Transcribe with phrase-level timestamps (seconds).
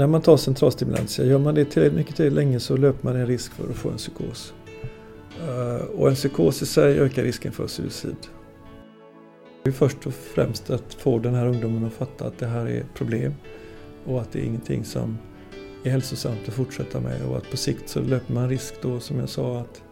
[0.00, 3.26] När man tar centralstimulantia, gör man det tillräckligt mycket till länge så löper man en
[3.26, 4.54] risk för att få en psykos.
[5.48, 8.16] Eh, och en psykos i sig ökar risken för suicid.
[9.62, 12.66] Det är först och främst att få den här ungdomen att fatta att det här
[12.66, 13.34] är ett problem
[14.06, 15.18] och att det är ingenting som
[15.84, 19.18] är hälsosamt att fortsätta med och att på sikt så löper man risk då som
[19.18, 19.82] jag sa att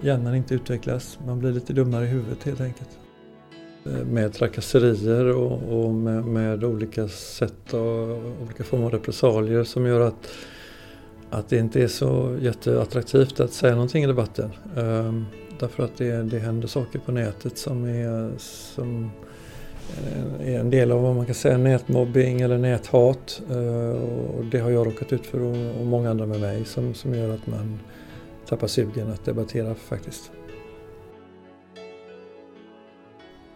[0.00, 1.18] hjärnan inte utvecklas.
[1.26, 2.98] Man blir lite dummare i huvudet helt enkelt.
[3.94, 8.08] Eh, med trakasserier och, och med, med, olika sätt och
[8.42, 10.30] olika former av repressalier som gör att,
[11.30, 14.50] att det inte är så jätteattraktivt att säga någonting i debatten.
[14.76, 15.26] Um,
[15.60, 19.10] därför att det, det händer saker på nätet som är, som
[19.96, 23.42] eh, är en del av vad man kan säga nätmobbing eller näthat.
[23.50, 23.90] Uh,
[24.38, 27.14] och det har jag råkat ut för och, och många andra med mig som, som
[27.14, 27.78] gör att man
[28.48, 30.30] tappar sugen att debattera faktiskt.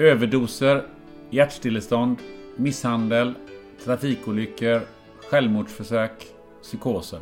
[0.02, 0.86] Överdoser,
[1.30, 2.18] hjärtstillestånd,
[2.56, 3.34] misshandel,
[3.84, 4.80] trafikolyckor,
[5.30, 6.26] självmordsförsök,
[6.62, 7.20] psykoser.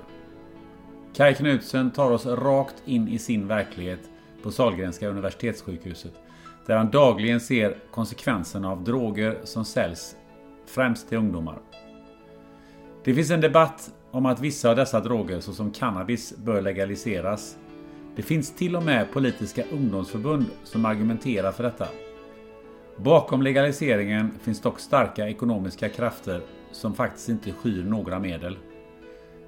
[1.14, 4.00] Kaj Knutsen tar oss rakt in i sin verklighet
[4.42, 6.12] på Sahlgrenska universitetssjukhuset
[6.66, 10.16] där han dagligen ser konsekvenserna av droger som säljs
[10.66, 11.58] främst till ungdomar.
[13.04, 17.56] Det finns en debatt om att vissa av dessa droger såsom cannabis bör legaliseras.
[18.16, 21.86] Det finns till och med politiska ungdomsförbund som argumenterar för detta.
[23.02, 28.58] Bakom legaliseringen finns dock starka ekonomiska krafter som faktiskt inte skyr några medel.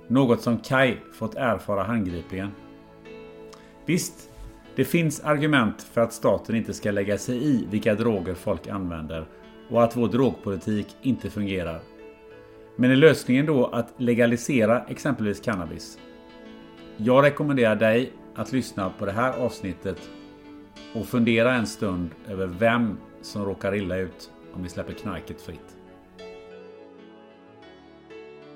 [0.08, 2.50] Något som Kai fått erfara handgripligen.
[3.86, 4.30] Visst,
[4.76, 9.26] det finns argument för att staten inte ska lägga sig i vilka droger folk använder
[9.70, 11.80] och att vår drogpolitik inte fungerar.
[12.76, 15.98] Men är lösningen då att legalisera exempelvis cannabis?
[16.96, 19.98] Jag rekommenderar dig att lyssna på det här avsnittet
[20.94, 25.76] och fundera en stund över vem som råkar illa ut om vi släpper knarket fritt.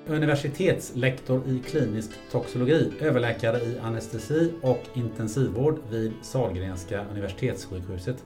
[0.07, 8.23] Universitetslektor i klinisk toxologi, överläkare i anestesi och intensivvård vid Sahlgrenska universitetssjukhuset.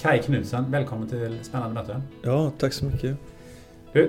[0.00, 2.02] Kai Knutsen, välkommen till Spännande möte.
[2.22, 3.16] Ja, tack så mycket.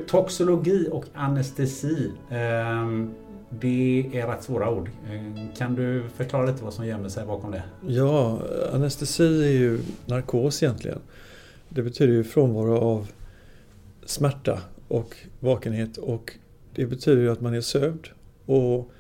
[0.08, 2.12] Toxologi och anestesi.
[2.30, 2.88] Eh,
[3.50, 4.90] det är rätt svåra ord.
[5.12, 7.64] Ehm, kan du förklara lite vad som gömmer sig bakom det?
[7.88, 8.40] Ja,
[8.74, 11.00] anestesi är ju narkos egentligen.
[11.70, 13.08] Det betyder ju frånvaro av
[14.06, 16.34] smärta och vakenhet och
[16.76, 18.08] det betyder ju att man är sövd.
[18.46, 18.92] Och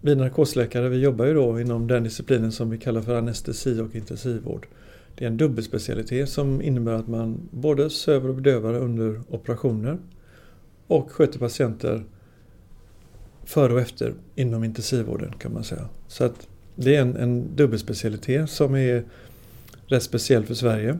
[0.00, 3.94] vi narkosläkare vi jobbar ju då inom den disciplinen som vi kallar för anestesi och
[3.94, 4.66] intensivvård.
[5.14, 9.98] Det är en dubbelspecialitet som innebär att man både söver och bedövar under operationer
[10.86, 12.04] och sköter patienter
[13.44, 15.88] före och efter inom intensivvården kan man säga.
[16.08, 19.04] Så att det är en, en dubbelspecialitet som är
[19.86, 20.98] rätt speciell för Sverige.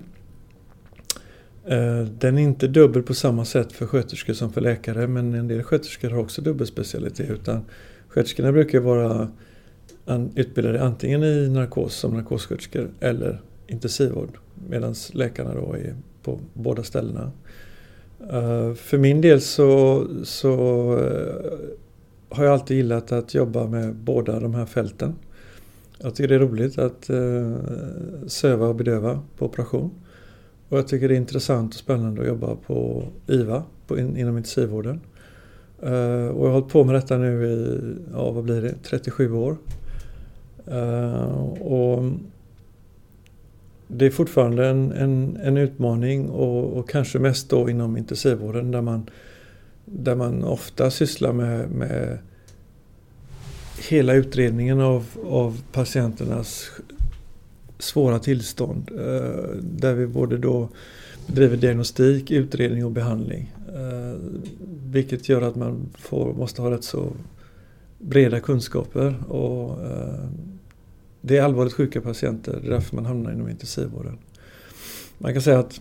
[1.71, 5.49] Eh, den är inte dubbel på samma sätt för sköterskor som för läkare men en
[5.49, 7.31] del sköterskor har också dubbelspecialitet.
[7.31, 7.65] Utan
[8.09, 9.29] sköterskorna brukar vara
[10.35, 14.39] utbildade antingen i narkos som narkossköterskor eller intensivvård
[14.69, 17.31] medan läkarna då är på båda ställena.
[18.31, 20.49] Eh, för min del så, så
[20.99, 25.15] eh, har jag alltid gillat att jobba med båda de här fälten.
[25.99, 27.11] Jag tycker det är roligt att
[28.31, 29.91] söva och bedöva på operation.
[30.71, 34.37] Och jag tycker det är intressant och spännande att jobba på IVA, på in, inom
[34.37, 35.01] intensivvården.
[35.83, 37.81] Uh, och jag har hållit på med detta nu i,
[38.13, 39.57] ja vad blir det, 37 år.
[40.69, 42.05] Uh, och
[43.89, 48.81] det är fortfarande en, en, en utmaning och, och, kanske mest då inom intensivvården där
[48.81, 49.11] man,
[49.85, 52.19] där man ofta sysslar med, med
[53.89, 56.71] hela utredningen av, av patienternas
[57.83, 60.69] svåra tillstånd eh, där vi både då
[61.27, 63.53] bedriver diagnostik, utredning och behandling.
[63.69, 64.19] Eh,
[64.91, 67.13] vilket gör att man får, måste ha rätt så
[67.99, 69.15] breda kunskaper.
[69.29, 70.29] Och, eh,
[71.21, 74.19] det är allvarligt sjuka patienter, det är därför man hamnar inom intensivvården.
[75.19, 75.81] Man kan säga att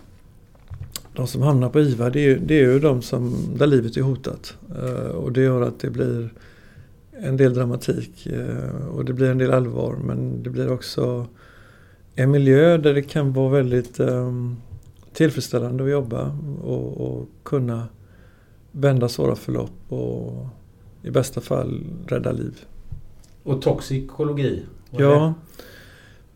[1.16, 4.02] de som hamnar på IVA det är, det är ju de som, där livet är
[4.02, 4.57] hotat.
[5.13, 6.30] Och det gör att det blir
[7.12, 8.28] en del dramatik
[8.92, 11.28] och det blir en del allvar men det blir också
[12.19, 14.57] en miljö där det kan vara väldigt um,
[15.13, 17.88] tillfredsställande att jobba och, och, kunna
[18.71, 20.48] vända svåra förlopp och
[21.04, 22.60] i bästa fall rädda liv.
[23.44, 24.66] Och toxikologi?
[24.89, 25.33] Ja,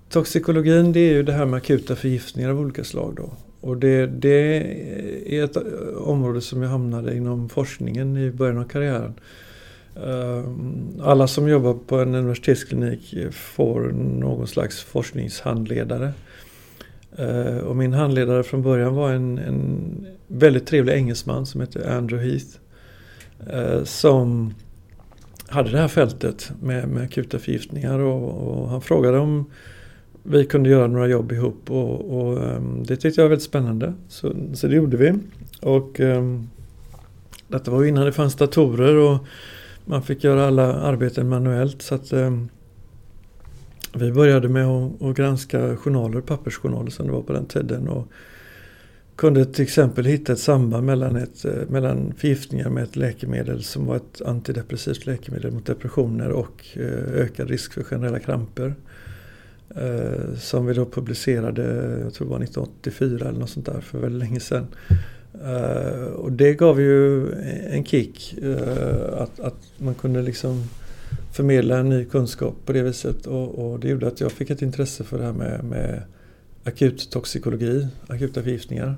[0.10, 3.34] toxikologin det är ju det här med akuta förgiftningar av olika slag då.
[3.62, 4.58] Och det, det
[5.38, 5.58] är ett
[5.98, 9.14] område som jag hamnade inom forskningen i början av karriären.
[9.96, 13.82] Ehm, alla som jobbar på en universitetsklinik får
[14.20, 16.14] någon slags forskningshandledare.
[17.18, 22.32] Ehm, och min handledare från början var en, en väldigt trevlig engelsman som heter Andrew
[22.32, 22.58] Heath.
[23.50, 24.54] Eh, som
[25.48, 29.46] hade det här fältet med, med akuta förgiftningar och, och, han frågade om
[30.24, 33.94] vi kunde göra några jobb ihop och, och ehm, det tyckte jag var väldigt spännande.
[34.08, 35.14] Så, så det gjorde vi.
[35.62, 36.50] Och um,
[37.48, 39.18] detta var innan det fanns datorer och
[39.86, 41.82] man fick göra alla arbeten manuellt.
[41.82, 42.38] Så att, eh,
[43.94, 47.88] vi började med att, att, granska journaler, pappersjournaler som det var på den tiden.
[47.88, 48.08] Och
[49.16, 53.86] kunde till exempel hitta ett samband mellan, ett, eh, mellan förgiftningar med ett läkemedel som
[53.86, 58.76] var ett antidepressivt läkemedel mot depressioner och eh, ökad risk för generella kramper.
[59.76, 61.64] Eh, som vi då publicerade,
[62.04, 64.68] jag tror det var 1984 eller något sånt där, för väldigt länge sedan.
[65.42, 67.32] Uh, och det gav ju
[67.70, 68.36] en kick.
[68.44, 68.58] Uh,
[69.18, 70.64] att, att man kunde liksom
[71.32, 73.28] förmedla en ny kunskap på det viset.
[73.28, 76.02] Och, och, det gjorde att jag fick ett intresse för det här med, med
[76.64, 78.96] akut toxikologi, akuta förgiftningar.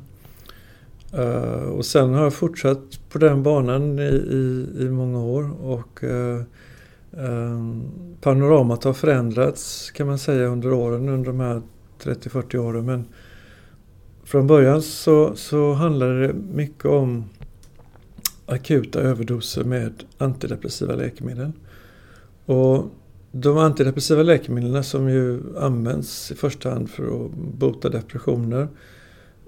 [1.18, 5.66] Uh, och sen har jag fortsatt på den banan i, i, i många år.
[5.66, 7.84] Och ehm,
[8.22, 11.62] panoramat har förändrats kan man säga under åren, under de här
[12.04, 12.86] 30-40 åren.
[12.86, 13.06] Men
[14.26, 17.26] från början så, så handlade det mycket om
[18.46, 21.52] akuta överdoser med antidepressiva läkemedel.
[22.46, 22.86] Och
[23.32, 28.68] de antidepressiva läkemedlen som ju används i första hand för att bota depressioner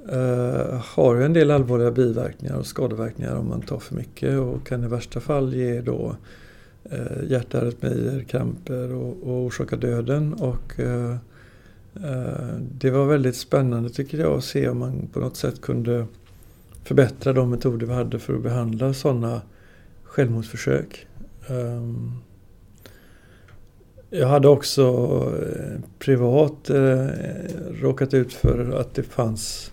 [0.10, 4.68] eh, har ju en del allvarliga biverkningar och skadeverkningar om man tar för mycket och
[4.68, 6.16] kan i värsta fall ge då
[6.84, 10.34] eh, hjärtarytmier, kramper och, och orsaka döden.
[10.34, 11.16] Och, eh,
[12.04, 16.06] Eh, det var väldigt spännande tycker jag att se om man på något sätt kunde
[16.84, 19.42] förbättra de metoder vi hade för att behandla sådana
[20.04, 21.08] självmordsförsök.
[21.48, 21.84] Eh,
[24.10, 24.84] jag hade också
[25.46, 26.70] eh, privat
[27.72, 29.72] råkat ut för att det fanns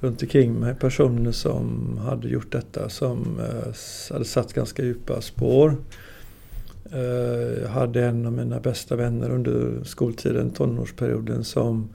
[0.00, 3.40] runt omkring mig personer som hade gjort detta som
[4.10, 5.76] hade satt ganska djupa spår.
[6.92, 11.88] Eh, jag hade en av mina bästa vänner under skoltiden, tonårsperioden, som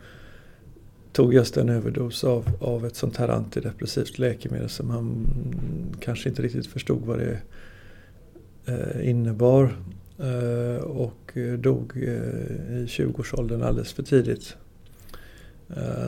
[1.11, 5.27] tog just en överdos av, av ett sånt här antidepressivt läkemedel som han
[5.99, 7.39] kanske inte riktigt förstod vad det
[8.65, 9.75] eh, innebar.
[10.19, 14.55] Eh, och dog i 20-årsåldern alldeles för tidigt.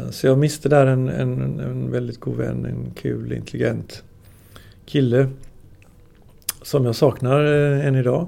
[0.09, 4.03] Så jag miste där en, en, en väldigt god vän, en kul, intelligent
[4.85, 5.29] kille
[6.61, 8.27] som jag saknar än idag.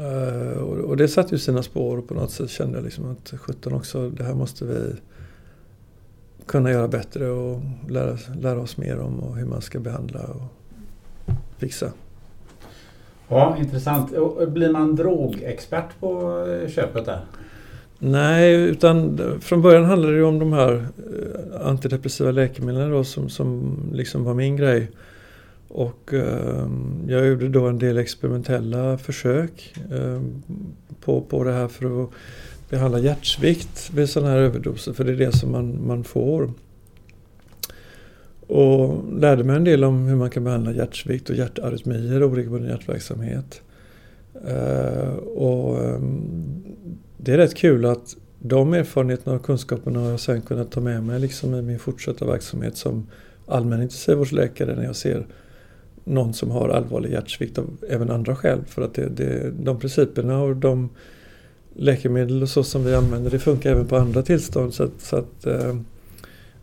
[0.00, 3.32] Uh, och, det satte ju sina spår och på något sätt kände jag liksom att
[3.40, 4.94] 17 också, det här måste vi
[6.46, 10.42] kunna göra bättre och lära, lära oss mer om och hur man ska behandla och
[11.58, 11.92] fixa.
[13.28, 14.10] Ja, intressant.
[14.48, 17.20] Blir man drogexpert på eh, köpet där?
[17.98, 23.76] Nej, utan från början handlade det om de här eh, antidepressiva läkemedlen då, som, som
[23.92, 24.90] liksom var min grej.
[25.74, 26.68] Och eh,
[27.06, 30.20] jag gjorde då en del experimentella försök eh,
[31.00, 32.10] på, på det här för att
[32.70, 36.52] behandla hjärtsvikt vid sådana här överdoser, för det är det som man, man får.
[38.46, 42.70] Och lärde mig en del om hur man kan behandla hjärtsvikt och hjärtarytmier och oregelbunden
[42.70, 43.62] hjärtverksamhet.
[44.46, 46.62] Eh, och ehm,
[47.16, 51.02] det är rätt kul att de erfarenheterna och kunskaperna har jag sen kunnat ta med
[51.02, 53.06] mig liksom i min fortsatta verksamhet som
[53.46, 55.26] allmän intensivvårdsläkare när jag ser
[56.04, 58.60] någon som har allvarlig hjärtsvikt av även andra skäl.
[58.66, 60.90] För att det, det, de principerna och de
[61.74, 64.74] läkemedel och så som vi använder det funkar även på andra tillstånd.
[64.74, 65.76] Så att, så att eh,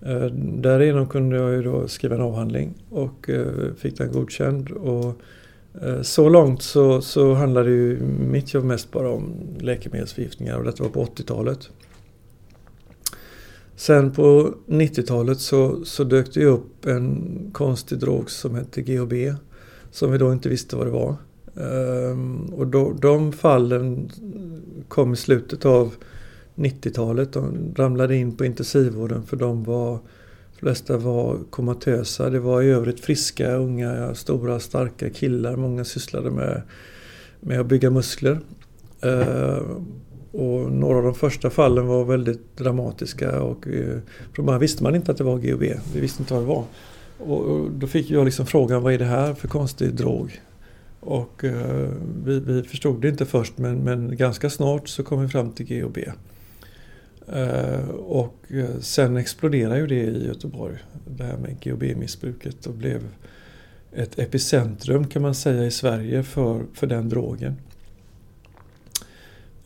[0.02, 4.72] eh därigenom kunde jag ju då skriva en avhandling och eh, fick den godkänd.
[4.72, 5.22] Och,
[5.82, 8.00] eh, så långt så, så handlade ju
[8.32, 11.70] mitt jobb mest bara om läkemedelsförgiftningar och detta var på 80-talet.
[13.82, 19.14] Sen på 90-talet så, så dök det upp en konstig drog som hette GHB.
[19.92, 21.16] som vi då inte visste vad det var.
[21.56, 24.12] Ehm, och då, de fallen
[24.88, 25.94] kom i slutet av
[26.56, 27.34] 90-talet.
[27.34, 30.00] De ramlade in på intensivvården för de var
[30.60, 32.30] flesta var komatösa.
[32.30, 35.56] Det var i övrigt friska, unga, stora, starka killar.
[35.56, 36.62] Många sysslade med,
[37.40, 38.40] med att bygga muskler.
[39.02, 39.86] Ehm,
[40.32, 43.98] och några av de första fallen var väldigt dramatiska och eh,
[44.34, 45.64] från början visste man inte att det var GHB.
[45.94, 46.66] Vi visste inte vad det var.
[47.18, 50.42] Och då fick jag liksom frågan, vad är det här för konstig drog?
[51.00, 51.90] Och eh,
[52.26, 55.66] vi, vi, förstod det inte först men, men, ganska snart så kom vi fram till
[55.66, 55.98] GHB.
[57.28, 63.02] Eh, och eh, sen exploderade ju det i Göteborg, det här med GHB-missbruket och blev
[63.94, 67.56] ett epicentrum kan man säga i Sverige för, för den drogen.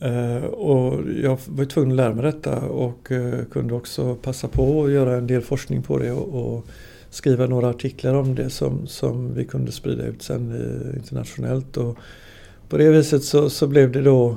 [0.00, 4.84] Eh, och jag var tvungen att lära mig detta och eh, kunde också passa på
[4.84, 6.66] att göra en del forskning på det och,
[7.10, 11.76] skriva några artiklar om det som, som vi kunde sprida ut sen eh, internationellt.
[11.76, 11.98] Och
[12.68, 14.36] på det viset så, så blev det då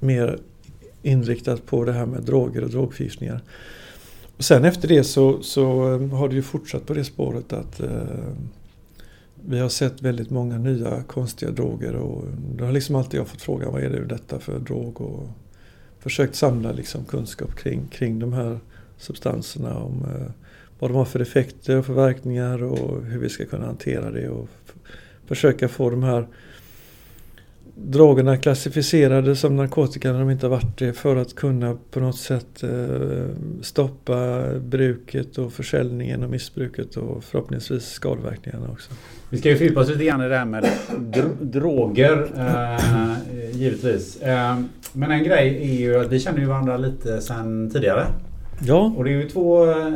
[0.00, 0.38] mer
[1.02, 3.40] inriktat på det här med droger och drogförgiftningar.
[4.38, 5.64] sen efter det så, så
[5.98, 7.80] har det ju fortsatt på det spåret att
[9.48, 12.24] vi har sett väldigt många nya konstiga droger och
[12.56, 15.00] det har liksom alltid jag fått frågan vad är det detta för drog?
[15.00, 15.28] Och
[16.00, 18.58] försökt samla liksom kunskap kring, kring de här
[18.98, 20.32] substanserna om eh,
[20.78, 24.48] vad de har för effekter och förverkningar och hur vi ska kunna hantera det och
[25.26, 26.26] försöka få de här
[27.78, 32.18] drogerna klassificerade som narkotika när de inte har varit det för att kunna på något
[32.18, 32.70] sätt eh,
[33.62, 38.90] stoppa bruket och försäljningen och missbruket och förhoppningsvis skadeverkningarna också.
[39.30, 40.68] Vi ska ju fördjupa oss lite grann i det här med
[40.98, 43.16] dro droger eh,
[43.52, 44.22] givetvis.
[44.22, 44.60] Eh,
[44.92, 48.06] men en grej är ju att vi känner ju varandra lite sedan tidigare.
[48.60, 48.92] Ja.
[48.96, 49.70] Och det är ju två...
[49.70, 49.92] Eh,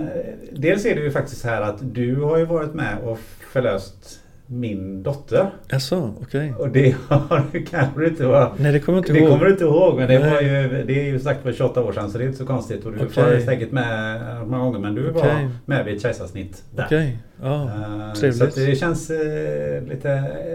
[0.53, 3.19] dels är det ju faktiskt så här att du har ju varit med och
[3.53, 4.21] förlöst
[4.53, 5.51] min dotter.
[5.69, 6.53] Jaså, okej.
[6.53, 6.67] Okay.
[6.67, 6.97] Och det
[7.71, 8.53] kanske du inte var...
[8.57, 9.29] Nej, det kommer inte det ihåg.
[9.29, 9.97] Det kommer du inte ihåg.
[9.97, 12.27] Men det, var ju, det är ju sagt för 28 år sedan så det är
[12.27, 12.87] inte så konstigt.
[12.87, 13.25] Och du okay.
[13.25, 15.29] var säkert med många gånger men du okay.
[15.29, 16.85] var med vid ett kejsarsnitt där.
[16.87, 17.51] Okej, okay.
[17.51, 17.63] ja.
[17.65, 18.55] Uh, trevligt.
[18.55, 20.11] Så det känns uh, lite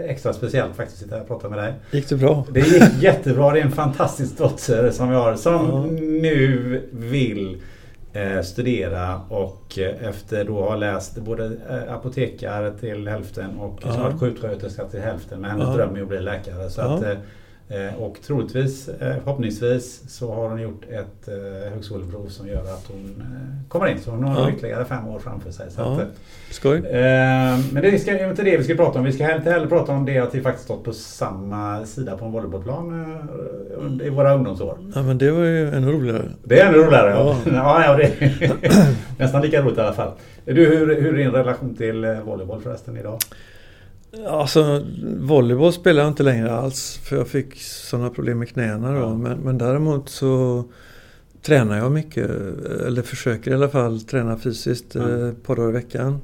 [0.08, 1.74] extra speciellt faktiskt att sitta här och prata med dig.
[1.90, 2.46] Gick det bra?
[2.50, 3.52] Det gick jättebra.
[3.52, 5.86] Det är en fantastisk dotter som vi har som ja.
[6.00, 7.60] nu vill
[8.42, 14.84] studera och eh, efter då ha läst både eh, apotekare till hälften och snart sjuksköterska
[14.84, 15.40] till hälften.
[15.40, 15.74] Men hennes ja.
[15.74, 16.70] dröm är att bli läkare.
[16.70, 16.86] Så ja.
[16.86, 17.18] att,
[17.98, 21.28] och troligtvis, förhoppningsvis, så har hon gjort ett
[21.72, 23.22] högskoleprov som gör att hon
[23.68, 23.98] kommer in.
[24.00, 24.56] Så hon har ja.
[24.56, 25.70] ytterligare fem år framför sig.
[25.70, 26.00] Så ja.
[26.00, 26.08] att,
[26.50, 26.80] Skoj.
[27.72, 29.04] Men det ska inte det vi ska prata om.
[29.04, 32.24] Vi ska inte heller prata om det att vi faktiskt stått på samma sida på
[32.24, 33.06] en volleybollplan
[34.04, 34.78] i våra ungdomsår.
[34.94, 36.22] Ja men det var ju ännu roligare.
[36.42, 37.36] Det är ännu roligare ja.
[37.46, 38.52] ja, ja det är
[39.18, 40.12] nästan lika roligt i alla fall.
[40.44, 43.18] Du, hur, hur är din relation till volleyboll förresten idag?
[44.28, 44.84] Alltså
[45.18, 49.00] volleyboll spelar jag inte längre alls för jag fick sådana problem med knäna då.
[49.00, 49.14] Ja.
[49.14, 50.64] Men, men däremot så
[51.42, 52.30] tränar jag mycket,
[52.86, 55.28] eller försöker i alla fall träna fysiskt ja.
[55.28, 56.20] ett par dagar i veckan.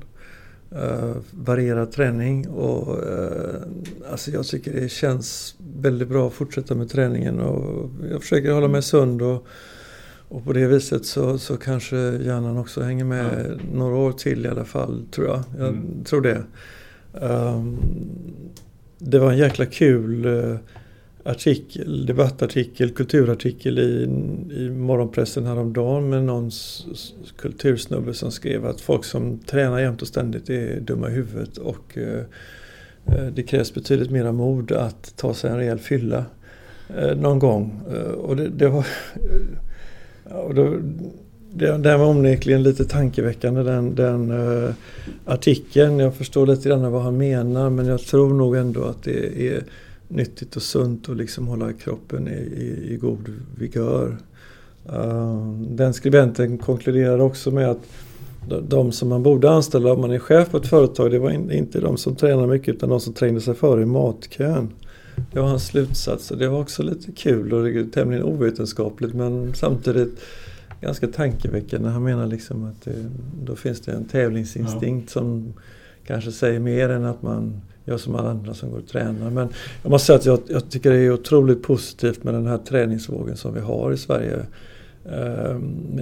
[0.77, 3.63] Uh, varierad träning och uh,
[4.11, 8.69] alltså jag tycker det känns väldigt bra att fortsätta med träningen och jag försöker hålla
[8.69, 9.47] mig sund och,
[10.29, 13.65] och på det viset så, så kanske hjärnan också hänger med ja.
[13.73, 15.43] några år till i alla fall tror jag.
[15.59, 16.05] Jag mm.
[16.05, 16.43] tror det.
[17.13, 17.77] Um,
[18.99, 20.57] det var en jäkla kul uh,
[21.25, 24.03] artikel, debattartikel, kulturartikel i,
[24.57, 26.51] i morgonpressen häromdagen med någon
[27.37, 31.99] kultursnubbe som skrev att folk som tränar jämt och ständigt är dumma i huvudet och
[31.99, 32.25] eh,
[33.07, 36.25] eh, det krävs betydligt mera mod att ta sig en rejäl fylla
[36.97, 37.81] eh, någon gång.
[37.93, 38.87] Eh, och det, det var...
[40.25, 40.79] och då,
[41.55, 44.71] den, den var onekligen lite tankeväckande den, den uh,
[45.25, 45.99] artikeln.
[45.99, 49.65] Jag förstår lite grann vad han menar men jag tror nog ändå att det är
[50.09, 53.29] nyttigt och sunt att liksom hålla kroppen i, i, i god
[53.59, 54.17] vigör.
[54.93, 57.83] Uh, den skribenten konkluderar också med att
[58.69, 61.81] de som man borde anställa om man är chef på ett företag det var inte
[61.81, 64.71] de som tränar mycket utan de som trängde sig före i matkön.
[65.33, 70.21] Det var hans slutsats och det var också lite kul och tämligen ovetenskapligt men samtidigt
[70.83, 71.89] ganska tankeväckande.
[71.89, 73.11] Han menar liksom att det,
[73.45, 75.21] då finns det en tävlingsinstinkt ja.
[75.21, 75.53] som
[76.07, 79.31] kanske säger mer än att man jag som alla andra som går och tränar.
[79.31, 79.49] Men
[79.83, 83.37] jag måste säga att jag, jag, tycker det är otroligt positivt med den här träningsvågen
[83.37, 84.39] som vi har i Sverige.
[85.05, 85.59] Eh,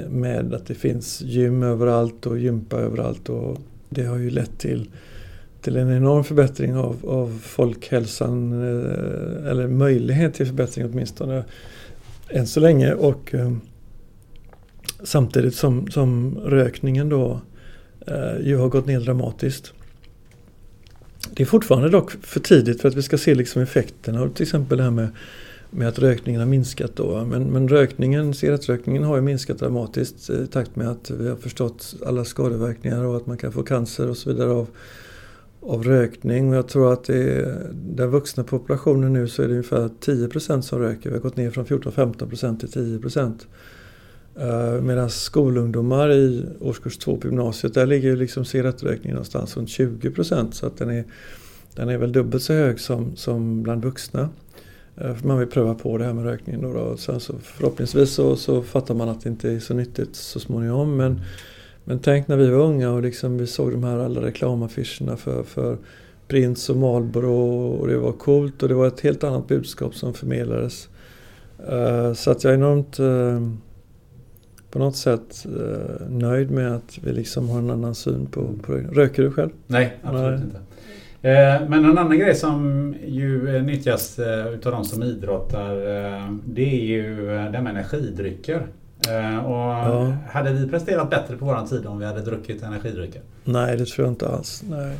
[0.08, 3.28] med att det finns gym överallt och gympa överallt.
[3.28, 3.58] Och
[3.88, 4.90] det har ju lett till,
[5.60, 8.52] till en enorm förbättring av, av folkhälsan.
[8.52, 11.44] Eh, eller möjlighet till förbättring åtminstone
[12.28, 12.94] än så länge.
[12.94, 13.52] Och eh,
[15.04, 17.40] samtidigt som, som rökningen då
[18.07, 19.73] eh, ju har gått ner dramatiskt
[21.35, 24.42] det är fortfarande dock för tidigt för att vi ska se liksom effekterna av till
[24.42, 25.09] exempel det här med,
[25.71, 26.97] med att rökningen har minskat.
[26.97, 27.25] Då.
[27.25, 31.37] Men, men rökningen, cigarettrökningen har ju minskat dramatiskt eh, i takt med att vi har
[31.37, 34.69] förstått alla skadeverkningar och att man kan få cancer och så vidare av,
[35.61, 36.50] av rökning.
[36.50, 40.78] Och jag tror att i den vuxna populationen nu så är det ungefär 10% som
[40.78, 41.11] röker.
[41.11, 42.99] Vi har gått ner från 14-15% till 10
[44.38, 50.10] Eh, medan skolungdomar i årskurs 2 på gymnasiet, där ligger liksom cigarettrökningen någonstans runt 20
[50.10, 50.54] procent.
[50.54, 51.04] Så att den är,
[51.75, 54.28] den är väl dubbelt så hög som, som bland vuxna.
[54.96, 56.62] Eh, för man vill pröva på det här med rökningen.
[56.62, 56.96] Då, då.
[56.96, 60.96] Sen så förhoppningsvis så, så fattar man att det inte är så nyttigt så småningom.
[60.96, 61.20] Men,
[61.84, 65.42] men tänk när vi var unga och liksom vi såg de här alla reklamaffischerna för,
[65.42, 65.76] för
[66.28, 70.14] Prince och Marlboro och det var coolt och det var ett helt annat budskap som
[70.14, 70.88] förmedlades.
[71.68, 72.99] Eh, så att jag är enormt
[74.70, 78.72] på något sätt eh, nöjd med att vi liksom har en annan syn på, på
[78.72, 79.50] Röker du själv?
[79.66, 80.42] Nej, absolut Nej.
[80.42, 80.60] inte.
[81.22, 85.74] Eh, men en annan grej som ju eh, nyttjas eh, utav de som idrottar
[86.44, 88.66] det är ju det med energidrycker.
[89.44, 90.16] Och ja.
[90.28, 93.20] Hade vi presterat bättre på våran tid om vi hade druckit energidrycker?
[93.44, 94.64] Nej, det tror jag inte alls.
[94.70, 94.96] Nej.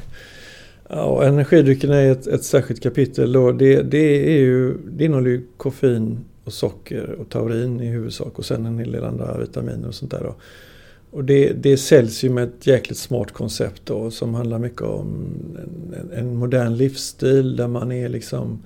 [0.89, 3.33] Ja, energidrycken är ett, ett särskilt kapitel.
[3.33, 3.53] Då.
[3.53, 8.45] Det, det, är ju, det innehåller ju koffein och socker och taurin i huvudsak och
[8.45, 10.21] sen en hel del andra vitaminer och sånt där.
[10.25, 10.35] Då.
[11.11, 15.27] Och det, det säljs ju med ett jäkligt smart koncept då som handlar mycket om
[16.01, 18.63] en, en modern livsstil där man är liksom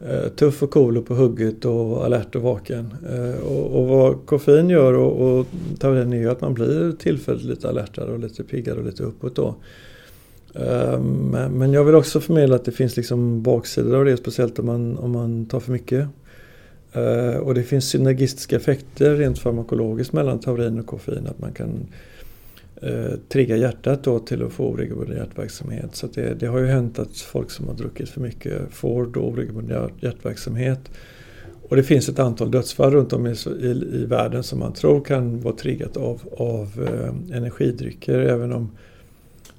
[0.00, 2.94] eh, tuff och cool och på hugget och alert och vaken.
[3.12, 5.46] Eh, och, och, vad koffein gör och, och
[5.78, 9.36] taurin är ju att man blir tillfälligt lite alertare och lite piggare och lite uppåt
[9.36, 9.54] då.
[10.54, 11.00] Eh,
[11.50, 14.98] men jag vill också förmedla att det finns liksom baksidor av det, speciellt om man,
[14.98, 16.08] om man tar för mycket.
[16.98, 21.26] Eh, och det finns synergistiska effekter rent farmakologiskt mellan taurin och koffein.
[21.26, 21.86] Att man kan
[22.82, 25.96] eh, trigga hjärtat då till att få oregelbunden hjärtverksamhet.
[25.96, 29.20] Så det, det, har ju hänt att folk som har druckit för mycket får då
[29.20, 30.90] oregelbunden hjärtverksamhet.
[31.68, 35.04] Och det finns ett antal dödsfall runt om i, i, i världen som man tror
[35.04, 38.18] kan vara triggat av, av eh, energidrycker.
[38.18, 38.70] Även om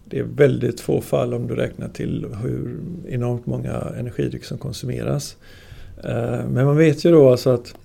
[0.06, 5.38] det är väldigt få fall om du räknar till hur enormt många energidrycker som konsumeras.
[6.04, 7.76] Eh, men man vet ju då alltså att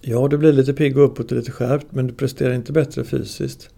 [0.00, 3.04] Ja, du blir lite pigg och uppåt och lite skärpt men du presterar inte bättre
[3.04, 3.70] fysiskt.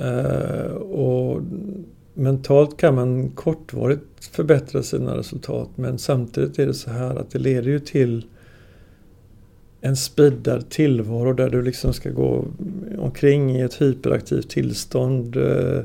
[0.00, 1.42] Eh, och
[2.14, 7.38] mentalt kan man kortvarigt förbättra sina resultat men samtidigt är det så här att det
[7.38, 8.26] leder ju till
[9.80, 12.44] en speedad tillvaro där du liksom ska gå
[12.98, 15.36] omkring i ett hyperaktivt tillstånd.
[15.36, 15.80] Eh,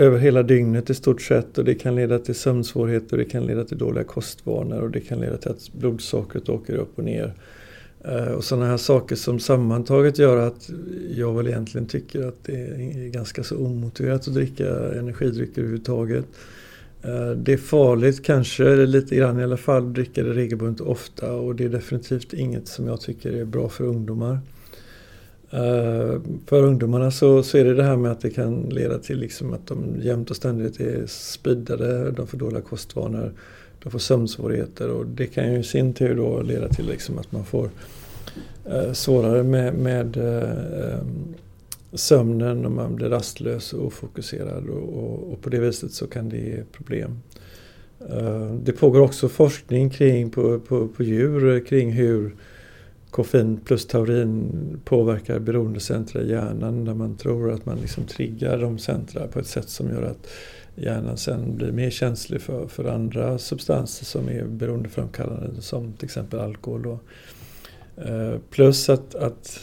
[0.00, 3.64] över hela dygnet i stort sett och det kan leda till sömnsvårigheter, det kan leda
[3.64, 7.34] till dåliga kostvanor och det kan leda till att blodsockret åker upp och ner.
[8.04, 10.70] Eh, och sådana här saker som sammantaget gör att
[11.10, 16.24] jag väl egentligen tycker att det är ganska så omotiverat att dricka energidrycker överhuvudtaget.
[17.02, 21.32] Eh, det är farligt kanske, lite grann i alla fall, att dricka det regelbundet ofta
[21.32, 24.38] och det är definitivt inget som jag tycker är bra för ungdomar.
[25.50, 29.18] Eh, för ungdomarna så, så är det det här med att det kan leda till
[29.18, 33.32] liksom att de jämt och ständigt är speedade, de får dåliga kostvanor,
[33.82, 37.32] de får sömnsvårigheter och det kan ju i sin tur då leda till liksom att
[37.32, 37.70] man får
[38.64, 40.98] eh, svårare med, med eh,
[41.92, 46.28] sömnen och man blir rastlös och ofokuserad och, och, och, på det viset så kan
[46.28, 47.18] det ge problem.
[48.10, 52.36] Eh, det pågår också forskning kring på, på, på djur kring hur
[53.10, 54.50] koffein plus taurin
[54.84, 59.46] påverkar beroendecentra i hjärnan där man tror att man liksom triggar de centra på ett
[59.46, 60.28] sätt som gör att
[60.74, 66.40] hjärnan sen blir mer känslig för, för andra substanser som är beroendeframkallande som till exempel
[66.40, 66.82] alkohol.
[66.82, 66.98] Då.
[68.02, 69.60] Eh, plus att, att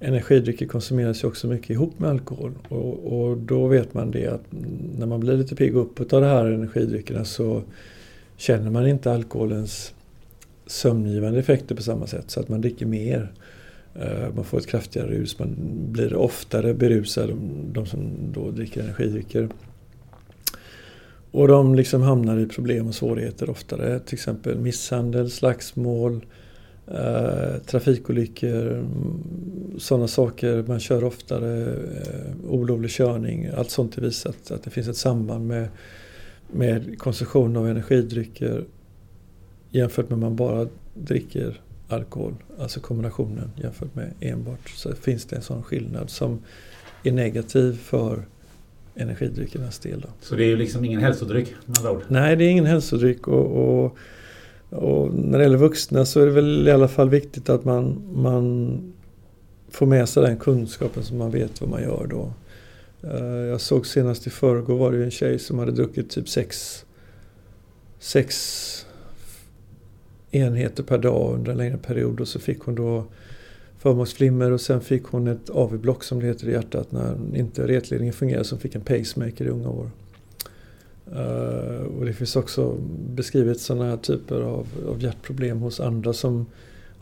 [0.00, 4.44] energidrycker konsumeras ju också mycket ihop med alkohol och, och då vet man det att
[4.98, 7.62] när man blir lite pigg uppåt av de här energidryckerna så
[8.36, 9.94] känner man inte alkoholens
[10.66, 13.32] sömngivande effekter på samma sätt så att man dricker mer.
[13.94, 15.54] Eh, man får ett kraftigare rus, man
[15.92, 17.30] blir oftare berusad,
[17.72, 19.48] de som då dricker energidrycker.
[21.30, 26.26] Och de liksom hamnar i problem och svårigheter oftare, till exempel misshandel, slagsmål,
[26.86, 29.22] eh, trafikolyckor, mm,
[29.78, 30.64] sådana saker.
[30.68, 33.48] Man kör oftare, eh, olovlig körning.
[33.56, 35.68] Allt sånt är visat att det finns ett samband med,
[36.52, 38.64] med konsumtion av energidrycker
[39.74, 45.36] jämfört med om man bara dricker alkohol, alltså kombinationen jämfört med enbart, så finns det
[45.36, 46.38] en sån skillnad som
[47.02, 48.24] är negativ för
[48.94, 50.00] energidryckernas del.
[50.00, 50.08] Då.
[50.20, 52.02] Så det är ju liksom ingen hälsodryck med andra ord?
[52.08, 53.96] Nej, det är ingen hälsodryck och, och,
[54.70, 58.02] och, när det gäller vuxna så är det väl i alla fall viktigt att man,
[58.14, 58.78] man
[59.70, 62.32] får med sig den kunskapen så man vet vad man gör då.
[63.02, 66.84] Eh, jag såg senast i förrgår var det en tjej som hade druckit typ sex,
[67.98, 68.83] sex
[70.34, 73.04] enheter per dag under en längre period och så fick hon då
[73.78, 78.14] förmaksflimmer och sen fick hon ett AV-block som det heter i hjärtat när inte retledningen
[78.14, 79.90] fungerade som fick en pacemaker i unga år.
[81.12, 82.76] Uh, och det finns också
[83.08, 86.46] beskrivet sådana här typer av, av hjärtproblem hos andra som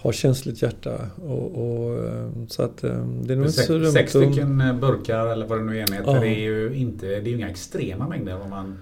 [0.03, 1.11] har känsligt hjärta.
[1.25, 5.47] Och, och eh, så att eh, det är nog inte så Sex stycken burkar eller
[5.47, 6.15] vad det nu är enheter.
[6.15, 6.21] Ja.
[6.21, 8.79] Det är ju inte, det är inga extrema mängder om man,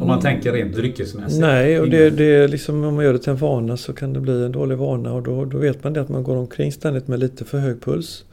[0.00, 1.40] om man tänker rent dryckesmässigt.
[1.40, 4.12] Nej, och det, det är liksom, om man gör det till en vana så kan
[4.12, 6.72] det bli en dålig vana och då, då vet man det att man går omkring
[6.72, 8.24] ständigt med lite för hög puls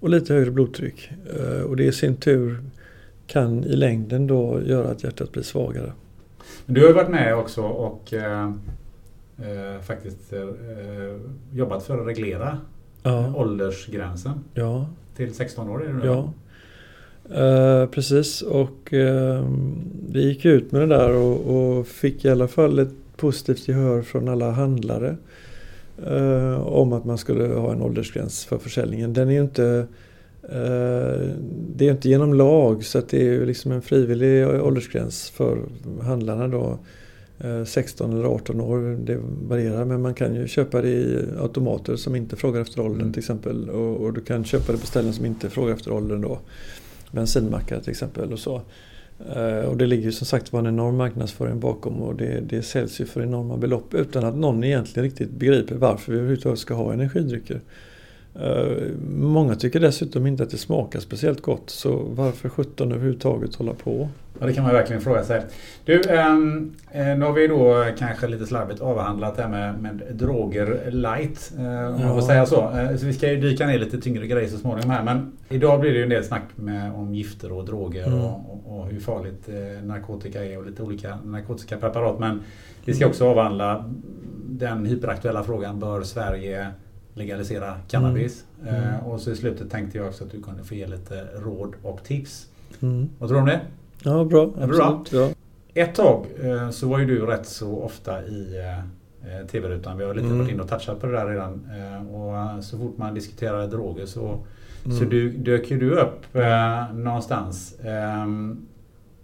[0.00, 1.10] och lite högre blodtryck.
[1.38, 2.58] Eh, Och det i sin tur
[3.26, 5.92] kan i längden då göra att hjärtat blir svagare.
[6.66, 8.42] Men Du har varit med också och eh,
[9.38, 10.40] eh, faktiskt eh,
[11.52, 12.58] jobbat för att reglera
[13.02, 14.86] Ja, åldersgränsen ja,
[15.16, 15.84] till 16 år.
[15.84, 16.06] Är det nu?
[16.06, 16.32] ja.
[17.34, 19.44] Eh, precis, och eh,
[20.08, 24.02] vi gick ut med det där och, och fick i alla fall ett positivt gehör
[24.02, 25.16] från alla handlare
[26.06, 29.12] eh, om att man skulle ha en åldersgräns för försäljningen.
[29.12, 29.86] Den är ju inte
[31.76, 35.58] det är inte genom lag så att det är ju liksom en frivillig åldersgräns för
[36.02, 36.78] handlarna då.
[37.40, 41.96] Eh, 16 eller 18 år, det varierar men man kan ju köpa det i automater
[41.96, 43.12] som inte frågar efter åldern Mm.
[43.12, 43.70] till exempel.
[43.70, 46.38] Och, och du kan köpa det på ställen som inte frågar efter åldern då.
[47.12, 48.62] Bensinmackar till exempel och så.
[49.34, 52.62] Eh, och det ligger ju som sagt var en enorm marknadsföring bakom och det, det
[52.62, 56.74] säljs ju för enorma belopp utan att någon egentligen riktigt begriper varför vi överhuvudtaget ska
[56.74, 57.60] ha energidrycker.
[58.34, 63.74] Eh, Många tycker dessutom inte att det smakar speciellt gott så varför 17 överhuvudtaget hålla
[63.74, 64.08] på?
[64.40, 65.42] Ja, det kan man verkligen fråga sig.
[65.84, 70.02] Du, ehm, eh, nu har vi då kanske lite slarvigt avhandlat det här med, med
[70.14, 71.52] droger light.
[71.58, 72.14] Eh, om man Ja.
[72.14, 72.70] får säga så.
[72.98, 75.04] Så vi ska ju dyka ner lite tyngre grejer så småningom här.
[75.04, 78.20] Men idag blir det ju en del snack med, om gifter och droger Mm.
[78.20, 78.30] och,
[78.66, 79.48] och, och hur farligt
[79.84, 82.18] narkotika är och lite olika narkotiska preparat.
[82.18, 82.42] Men
[82.84, 83.10] vi ska Mm.
[83.10, 83.90] också avhandla
[84.48, 85.80] den hyperaktuella frågan.
[85.80, 86.66] Bör Sverige
[87.14, 88.44] legalisera cannabis?
[88.68, 88.74] Mm.
[88.74, 91.74] Eh, och så i slutet tänkte jag också att du kunde få ge lite råd
[91.82, 92.46] och tips.
[92.80, 93.08] Mm.
[93.18, 93.60] Vad tror du om det?
[94.02, 94.46] Ja, bra.
[94.46, 94.64] Bra.
[95.00, 95.12] Absolut.
[95.12, 95.28] Ja.
[95.82, 99.98] Ett tag eh, så var ju du rätt så ofta i eh, TV-rutan.
[99.98, 100.38] Vi har lite Mm.
[100.38, 101.66] varit inne och touchat på det där redan.
[102.14, 104.38] Och så fort man diskuterar droger så,
[104.84, 105.08] så Mm.
[105.08, 107.74] du, dök ju du upp eh, någonstans.
[107.84, 108.66] Ehm,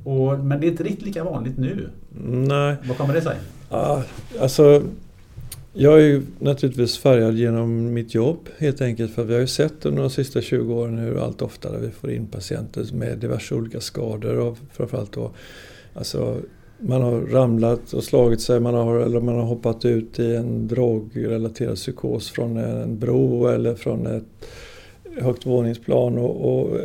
[0.05, 1.89] och, men det är inte riktigt lika vanligt nu.
[2.25, 3.37] Nej, Vad kommer det sig?
[3.71, 4.03] Ja,
[4.41, 4.83] alltså
[5.79, 9.87] jag är ju naturligtvis färgad genom mitt jobb helt enkelt för vi har ju sett
[9.87, 13.81] under de sista 20 åren hur allt oftare vi får in patienter med diverse olika
[13.81, 15.31] skador och framförallt då
[15.95, 16.41] alltså
[16.79, 20.69] man har ramlat och slagit sig man har, eller man har hoppat ut i en
[20.69, 24.47] drogrelaterad psykos från en bro eller från ett
[25.21, 26.77] högt våningsplan och, och,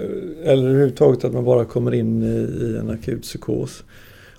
[0.43, 3.83] eller överhuvudtaget att man bara kommer in i, i en akut psykos.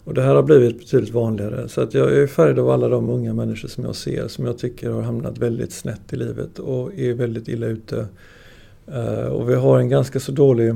[0.04, 1.68] Och det här har blivit betydligt vanligare.
[1.68, 4.58] Så att jag är färgad av alla de unga människor som jag ser som jag
[4.58, 8.06] tycker har hamnat väldigt snett i livet och är väldigt illa ute.
[8.86, 10.74] Eh, och vi har en ganska så dålig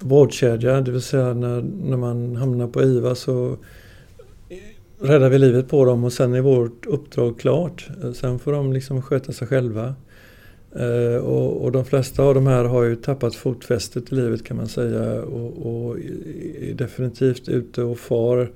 [0.00, 3.56] vårdkedja, det vill säga när, när man hamnar på IVA så
[5.00, 7.88] räddar vi livet på dem och sen är vårt uppdrag klart.
[8.02, 9.94] Eh, sen får de liksom sköta sig själva.
[10.76, 14.56] Eh, och, och de flesta av de här har ju tappat fotfästet i livet kan
[14.56, 18.50] man säga och, och är definitivt ute och far.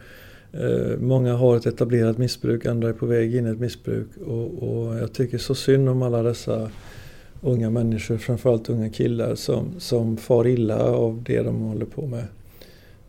[0.53, 4.63] Eh, många har ett etablerat missbruk, andra är på väg in i ett missbruk och,
[4.63, 6.71] och jag tycker så synd om alla dessa
[7.41, 12.25] unga människor, framförallt unga killar som, som far illa av det de håller på med.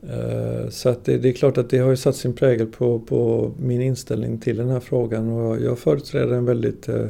[0.10, 3.00] Eh, så att det, det är klart att det har ju satt sin prägel på,
[3.00, 7.08] på min inställning till den här frågan och jag företräder en väldigt eh,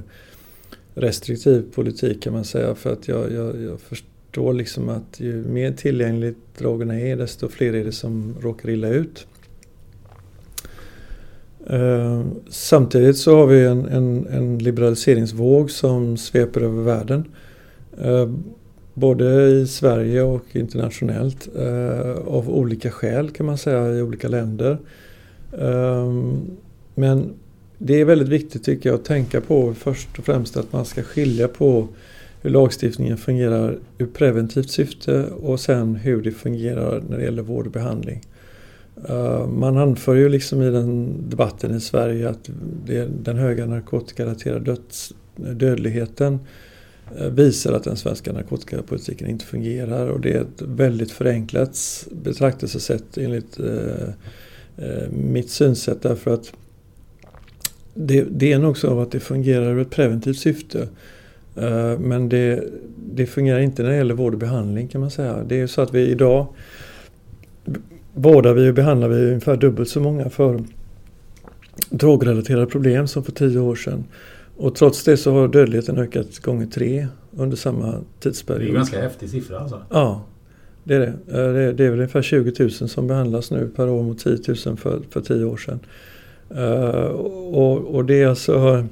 [0.93, 5.71] restriktiv politik kan man säga för att jag, jag, jag förstår liksom att ju mer
[5.71, 9.27] tillgängligt drogerna är desto fler är det som råkar illa ut.
[11.67, 17.25] Eh, Samtidigt så har vi en, en, en liberaliseringsvåg som sveper över världen.
[18.01, 18.29] Eh,
[18.93, 24.77] Både i Sverige och internationellt eh, av olika skäl kan man säga i olika länder.
[25.51, 26.13] Eh,
[26.95, 27.34] men
[27.77, 31.03] det är väldigt viktigt tycker jag att tänka på först och främst att man ska
[31.03, 31.88] skilja på
[32.41, 37.65] hur lagstiftningen fungerar ur preventivt syfte och sen hur det fungerar när det gäller vård
[37.65, 38.21] och behandling.
[39.09, 42.49] Eh, man anför ju liksom i den debatten i Sverige att
[42.86, 46.39] det, den höga narkotikarelaterade döds, dödligheten
[47.17, 53.17] eh, visar att den svenska narkotikapolitiken inte fungerar och det är ett väldigt förenklat betraktelsesätt
[53.17, 54.07] enligt eh,
[54.77, 56.53] eh, mitt synsätt därför att
[57.93, 60.88] det, det är nog så att det fungerar ur ett preventivt syfte.
[61.56, 62.63] Eh, men det,
[63.13, 65.43] det fungerar inte när det gäller vård och behandling kan man säga.
[65.47, 66.47] Det är så att vi idag
[68.13, 70.63] vårdar vi och behandlar vi ungefär dubbelt så många för
[71.89, 74.03] drogrelaterade problem som för tio år sedan.
[74.58, 78.62] Och trots det så har dödligheten ökat gånger tre under samma tidsperiod.
[78.62, 79.82] Det är en ganska häftig siffra alltså.
[79.89, 80.25] Ja,
[80.84, 81.08] det är det.
[81.08, 84.77] Eh, det är väl ungefär 20 000 som behandlas nu per år mot 10 000
[84.77, 85.79] för, för tio år sedan.
[86.57, 87.05] Uh,
[87.53, 88.85] och, och, det är alltså uh,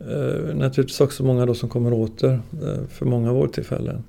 [0.00, 4.04] eh, naturligtvis också många då som kommer åter uh, för många vårdtillfällen.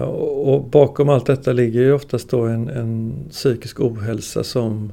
[0.00, 4.92] Och, och, bakom allt detta ligger ju oftast då en, en psykisk ohälsa som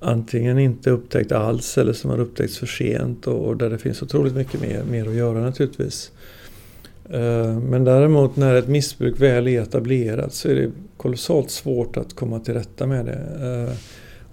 [0.00, 4.02] antingen inte upptäckt alls eller som har upptäckts för sent och, och där det finns
[4.02, 6.12] otroligt mycket mer, mer att göra naturligtvis.
[7.62, 12.40] Men däremot när ett missbruk väl är etablerat så är det kolossalt svårt att komma
[12.40, 13.76] till rätta med det.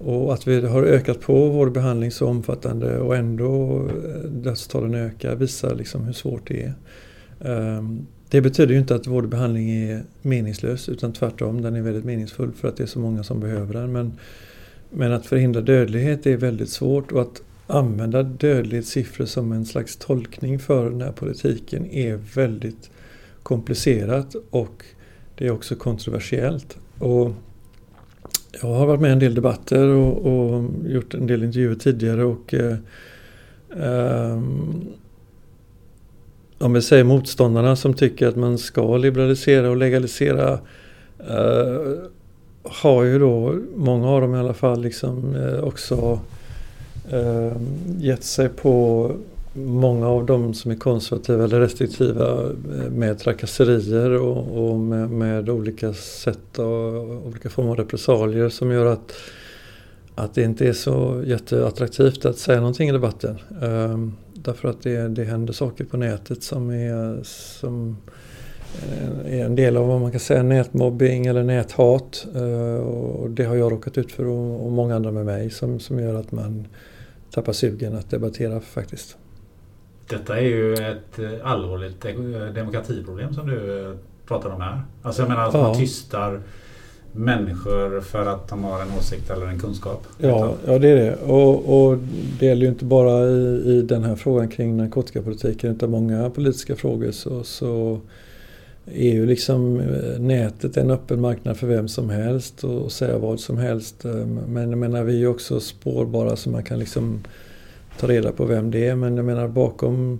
[0.05, 5.35] Och att vi har ökat på vår behandling så omfattande och ändå eh, dödstalen ökar
[5.35, 6.73] visar liksom hur svårt det är.
[7.43, 11.81] Ehm, det betyder ju inte att vård och behandling är meningslös utan tvärtom, den är
[11.81, 13.91] väldigt meningsfull för att det är så många som behöver den.
[13.91, 14.13] Men,
[14.89, 20.59] men att förhindra dödlighet är väldigt svårt och att använda dödlighetssiffror som en slags tolkning
[20.59, 22.89] för den här politiken är väldigt
[23.43, 24.85] komplicerat och
[25.37, 26.77] det är också kontroversiellt.
[26.99, 27.31] Och
[28.61, 32.23] jag har varit med i en del debatter och, och gjort en del intervjuer tidigare
[32.23, 32.77] och eh,
[33.77, 34.39] eh,
[36.57, 40.59] om vi säger motståndarna som tycker att man ska liberalisera och legalisera
[41.29, 41.93] eh,
[42.63, 46.19] har ju då, många av dem i alla fall, liksom eh, också
[47.09, 47.57] eh,
[47.99, 49.11] gett sig på
[49.53, 55.49] många av dem som är konservativa eller restriktiva eh, med trakasserier och, och med, med,
[55.49, 59.13] olika sätt och olika former av repressalier som gör att,
[60.15, 63.39] att det inte är så jätteattraktivt att säga någonting i debatten.
[63.61, 67.97] Um, därför att det, det händer saker på nätet som är, som
[68.81, 72.27] eh, är en del av vad man kan säga nätmobbing eller näthat.
[72.35, 75.79] Uh, och det har jag råkat ut för och, och många andra med mig som,
[75.79, 76.67] som gör att man
[77.31, 79.17] tappar sugen att debattera faktiskt.
[80.07, 82.05] Detta är ju ett eh, allvarligt
[82.55, 83.95] demokratiproblem som du eh,
[84.27, 84.81] pratar om här.
[85.01, 85.61] Alltså jag menar att ja.
[85.61, 86.41] man tystar
[87.11, 90.07] människor för att de har en åsikt eller en kunskap.
[90.17, 91.15] Ja, ja det är det.
[91.15, 91.97] Och, och
[92.39, 96.75] det gäller ju inte bara i, i den här frågan kring narkotikapolitiken utan många politiska
[96.75, 97.99] frågor så, så
[98.85, 103.39] är ju liksom eh, nätet en öppen marknad för vem som helst och säga vad
[103.39, 104.03] som helst.
[104.47, 107.23] Men jag menar vi är ju också spårbara så man kan liksom
[107.99, 108.95] ta reda på vem det är.
[108.95, 110.19] Men jag menar bakom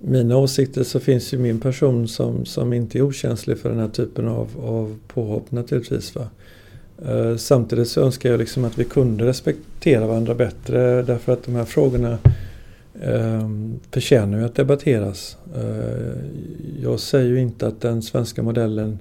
[0.00, 3.88] mina åsikter så finns ju min person som, som inte är okänslig för den här
[3.88, 6.14] typen av, av påhopp naturligtvis.
[6.14, 6.28] Va?
[7.06, 11.54] Eh, samtidigt så önskar jag liksom att vi kunde respektera varandra bättre därför att de
[11.54, 12.18] här frågorna
[13.00, 13.48] eh,
[13.90, 15.36] förtjänar ju att debatteras.
[15.56, 16.12] Eh,
[16.82, 18.98] jag säger ju inte att den svenska modellen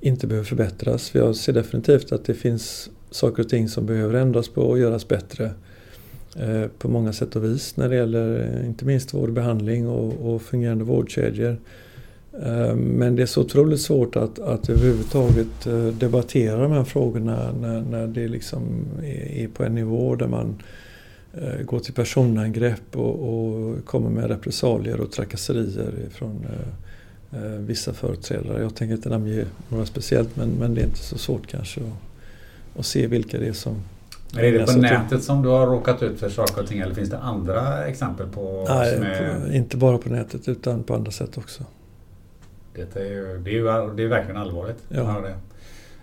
[0.00, 1.10] inte behöver förbättras.
[1.10, 4.78] För jag ser definitivt att det finns saker och ting som behöver ändras på och
[4.78, 5.50] göras bättre.
[6.36, 9.88] Eh, på många sätt och vis när det gäller eh, inte minst vård och behandling
[9.88, 11.56] och, och fungerande vårdkedjor.
[12.42, 15.66] Eh, men det är så otroligt svårt att, att överhuvudtaget
[16.00, 18.62] debattera de här frågorna när, när det liksom
[19.02, 20.62] är, är på en nivå där man
[21.64, 26.46] går till personangrepp och, och kommer med repressalier och trakasserier från
[27.58, 28.62] vissa företrädare.
[28.62, 32.78] Jag tänker inte namnge några speciellt men, men det är inte så svårt kanske att,
[32.78, 33.76] att se vilka det är som
[34.34, 36.94] men är det på nätet som du har råkat ut för saker och ting eller
[36.94, 38.66] finns det andra exempel på?
[38.68, 39.54] Nej, är...
[39.54, 41.64] inte bara på nätet utan på andra sätt också.
[42.74, 44.78] Det är ju, det är ju det är verkligen allvarligt.
[44.88, 45.22] Ja.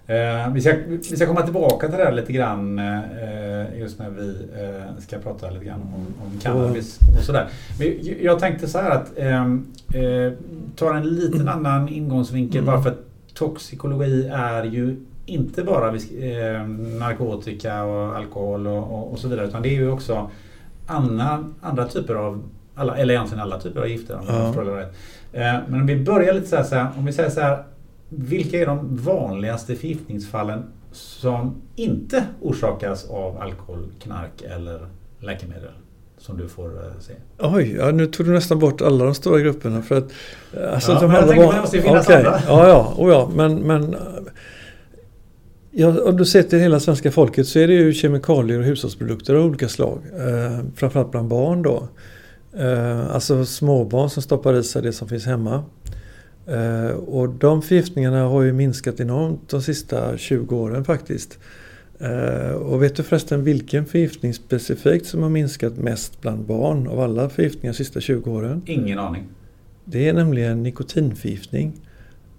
[0.07, 4.09] Eh, vi, ska, vi ska komma tillbaka till det här lite grann eh, just när
[4.09, 7.49] vi eh, ska prata lite grann om, om cannabis och sådär.
[7.79, 10.33] Men jag tänkte så här att ehm, eh,
[10.75, 12.65] ta en liten annan ingångsvinkel mm.
[12.65, 12.99] bara för att
[13.33, 14.95] toxikologi är ju
[15.27, 16.67] inte bara eh,
[16.99, 20.31] narkotika och alkohol och, och, och, så vidare utan det är ju också
[20.85, 24.53] andra, andra typer av, alla, eller egentligen alla typer av gifter om ja.
[24.55, 24.95] jag rätt.
[25.33, 27.63] Eh, men om vi börjar lite så här, så här, om vi säger så här,
[28.09, 34.87] vilka är de vanligaste förgiftningsfallen som inte orsakas av alkohol, knark eller
[35.19, 35.71] läkemedel?
[36.19, 37.13] Som du får uh, se.
[37.39, 39.81] Oj, ja, nu tog du nästan bort alla de stora grupperna.
[39.81, 40.11] För att,
[40.73, 42.17] alltså, ja, de men jag tänker att det måste finnas okay.
[42.17, 42.39] andra.
[42.47, 43.95] Ja, ja, oh, ja men, men
[45.79, 49.35] Ja, om du ser till hela svenska folket så är det ju kemikalier och hushållsprodukter
[49.35, 50.01] av olika slag.
[50.17, 51.87] Eh, framförallt bland barn då.
[52.57, 55.63] Eh, alltså småbarn som stoppar i sig det som finns hemma.
[56.47, 61.39] Eh, och de förgiftningarna har ju minskat enormt de sista 20 åren faktiskt.
[61.99, 66.99] Eh, och vet du förresten vilken förgiftning specifikt som har minskat mest bland barn av
[66.99, 68.61] alla förgiftningar de sista 20 åren?
[68.65, 69.23] Ingen aning.
[69.85, 71.73] Det är nämligen nikotinförgiftning.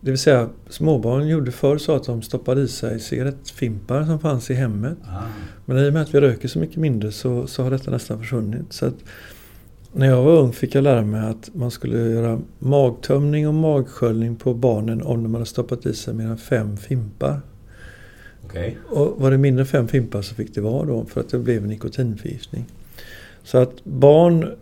[0.01, 4.51] Det vill säga småbarn gjorde förr så att de stoppade i sig cigarettfimpar som fanns
[4.51, 4.99] i hemmet.
[5.05, 5.23] Ah.
[5.65, 8.19] Men i och med att vi röker så mycket mindre så, så har detta nästan
[8.19, 8.73] försvunnit.
[8.73, 8.91] Så
[9.93, 14.37] när jag var ung fick jag lära mig att man skulle göra magtömning och magsköljning
[14.37, 17.41] på barnen om de hade stoppat i sig mer än fem fimpar.
[18.45, 18.79] Okej.
[18.89, 21.39] Och var det mindre än fem fimpar så fick det vara då för att det
[21.39, 22.65] blev nikotinförgiftning.
[23.43, 24.57] Så att barn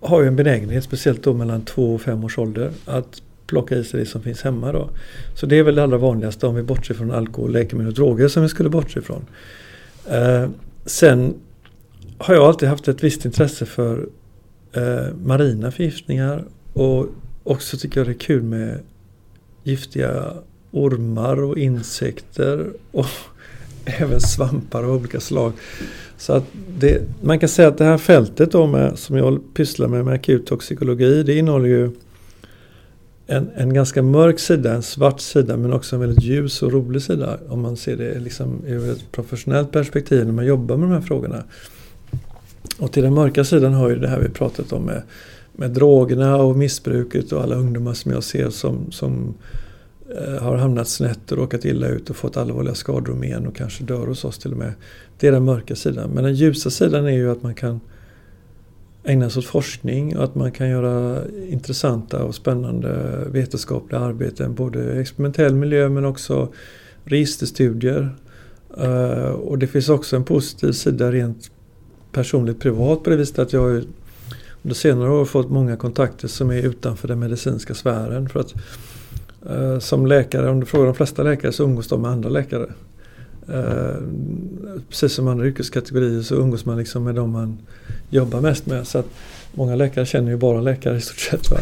[0.00, 3.84] har ju en benägenhet, speciellt då mellan två och fem års ålder, att plocka i
[3.84, 4.90] sig det som finns hemma då.
[5.34, 8.28] Så det är väl det allra vanligaste om vi bortser från alkohol, läkemedel och droger
[8.28, 9.26] som vi skulle bortse ifrån.
[10.10, 10.48] Eh,
[10.86, 11.34] sen
[12.18, 14.08] har jag alltid haft ett visst intresse för
[14.72, 17.06] eh, marina förgiftningar och
[17.44, 18.80] också tycker jag det är kul med
[19.62, 20.32] giftiga
[20.70, 23.06] ormar och insekter och
[23.84, 25.52] även svampar av olika slag.
[26.16, 26.44] Så att
[26.78, 30.14] det, man kan säga att det här fältet då med, som jag pysslar med, med
[30.14, 31.90] akut toxikologi, det innehåller ju
[33.30, 37.02] en, en ganska mörk sida, en svart sida men också en väldigt ljus och rolig
[37.02, 40.94] sida om man ser det liksom ur ett professionellt perspektiv när man jobbar med de
[40.94, 41.44] här frågorna.
[42.78, 45.02] Och till den mörka sidan har ju det här vi pratat om med,
[45.52, 49.34] med drogerna och missbruket och alla ungdomar som jag ser som, som
[50.18, 53.56] eh, har hamnat snett och råkat illa ut och fått allvarliga skador och men och
[53.56, 54.72] kanske dör hos oss till och med.
[55.18, 56.10] Det är den mörka sidan.
[56.10, 57.80] Men den ljusa sidan är ju att man kan
[59.08, 64.54] ägna sig åt forskning och att man kan göra intressanta och spännande vetenskapliga arbeten.
[64.54, 66.48] Både i experimentell miljö men också
[67.04, 68.16] registerstudier.
[68.78, 71.50] Eh, och det finns också en positiv sida rent
[72.12, 73.82] personligt privat på det viset att jag
[74.62, 78.28] under senare år fått många kontakter som är utanför den medicinska sfären.
[78.28, 78.54] För att
[79.50, 82.66] eh, som läkare, om du frågar de flesta läkare så umgås de med andra läkare.
[83.52, 83.96] Eh,
[84.88, 87.58] precis som andra yrkeskategorier så umgås man liksom med de man
[88.10, 88.86] jobbar mest med.
[88.86, 89.06] Så att
[89.54, 91.50] många läkare känner ju bara läkare i stort sett.
[91.50, 91.58] Va?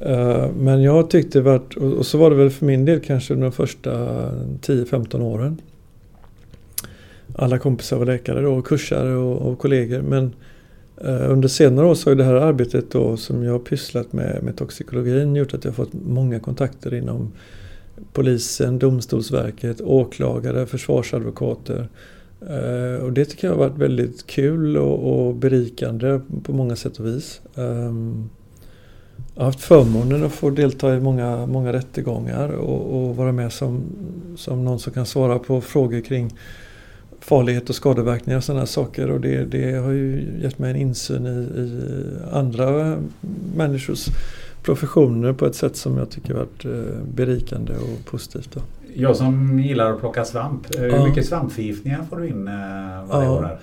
[0.00, 3.52] Eh, men jag tyckte vart, och, så var det väl för min del kanske de
[3.52, 3.90] första
[4.60, 5.60] 10-15 åren.
[7.34, 10.02] Alla kompisar var läkare då, och kursare och, och kollegor.
[10.02, 10.32] Men
[10.96, 14.42] eh, under senare år så har det här arbetet då som jag har pysslat med,
[14.42, 17.32] med toxikologin gjort att jag fått många kontakter inom
[18.12, 21.88] polisen, domstolsverket, åklagare, försvarsadvokater.
[22.40, 27.06] Eh, och det tycker jag har varit väldigt kul och, berikande på många sätt och
[27.06, 27.40] vis.
[27.54, 28.28] Ehm,
[29.34, 33.52] jag har haft förmånen att få delta i många, många rättegångar och, och, vara med
[33.52, 33.82] som,
[34.36, 36.34] som någon som kan svara på frågor kring
[37.20, 39.10] farlighet och skadeverkningar och sådana saker.
[39.10, 41.82] Och det, det har ju gett mig en insyn i, i
[42.32, 42.96] andra
[43.56, 44.08] människors
[44.68, 46.70] professioner på ett sätt som jag tycker varit eh,
[47.14, 48.48] berikande och positivt.
[48.54, 48.60] Då.
[48.94, 50.74] Jag som gillar att plocka svamp.
[50.74, 51.06] Eh, hur Ja.
[51.08, 52.54] mycket svampförgiftningar får du in eh,
[53.10, 53.30] varje Ja.
[53.38, 53.42] år?
[53.42, 53.58] Här?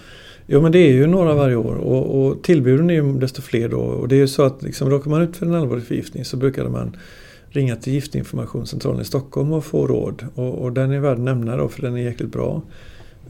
[0.47, 3.69] Jo men det är ju några varje år och, och tillbuden är ju desto fler
[3.69, 3.77] då.
[3.79, 6.37] Och det är ju så att liksom, råkar man ut för en allvarlig förgiftning så
[6.37, 6.95] brukar man
[7.49, 10.25] ringa till Giftinformationscentralen i Stockholm och få råd.
[10.35, 12.61] Och, och den är värd att nämna då för den är jäkligt bra.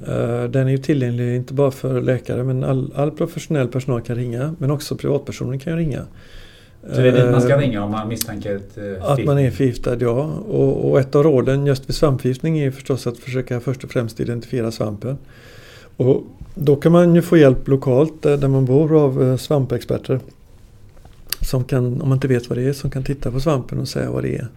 [0.08, 4.16] Eh, den är ju tillgänglig inte bara för läkare men all, all professionell personal kan
[4.16, 4.56] ringa.
[4.60, 6.02] Men också privatpersoner kan ju ringa.
[6.94, 9.40] Så det är dit man ska Eh, ringa om man misstänker ett eh, Att man
[9.40, 10.24] är förgiftad, ja.
[10.50, 14.20] Och, och ett av råden just vid svampförgiftning är förstås att försöka först och främst
[14.20, 15.18] identifiera svampen.
[15.98, 16.24] Och
[16.56, 20.20] då kan man ju få hjälp lokalt där, där man bor av eh, svampexperter.
[21.42, 23.88] Som kan, om man inte vet vad det är, som kan titta på svampen och
[23.88, 24.48] säga vad det är.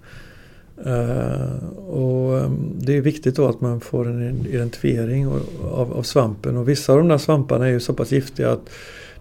[0.85, 6.03] Eh, och eh, det är viktigt då att man får en identifiering av, av, av
[6.03, 6.57] svampen.
[6.57, 8.71] Och vissa av de där svamparna är ju så pass giftiga att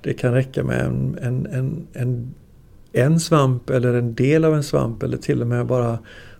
[0.01, 2.33] det kan räcka med en, en, en, en
[2.97, 5.99] en svamp eller en del av en svamp eller till och med bara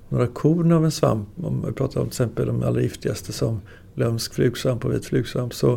[0.09, 1.29] några korn av en svamp.
[1.43, 3.61] Om vi pratar om till exempel de allra giftigaste som
[3.95, 5.53] lömsk flugsvamp och vit flugsvamp.
[5.53, 5.73] Så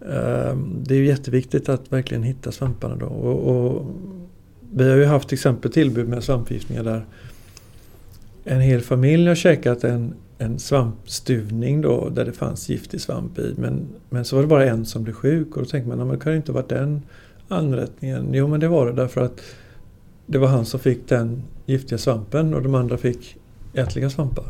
[0.00, 3.06] eh, det är ju jätteviktigt att verkligen hitta svamparna då.
[3.06, 3.86] Och, och
[4.72, 7.04] vi har ju haft till exempel tillbud med svampförgiftningar där
[8.44, 13.54] en hel familj har käkat en, en svampstuvning då där det fanns giftig svamp i.
[13.56, 16.18] Men, men så var det bara en som blev sjuk och då tänkte man att
[16.18, 17.02] det kan ju inte ha varit den
[17.48, 18.28] anrättningen.
[18.32, 19.40] Jo men det var det därför att
[20.30, 23.36] det var han som fick den giftiga svampen och de andra fick
[23.74, 24.44] ätliga svampar.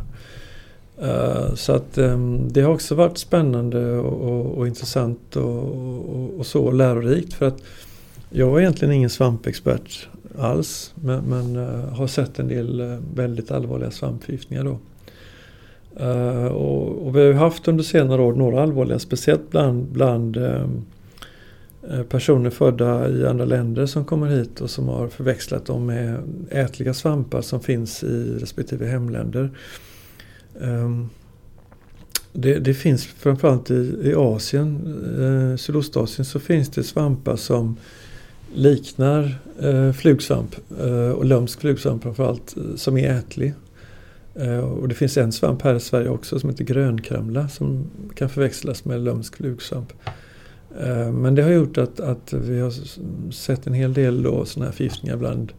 [1.03, 6.39] Uh, så att um, det har också varit spännande och, och, och intressant och, och,
[6.39, 7.63] och så lärorikt för att
[8.31, 10.09] jag var egentligen ingen svampexpert
[10.39, 14.79] alls men, men uh, har sett en del uh, väldigt allvarliga svampförgiftningar då.
[16.51, 20.85] Och, och vi har haft under senare år några allvarliga, speciellt bland, bland um,
[21.91, 26.23] Eh, personer födda i andra länder som kommer hit och som har förväxlat dem med
[26.51, 29.51] ätliga svampar som finns i respektive hemländer.
[30.61, 31.09] Ehm,
[32.33, 37.77] det, det finns framförallt i, i Asien, eh, Sydostasien, så finns det svampar som
[38.55, 43.55] liknar eh, flugsvamp eh, och lömsk flugsvamp framförallt eh, som är ätlig.
[44.35, 47.85] Eh, och det finns en svamp här i Sverige också som heter grönkramla som
[48.15, 49.93] kan förväxlas med lömsk flugsvamp.
[50.81, 52.73] Eh, men det har gjort att, att vi har
[53.33, 55.53] sett en hel del då sådana här förgiftningar bland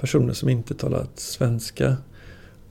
[0.00, 1.96] personer som inte talat svenska.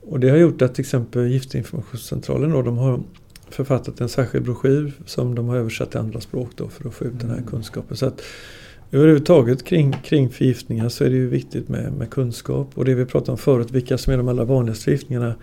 [0.00, 3.00] Och det har gjort att till exempel Giftinformationscentralen då, de har
[3.48, 7.04] författat en särskild broschyr som de har översatt till andra språk då för att få
[7.04, 7.18] ut mm.
[7.18, 7.50] den här mm.
[7.50, 7.96] kunskapen.
[7.96, 8.22] Så att
[8.92, 12.70] överhuvudtaget kring, kring förgiftningar så är det ju viktigt med, med kunskap.
[12.74, 15.34] Och det vi pratade om förut, vilka som är de allra vanligaste förgiftningarna.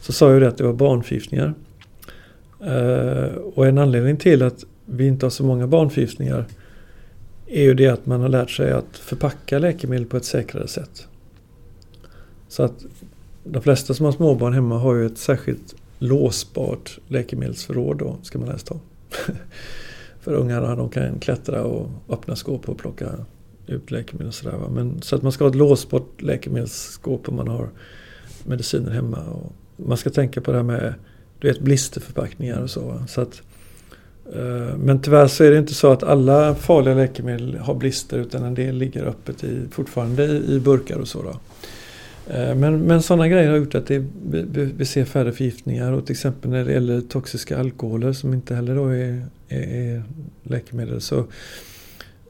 [0.00, 1.54] Så sa jag det att det var barnförgiftningar.
[2.62, 6.46] Uh, och en anledning till att vi inte har så många barnförgiftningar
[7.46, 11.06] är ju det att man har lärt sig att förpacka läkemedel på ett säkrare sätt.
[12.48, 12.84] Så att
[13.44, 18.48] de flesta som har småbarn hemma har ju ett särskilt låsbart läkemedelsförråd då, ska man
[18.48, 18.80] helst ha.
[20.20, 23.10] För ungarna de kan klättra och öppna skåp och plocka
[23.66, 24.58] ut läkemedel och sådär.
[24.74, 27.68] Men, så att man ska ha ett låsbart läkemedelsskåp om man har
[28.44, 29.24] mediciner hemma.
[29.24, 30.94] Och man ska tänka på det här med
[31.38, 33.02] du vet, blisterförpackningar och så.
[33.08, 33.47] så att, eh,
[34.34, 38.44] Eh, men tyvärr så är det inte så att alla farliga läkemedel har blister utan
[38.44, 41.22] en del ligger öppet i, fortfarande i burkar och så.
[41.22, 41.40] Då.
[42.34, 46.06] Eh, men, men sådana grejer har gjort att det, vi, vi, ser färre förgiftningar och
[46.06, 50.02] till exempel när det gäller toxiska alkoholer som inte heller då är, är, är
[50.42, 51.00] läkemedel.
[51.00, 51.24] Så,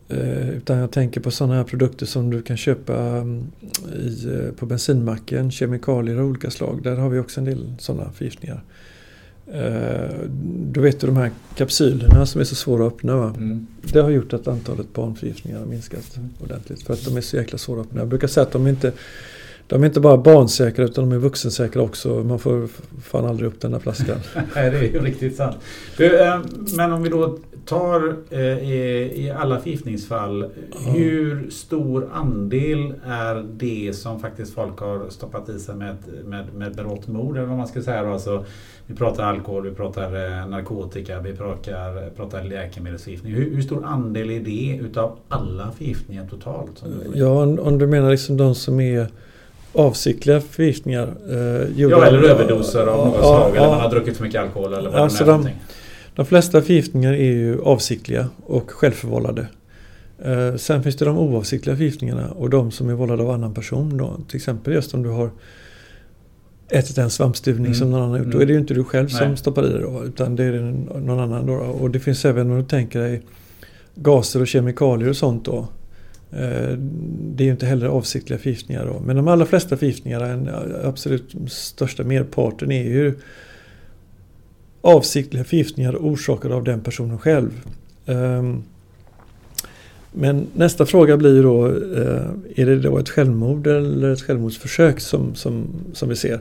[0.09, 3.47] eh, utan jag tänker på sådana här produkter som du kan köpa mm,
[3.95, 6.81] i, på bensinmacken, kemikalier av olika slag.
[6.83, 8.63] Där har vi också en del sådana förgiftningar.
[10.73, 13.13] Då vet du de här kapsylerna som är så svåra att öppna.
[13.13, 13.67] Mm.
[13.93, 16.83] Det har gjort att antalet barnförgiftningar har minskat ordentligt.
[16.83, 18.01] För att de är så jäkla svåra att öppna.
[18.01, 18.93] Jag brukar säga att de inte
[19.69, 22.09] de är inte bara barnsäkra utan de är vuxensäkra också.
[22.09, 22.69] Man får
[23.03, 24.17] fan aldrig upp den där flaskan.
[24.55, 25.57] Nej, det är ju riktigt sant.
[25.97, 26.41] Du, eh,
[26.77, 27.39] men om vi då
[27.69, 30.51] tar eh, i alla förgiftningsfall.
[30.73, 30.91] Ja.
[30.91, 36.75] Hur stor andel är det som faktiskt folk har stoppat i sig med, med, med
[36.75, 37.37] berått mod?
[37.37, 38.13] Eller vad man ska säga.
[38.13, 38.45] Alltså,
[38.87, 43.35] vi pratar alkohol, vi pratar eh, narkotika, vi pratar, pratar läkemedelsförgiftning.
[43.35, 46.85] Hur, hur, stor andel är det utav alla förgiftningar totalt?
[47.15, 49.07] Ja, om du menar liksom de som är
[49.73, 51.15] avsiktliga förgiftningar.
[51.31, 53.57] Eh, ja, eller överdoser av något slag.
[53.57, 55.55] Eller man har druckit för mycket alkohol eller vad alltså det är
[56.19, 59.47] de, flesta förgiftningar är ju avsiktliga och självförvållade.
[60.25, 63.97] Eh, sen finns det de oavsiktliga förgiftningarna och de som är vållade av annan person.
[63.97, 64.21] Då.
[64.29, 65.31] Till exempel just om du har
[66.71, 67.75] ätit en svampstuvning mm.
[67.75, 68.27] som någon annan har gjort.
[68.27, 68.37] Mm.
[68.37, 69.19] Då är det ju inte du själv Nej.
[69.19, 70.61] som stoppar i det då, utan det är
[71.01, 71.47] någon annan.
[71.47, 71.55] Då.
[71.55, 73.23] Och det finns även om du tänker dig
[73.95, 75.69] gaser och kemikalier och sånt då.
[76.33, 76.79] Eh,
[77.21, 79.01] det är ju inte heller avsiktliga förgiftningar då.
[79.01, 80.51] Men de allra flesta förgiftningarna, den
[80.85, 83.15] absolut största merparten är ju
[84.81, 87.51] avsiktliga förgiftningar orsakade av den personen själv.
[88.07, 88.63] Ehm,
[90.13, 95.35] men nästa fråga blir då, eh, är det då ett självmord eller ett självmordsförsök som,
[95.35, 96.41] som, som vi ser?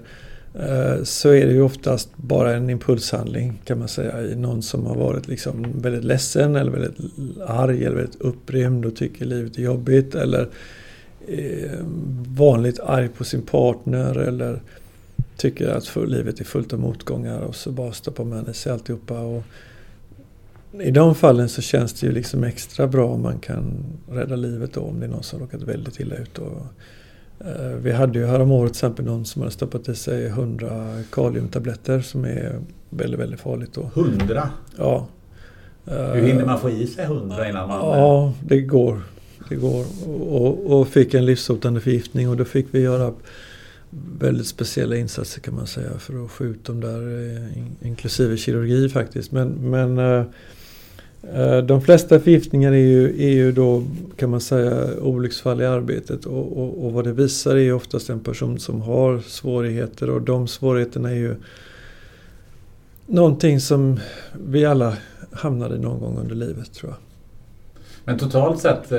[0.59, 4.85] Eh, så är det ju oftast bara en impulshandling kan man säga i någon som
[4.85, 6.97] har varit liksom väldigt ledsen eller väldigt
[7.47, 10.47] arg eller väldigt upprymd och tycker livet är jobbigt eller
[11.27, 11.79] eh,
[12.37, 14.61] vanligt arg på sin partner eller
[15.37, 19.19] tycker att livet är fullt av motgångar och så bara stoppar man i sig alltihopa.
[19.19, 19.43] Och
[20.81, 24.73] I de fallen så känns det ju liksom extra bra om man kan rädda livet
[24.73, 26.37] då om det är någon som råkat väldigt illa ut.
[26.37, 26.61] Och,
[27.39, 32.01] Eh, vi hade ju häromåret till exempel någon som hade stoppat i sig 100 kaliumtabletter
[32.01, 32.59] som är
[32.89, 33.73] väldigt, väldigt farligt.
[33.73, 33.89] Då.
[33.93, 34.49] 100?
[34.77, 35.07] Ja.
[35.85, 37.77] Hur hinner man få i sig 100 innan man...
[37.77, 39.01] Ja, det går.
[39.49, 39.85] Det går.
[40.29, 43.13] Och, och fick en livshotande förgiftning och då fick vi göra
[44.19, 48.89] väldigt speciella insatser kan man säga för att få ut dem där, eh, inklusive kirurgi
[48.89, 49.31] faktiskt.
[49.31, 50.23] Men, men eh,
[51.33, 53.83] eh, de flesta förgiftningar är ju, är ju då
[54.15, 58.19] kan man säga olycksfall i arbetet och, och, och, vad det visar är oftast en
[58.19, 61.35] person som har svårigheter och de svårigheterna är ju
[63.05, 63.99] någonting som
[64.47, 64.97] vi alla
[65.31, 67.06] hamnar i någon gång under livet tror jag.
[68.07, 68.97] Men totalt sett eh,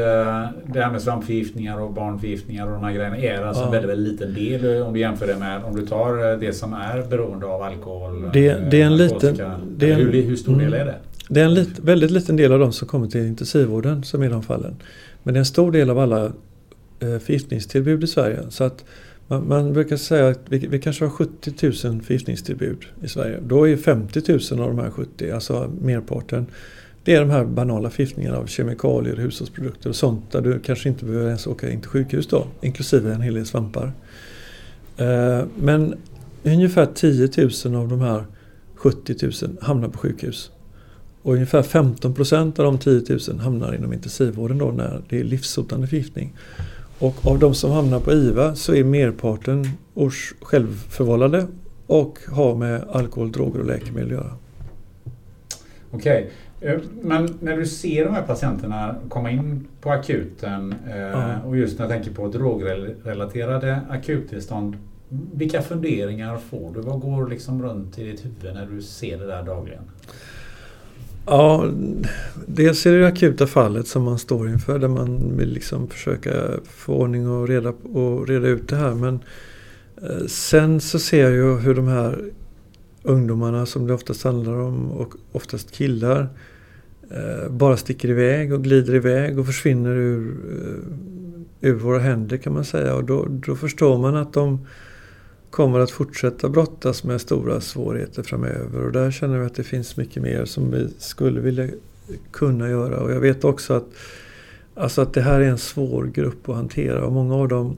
[0.66, 3.66] det här med svampförgiftningar och barnförgiftningar och de här grejerna är alltså ja.
[3.66, 6.74] en väldigt, väldigt liten del om du jämför det med om du tar det som
[6.74, 8.30] är beroende av alkohol.
[8.32, 9.36] Det, det är en liten...
[9.76, 10.80] Det är en, hur, hur stor del mm.
[10.80, 10.94] är det?
[11.28, 14.30] Det är en lit, väldigt liten del av de som kommer till intensivvården som är
[14.30, 14.76] de fallen.
[15.22, 18.38] Men det är en stor del av alla eh, förgiftningstillbud i Sverige.
[18.48, 18.84] Så att
[19.26, 21.52] man, man brukar säga att vi, vi, kanske har 70
[21.88, 23.38] 000 förgiftningstillbud i Sverige.
[23.46, 26.46] Då är 50 000 av de här 70, alltså merparten,
[27.08, 31.04] det är de här banala förgiftningarna av kemikalier, hushållsprodukter och sånt där du kanske inte
[31.04, 33.92] behöver ens åka in till sjukhus då, inklusive en hel del svampar.
[34.96, 35.94] Eh, men
[36.42, 37.28] ungefär 10
[37.64, 38.24] 000 av de här
[38.74, 40.50] 70 000 hamnar på sjukhus.
[41.22, 45.24] Och ungefär 15 procent av de 10 000 hamnar inom intensivvården då när det är
[45.24, 46.34] livshotande förgiftning.
[46.98, 51.46] Och av de som hamnar på IVA så är merparten års självförvållade
[51.86, 54.32] och har med alkohol, droger och läkemedel att göra.
[55.90, 56.30] Okej,
[57.02, 61.40] men när du ser de här patienterna komma in på akuten eh, ja.
[61.46, 64.76] och just när jag tänker på drogrelaterade akuttillstånd.
[65.32, 66.80] Vilka funderingar får du?
[66.80, 69.82] Vad går liksom runt i ditt huvud när du ser det där dagligen?
[71.26, 71.64] Ja,
[72.46, 76.30] dels är det akuta fallet som man står inför där man vill liksom försöka
[76.64, 78.94] få ordning och reda, och reda ut det här.
[78.94, 79.20] Men
[80.02, 82.18] eh, sen så ser jag ju hur de här
[83.08, 86.28] ungdomarna som det oftast handlar om och oftast killar
[87.10, 92.52] eh, bara sticker iväg och glider iväg och försvinner ur, eh, ur våra händer kan
[92.52, 92.94] man säga.
[92.94, 94.66] Och då, då förstår man att de
[95.50, 98.86] kommer att fortsätta brottas med stora svårigheter framöver.
[98.86, 101.68] Och där känner vi att det finns mycket mer som vi skulle vilja
[102.30, 103.00] kunna göra.
[103.00, 103.86] Och jag vet också att,
[104.74, 107.04] alltså att det här är en svår grupp att hantera.
[107.04, 107.76] Och många av dem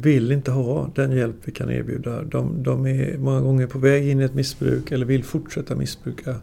[0.00, 2.22] vill inte ha den hjälp vi kan erbjuda.
[2.22, 6.36] De, de är många gånger på väg in i ett missbruk eller vill fortsätta missbruka.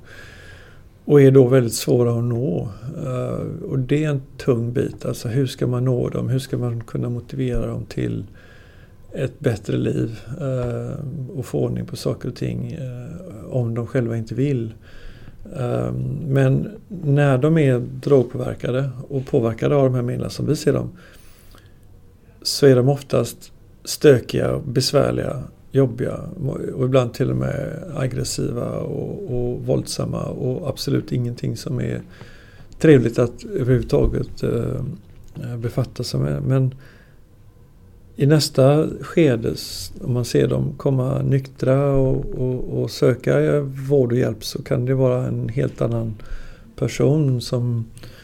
[1.06, 2.70] Och är då väldigt svåra att nå.
[3.06, 5.06] Eh, och det är en tung bit.
[5.06, 6.30] Alltså hur ska man nå dem?
[6.30, 8.26] Hur ska man kunna motivera dem till
[9.14, 11.06] ett bättre liv eh,
[11.38, 14.74] och få ordning på saker och ting eh, om de själva inte vill.
[16.28, 20.89] Men när de är drogpåverkade och påverkade av de här medlen som vi ser dem
[22.42, 23.52] så är de oftast
[23.84, 26.20] stökiga, besvärliga, jobbiga
[26.76, 32.02] och ibland till och med aggressiva och, och våldsamma och absolut ingenting som är
[32.80, 36.44] trevligt att överhuvudtaget eh, befatta sig med.
[36.44, 36.76] Men
[38.16, 39.54] i nästa skede,
[40.02, 44.86] om man ser dem komma nyktra och, och, och söka vård och hjälp så kan
[44.86, 46.16] det vara en helt annan
[46.76, 48.20] person som Eh,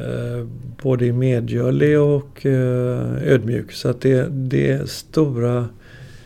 [0.00, 0.46] Eh,
[0.82, 3.72] både medgörlig och eh, ödmjuk.
[3.72, 5.68] Så att det, det är stora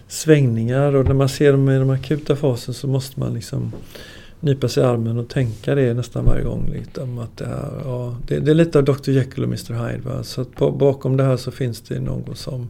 [0.08, 3.72] svängningar och när man ser dem i de akuta fasen så måste man liksom
[4.40, 6.70] nypa sig i armen och tänka det nästan varje gång.
[6.72, 10.08] Liksom, att det, här, ja, det, det, är lite av Dr Jekyll och Mr Hyde.
[10.08, 10.22] Va?
[10.22, 12.68] Så att på, bakom det här så finns det någon som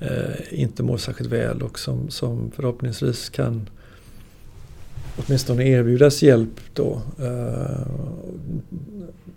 [0.00, 3.68] eh, inte mår särskilt väl och som, som förhoppningsvis kan
[5.16, 7.86] åtminstone erbjudas hjälp då eh,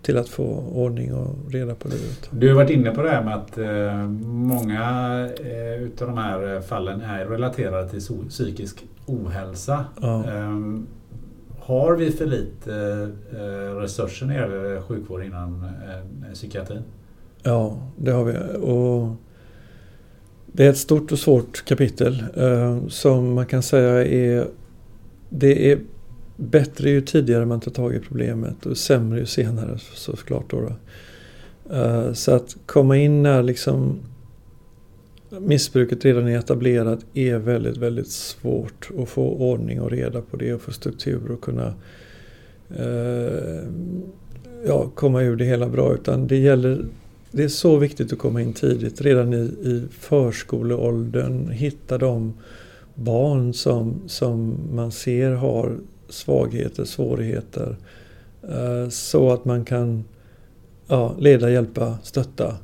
[0.02, 2.28] till att få ordning och reda på livet.
[2.30, 4.80] Du har varit inne på det här med att eh, många
[5.40, 9.84] eh, utav de här fallen är relaterade till psykisk ohälsa.
[10.00, 10.24] Ja.
[10.24, 10.86] Ehm,
[11.58, 12.72] har vi för lite
[13.80, 15.66] resurser när det gäller sjukvård inom
[16.34, 16.82] psykiatrin?
[17.42, 18.34] Ja, det har vi.
[18.60, 19.16] Och
[20.46, 22.24] det är ett stort och svårt kapitel
[22.88, 24.46] som man kan säga är
[25.30, 25.80] det är
[26.36, 30.50] bättre ju tidigare man tar tag i problemet och sämre ju senare såklart.
[30.50, 30.74] Då, då.
[31.76, 33.98] Uh, så att komma in när liksom
[35.40, 40.54] missbruket redan är etablerat är väldigt, väldigt svårt att få ordning och reda på det
[40.54, 41.74] och få struktur och kunna
[42.80, 43.62] uh,
[44.66, 45.94] ja, komma ur det hela bra.
[45.94, 46.84] Utan det gäller
[47.30, 52.34] det är så viktigt att komma in tidigt, redan i, i förskoleåldern, hitta de
[52.94, 55.76] barn som, som man ser har
[56.08, 57.76] svagheter, svårigheter.
[58.42, 60.04] Eh, så att man kan
[60.86, 62.56] ja, leda, hjälpa, stötta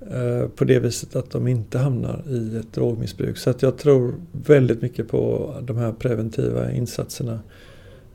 [0.00, 3.36] eh, på det viset att de inte hamnar i ett drogmissbruk.
[3.36, 7.40] Så att jag tror väldigt mycket på de här preventiva insatserna.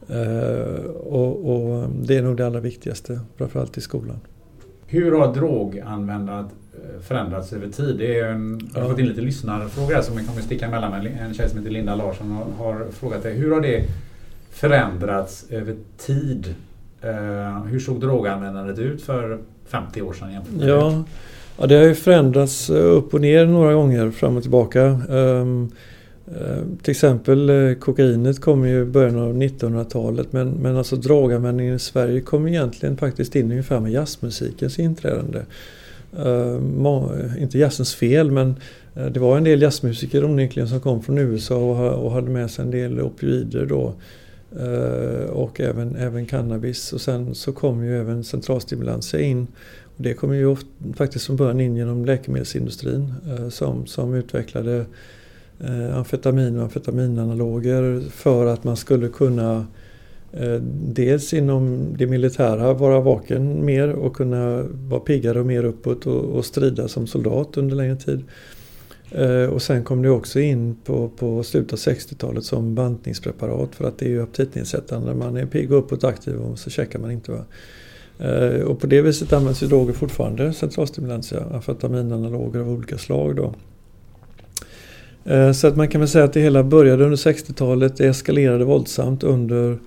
[0.09, 4.19] Eh, och, och det är nog det allra viktigaste, framförallt i skolan.
[4.87, 6.53] Hur har droganvändandet
[7.01, 7.95] förändrats över tid?
[7.97, 10.91] Det är en, jag har fått in lite lyssnarfrågor här som jag kommer sticka emellan
[10.91, 11.17] med.
[11.21, 13.33] En tjej som heter Linda Larsson har, har frågat dig.
[13.33, 13.83] Hur har det
[14.51, 16.55] förändrats över tid?
[17.05, 21.03] Uh, hur såg droganvändandet ut för 50 år sedan jämfört med ja,
[21.57, 24.83] ja, det har ju förändrats upp och ner några gånger fram och tillbaka.
[25.09, 25.71] Um,
[26.81, 32.21] till exempel kokainet kom ju i början av 1900-talet men, men alltså droganvändningen i Sverige
[32.21, 35.39] kom egentligen faktiskt in ungefär med jazzmusikens inträdande.
[36.15, 38.55] Eh, inte jazzens fel men
[38.95, 42.65] eh, det var en del jazzmusiker onekligen som kom från USA och, hade med sig
[42.65, 43.93] en del opioider då.
[44.59, 46.93] Eh, och även, även cannabis.
[46.93, 49.47] Och sen så kom ju även centralstimulantia in.
[49.97, 53.13] Och det kom ju ofta, faktiskt från början in genom läkemedelsindustrin
[53.49, 54.85] som, som utvecklade
[55.93, 59.65] amfetamin och amfetaminanaloger för att man skulle kunna
[60.31, 66.05] Eh, dels inom det militära vara vaken mer och kunna vara piggare och mer uppåt
[66.07, 68.23] och, och strida som soldat under längre tid.
[69.11, 73.87] Eh, och sen kom det också in på, på slutet av 60-talet som bantningspreparat för
[73.87, 75.15] att det är ju aptitnedsättande.
[75.15, 77.31] Man är pigg och uppåt aktiv och så käkar man inte.
[77.31, 77.45] Va?
[78.19, 83.35] Eh, och på det viset används ju droger fortfarande, centralstimulantia, amfetaminanaloger av olika slag.
[83.35, 83.53] Då.
[85.53, 89.23] Så att man kan väl säga att det hela började under 60-talet, det eskalerade våldsamt
[89.23, 89.77] under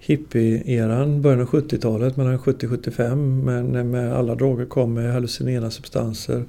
[0.00, 6.44] hippie-eran, början av 70-talet, mellan 70-75, men med alla droger kom med hallucinogena substanser.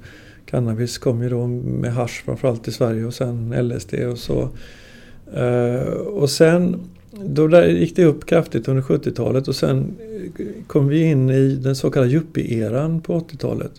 [0.46, 4.48] Cannabis kom ju då med hash framförallt i Sverige och sen LSD och så.
[5.34, 6.80] Eh, och sen
[7.24, 9.96] då där gick det upp kraftigt under 70-talet och sen
[10.66, 13.72] kom vi in i den så kallade yuppie-eran på 80-talet.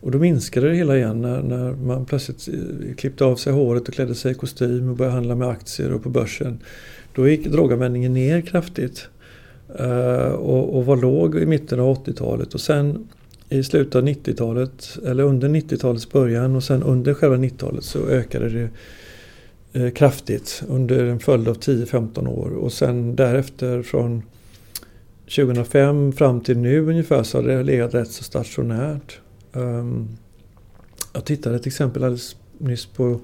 [0.00, 2.48] Och då minskade det hela igen när, när, man plötsligt
[2.96, 6.02] klippte av sig håret och klädde sig i kostym och började handla med aktier och
[6.02, 6.58] på börsen.
[7.14, 9.08] Då gick droganvändningen ner kraftigt.
[9.78, 13.08] Eh, och, och var låg i mitten av 80-talet och sen
[13.48, 18.48] i slutet av 90-talet eller under 90-talets början och sen under själva 90-talet så ökade
[18.48, 18.68] det
[19.72, 24.22] eh, kraftigt under en följd av 10-15 år och sen därefter från
[25.24, 29.18] 2005 fram till nu ungefär så har det legat rätt så stationärt.
[29.52, 30.08] Um,
[31.12, 33.20] jag tittade till exempel alldeles nyss på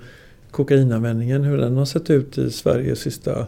[0.50, 3.46] kokainanvändningen, hur den har sett ut i Sverige sista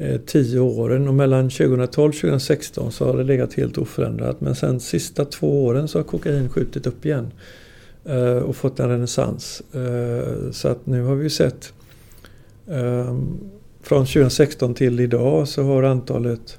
[0.00, 4.40] Eh, tio åren och mellan 2012 och 2016 så har det legat helt oförändrat.
[4.40, 7.32] Men sen sista två åren så har kokain skjutit upp igen
[8.04, 9.62] eh, och fått en renässans.
[9.74, 11.72] Eh, så att nu har vi sett
[13.82, 16.58] från 2016 till idag så har antalet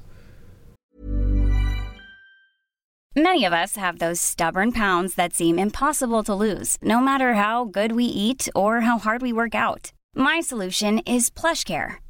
[3.16, 7.64] Many of us have those stubborn pounds that seem impossible to lose, no matter how
[7.64, 9.92] good we eat or how hard we work out.
[10.16, 12.09] My solution is PlushCare.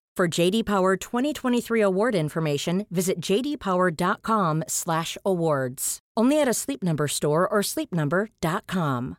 [0.17, 5.99] For JD Power 2023 award information, visit jdpower.com/awards.
[6.19, 9.15] Only at a Sleep Number store or sleepnumber.com.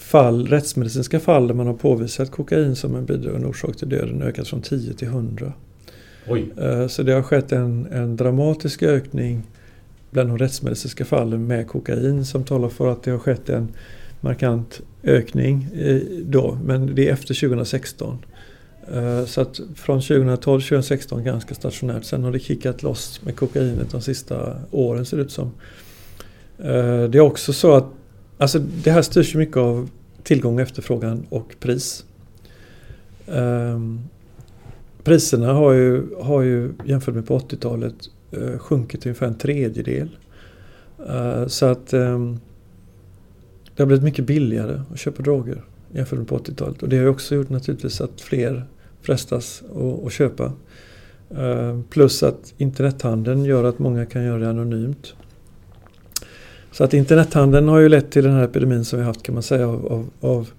[0.00, 4.48] fall, rättsmedicinska fall där man har påvisat kokain som en bidragande orsak till döden ökat
[4.48, 5.52] från 10 till 100.
[6.28, 6.52] Oj.
[6.58, 9.42] Eh, så det har skett en, en dramatisk ökning
[10.10, 13.68] bland de rättsmedicinska fallen med kokain som talar för att det har skett en
[14.20, 18.18] markant ökning eh, då, men det är efter 2016.
[18.92, 22.04] Eh, så att från 2012 2016 ganska stationärt.
[22.04, 25.50] Sen har det kickat loss med kokainet de sista åren ser det ut som.
[26.58, 27.86] Eh, det är också så att
[28.38, 29.90] Alltså det här styrs ju mycket av
[30.22, 32.04] tillgång efterfrågan och pris.
[35.04, 37.94] Priserna har ju, har ju jämfört med på 80-talet
[38.58, 40.08] sjunkit till ungefär en tredjedel.
[41.46, 42.40] Så att ehm,
[43.80, 45.62] det har blivit mycket billigare att köpa droger
[45.92, 46.82] jämfört med på 80-talet.
[46.82, 48.64] Och det har ju också gjort naturligtvis att fler
[49.02, 49.62] frestas
[50.06, 50.52] att köpa.
[51.38, 55.14] Uh, plus att internethandeln gör att många kan göra det anonymt.
[56.72, 59.42] Så att internethandeln har ju lett till den här epidemin som vi haft kan man
[59.42, 60.50] säga av, av, av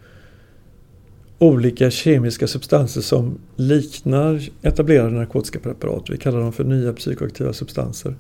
[1.38, 6.10] olika kemiska substanser som liknar etablerade narkotiska preparat.
[6.10, 8.16] Vi kallar dem för nya psykoaktiva substanser.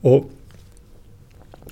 [0.00, 0.30] Och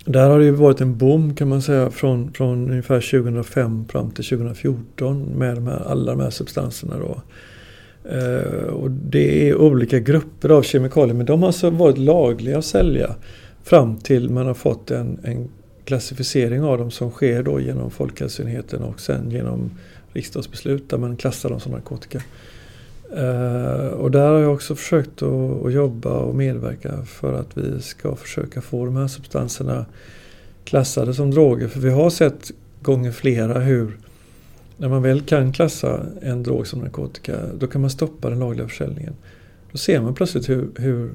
[0.04, 4.10] där har det ju varit en boom kan man säga från, från ungefär 2005 fram
[4.10, 6.98] till 2014 med de här, alla de här substanserna.
[6.98, 7.22] Då.
[8.10, 12.64] Eh, och det är olika grupper av kemikalier men de har alltså varit lagliga att
[12.64, 13.14] sälja
[13.62, 15.48] Fram till man har fått en, en
[15.84, 19.70] klassificering av dem som sker då genom Folkhälsoenheten och sen genom
[20.12, 22.22] riksdagsbeslut där man klassar dem som narkotika.
[23.16, 27.80] Uh, och där har jag också försökt att, att, jobba och medverka för att vi
[27.80, 29.86] ska försöka få de här substanserna
[30.64, 31.68] klassade som droger.
[31.68, 32.50] För vi har sett
[32.82, 33.98] gånger flera hur
[34.76, 38.68] när man väl kan klassa en drog som narkotika då kan man stoppa den lagliga
[38.68, 39.14] försäljningen.
[39.72, 41.10] Då ser man plötsligt hur, hur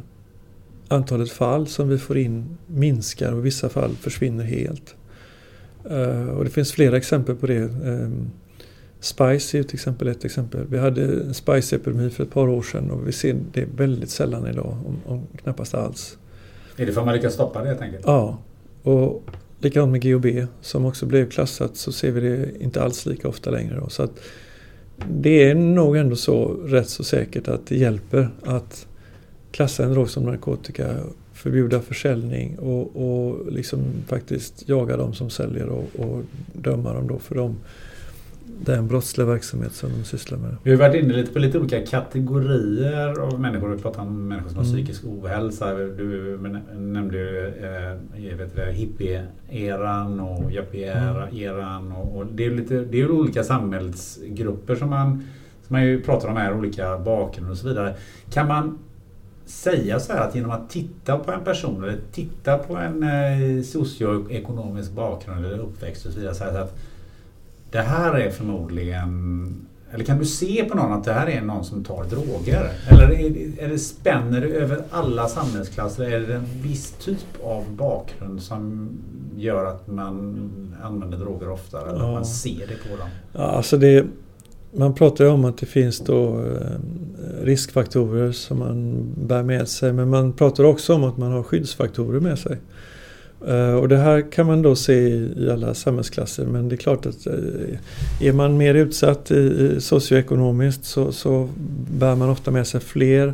[0.88, 4.96] antalet fall som vi får in minskar och i vissa fall försvinner helt.
[5.92, 7.62] Uh, och det finns flera exempel på det.
[7.62, 8.32] Um,
[9.06, 10.66] Spice är till exempel ett exempel.
[10.70, 14.48] Vi hade en Spice-epidemi för ett par år sedan och vi ser det väldigt sällan
[14.48, 16.18] idag, om, om knappast alls.
[16.78, 18.04] Är det för att man lyckas stoppa det helt enkelt?
[18.06, 18.38] Ja.
[18.84, 19.24] Och
[19.60, 23.52] likadant med GHB som också blev klassat så ser vi det inte alls lika ofta
[23.52, 23.80] längre.
[23.80, 23.90] Då.
[23.90, 24.20] Så att
[25.10, 28.88] det är nog ändå så rätt så säkert att det hjälper att
[29.52, 30.96] klassa en drog som narkotika,
[31.34, 36.22] förbjuda försäljning och, och liksom faktiskt jaga de som säljer och, och
[36.54, 37.36] döma dem då för
[38.48, 40.56] dem den brottsliga verksamhet som de sysslar med.
[40.64, 43.70] Vi har varit inne lite på lite olika kategorier av människor.
[43.70, 44.76] Vi pratar om människor som har mm.
[44.76, 45.74] psykisk ohälsa.
[45.74, 46.38] Du
[46.78, 47.48] nämnde ju
[48.58, 51.92] eh, hippie-eran och yuppie-eran.
[51.92, 55.24] Och, och, det är lite det är olika samhällsgrupper som man,
[55.68, 57.96] som man ju pratar om här, olika bakgrund och så vidare.
[58.30, 58.80] Kan man
[59.46, 63.64] säga så här att genom att titta på en person eller titta på en eh,
[63.64, 66.36] socioekonomisk bakgrund eller uppväxt och så vidare.
[66.36, 66.80] Så att
[67.76, 69.62] det här är förmodligen
[69.92, 72.72] eller kan du se på någon att det här är någon som tar droger?
[72.88, 76.04] Eller är det, är det spänner det över alla samhällsklasser?
[76.04, 78.90] Är det en viss typ av bakgrund som
[79.38, 80.50] gör att man
[80.84, 81.90] använder droger oftare?
[81.90, 82.08] Eller ja.
[82.08, 83.10] att man ser det på dem?
[83.34, 84.06] Ja, alltså det,
[84.72, 86.80] man pratar ju om att det finns då eh,
[87.42, 89.94] riskfaktorer som man bär med sig.
[89.94, 92.58] Men man pratar också om att man har skyddsfaktorer med sig.
[93.48, 97.06] Eh, och det här kan man då se i alla samhällsklasser men det är klart
[97.06, 97.34] att eh,
[98.28, 99.32] är man mer utsatt
[99.78, 101.50] socioekonomiskt så, så
[102.00, 103.34] bär man ofta med sig fler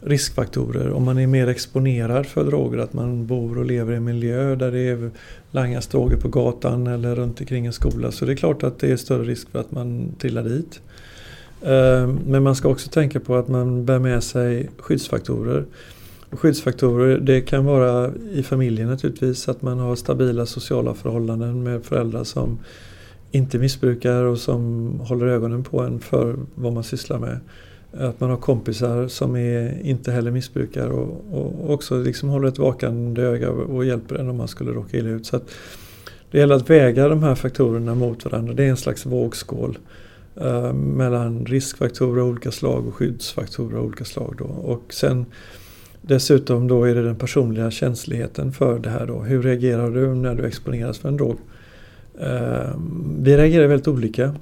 [0.00, 0.90] riskfaktorer.
[0.92, 4.54] Om man är mer exponerad för droger, att man bor och lever i en miljö
[4.54, 5.10] där det är
[5.50, 8.90] langas droger på gatan eller runt omkring en skola så det är klart att det
[8.92, 10.80] är större risk för att man trillar dit.
[11.62, 15.64] Eh, men man ska också tänka på att man bär med sig skyddsfaktorer.
[16.30, 22.24] Skyddsfaktorer det kan vara i familjen naturligtvis att man har stabila sociala förhållanden med föräldrar
[22.24, 22.58] som
[23.30, 27.40] inte missbrukar och som håller ögonen på en för vad man sysslar med.
[27.92, 32.58] Att man har kompisar som är, inte heller missbrukar och, och också liksom håller ett
[32.58, 35.26] vakande öga och hjälper en om man skulle råka illa ut.
[35.26, 35.40] Så
[36.30, 38.54] det gäller att väga de här faktorerna mot varandra.
[38.54, 39.78] Det är en slags vågskål
[40.36, 44.34] eh, mellan riskfaktorer av olika slag och skyddsfaktorer av olika slag.
[44.38, 44.44] Då.
[44.44, 45.26] Och sen
[46.02, 49.20] Dessutom då är det den personliga känsligheten för det här då.
[49.20, 51.36] Hur reagerar du när du exponeras för en drog?
[52.20, 54.34] Ehm, vi reagerar väldigt olika.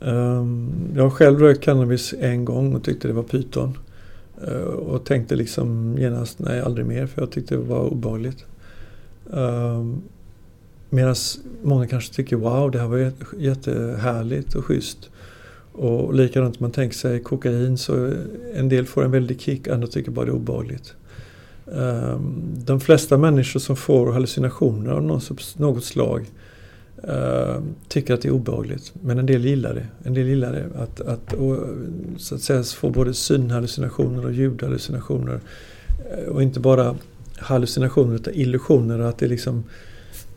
[0.00, 3.78] Ehm, jag har själv rökt cannabis en gång och tyckte det var pyton.
[4.46, 8.44] Eh, och tänkte liksom genast nej aldrig mer för jag tyckte det var obehagligt.
[9.32, 9.98] Ehm, uh,
[10.94, 11.14] Medan
[11.62, 15.10] många kanske tycker wow det här var jättehärligt och schysst.
[15.74, 18.12] Och likadant man tänker sig kokain så
[18.54, 20.94] en del får en väldig kick, andra tycker bara det är obehagligt.
[21.72, 25.22] Ehm, de flesta människor som får hallucinationer av
[25.56, 26.30] något slag
[27.08, 28.92] ehm, tycker att det är obehagligt.
[29.02, 29.86] Men en del gillar det.
[30.02, 30.82] En del gillar det.
[30.82, 31.58] Att, att, och,
[32.16, 35.40] så att säga få både synhallucinationer och ljudhallucinationer.
[36.10, 36.96] Eh, och inte bara
[37.36, 38.98] hallucinationer utan illusioner.
[38.98, 39.64] Att det liksom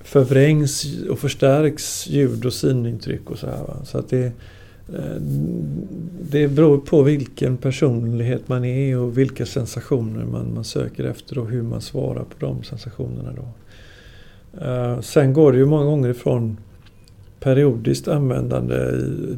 [0.03, 3.57] förvrängs och förstärks ljud och synintryck och så här.
[3.57, 3.77] Va?
[3.85, 4.31] Så att det
[4.93, 5.21] Eh,
[6.31, 11.49] det beror på vilken personlighet man är och vilka sensationer man, man söker efter och
[11.49, 13.33] hur man svarar på de sensationerna.
[13.35, 13.47] Då.
[14.65, 16.57] Eh, sen går det ju många gånger ifrån
[17.39, 18.91] periodiskt användande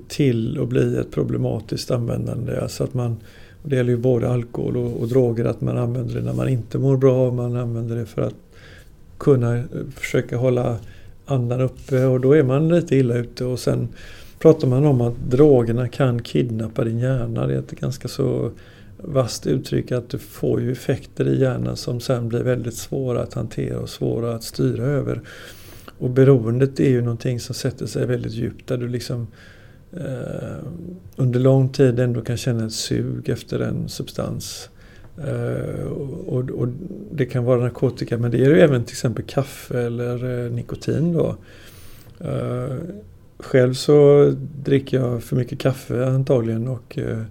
[0.08, 2.60] till att bli ett problematiskt användande.
[2.62, 3.18] Alltså att man,
[3.64, 6.78] det gäller ju både alkohol och, och droger, att man använder det när man inte
[6.78, 7.32] mår bra.
[7.32, 8.36] Man använder det för att
[9.18, 9.64] kunna
[9.96, 10.78] försöka hålla
[11.26, 13.46] andan uppe och då är man lite illa ute.
[13.46, 13.88] och sen
[14.40, 17.48] pratar man om att drogerna kan kidnappa din hjärna.
[17.48, 18.52] Det är ett ganska så
[18.98, 23.34] vasst uttryck att du får ju effekter i hjärnan som sen blir väldigt svåra att
[23.34, 25.22] hantera och svåra att styra över.
[25.98, 29.28] Och beroendet är ju någonting som sätter sig väldigt djupt där du liksom
[29.94, 30.64] eh,
[31.16, 34.70] under lång tid ändå kan känna ett sug efter en substans.
[35.18, 35.86] Eh,
[36.28, 36.68] och, och,
[37.12, 41.14] det kan vara narkotika men det är ju även till exempel kaffe eller eh, nikotin
[41.14, 41.36] då.
[42.20, 42.78] Eh,
[43.40, 44.30] själv så
[44.64, 47.22] dricker jag för mycket kaffe antagligen och eh,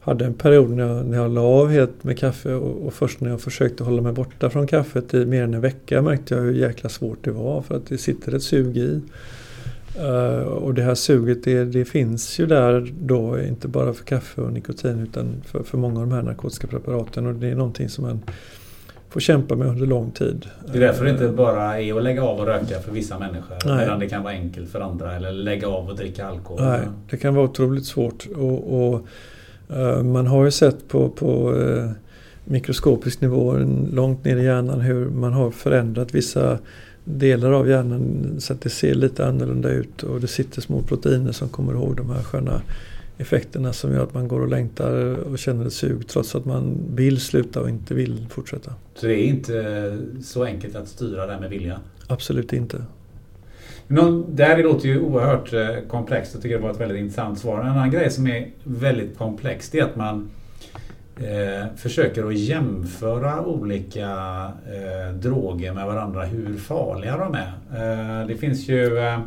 [0.00, 3.20] hade en period när jag, när jag la av helt med kaffe och, och, först
[3.20, 6.42] när jag försökte hålla mig borta från kaffet i mer än en vecka märkte jag
[6.42, 9.00] hur jäkla svårt det var för att det sitter ett sug i.
[10.00, 14.40] Uh, och det här suget det, det, finns ju där då inte bara för kaffe
[14.40, 17.88] och nikotin utan för, för många av de här narkotiska preparaten och det är någonting
[17.88, 18.20] som man
[19.12, 20.46] får kämpa med under lång tid.
[20.72, 23.56] Det är därför det inte bara är att lägga av och röka för vissa människor.
[23.64, 23.76] Nej.
[23.76, 25.16] Medan det kan vara enkelt för andra.
[25.16, 26.62] Eller lägga av och dricka alkohol.
[26.62, 28.26] Nej, det kan vara otroligt svårt.
[28.36, 29.06] Och, och
[29.76, 31.90] uh, man har ju sett på, på uh,
[32.44, 33.56] mikroskopisk nivå
[33.92, 36.58] långt ner i hjärnan hur man har förändrat vissa
[37.04, 41.32] delar av hjärnan så att det ser lite annorlunda ut och det sitter små proteiner
[41.32, 42.62] som kommer ihåg de här sköna
[43.18, 46.78] effekterna som gör att man går och längtar och känner ett sug trots att man
[46.94, 48.72] vill sluta och inte vill fortsätta.
[48.94, 51.80] Så det är inte så enkelt att styra det med vilja?
[52.06, 52.84] Absolut inte.
[54.28, 56.34] det här låter ju oerhört eh, komplext.
[56.34, 57.60] Jag tycker det var ett väldigt intressant svar.
[57.60, 60.30] En annan grej som är väldigt komplex är att man
[61.16, 64.10] eh, försöker att jämföra olika
[64.66, 67.52] eh, droger med varandra, hur farliga de är.
[68.20, 69.20] Eh, det finns ju eh,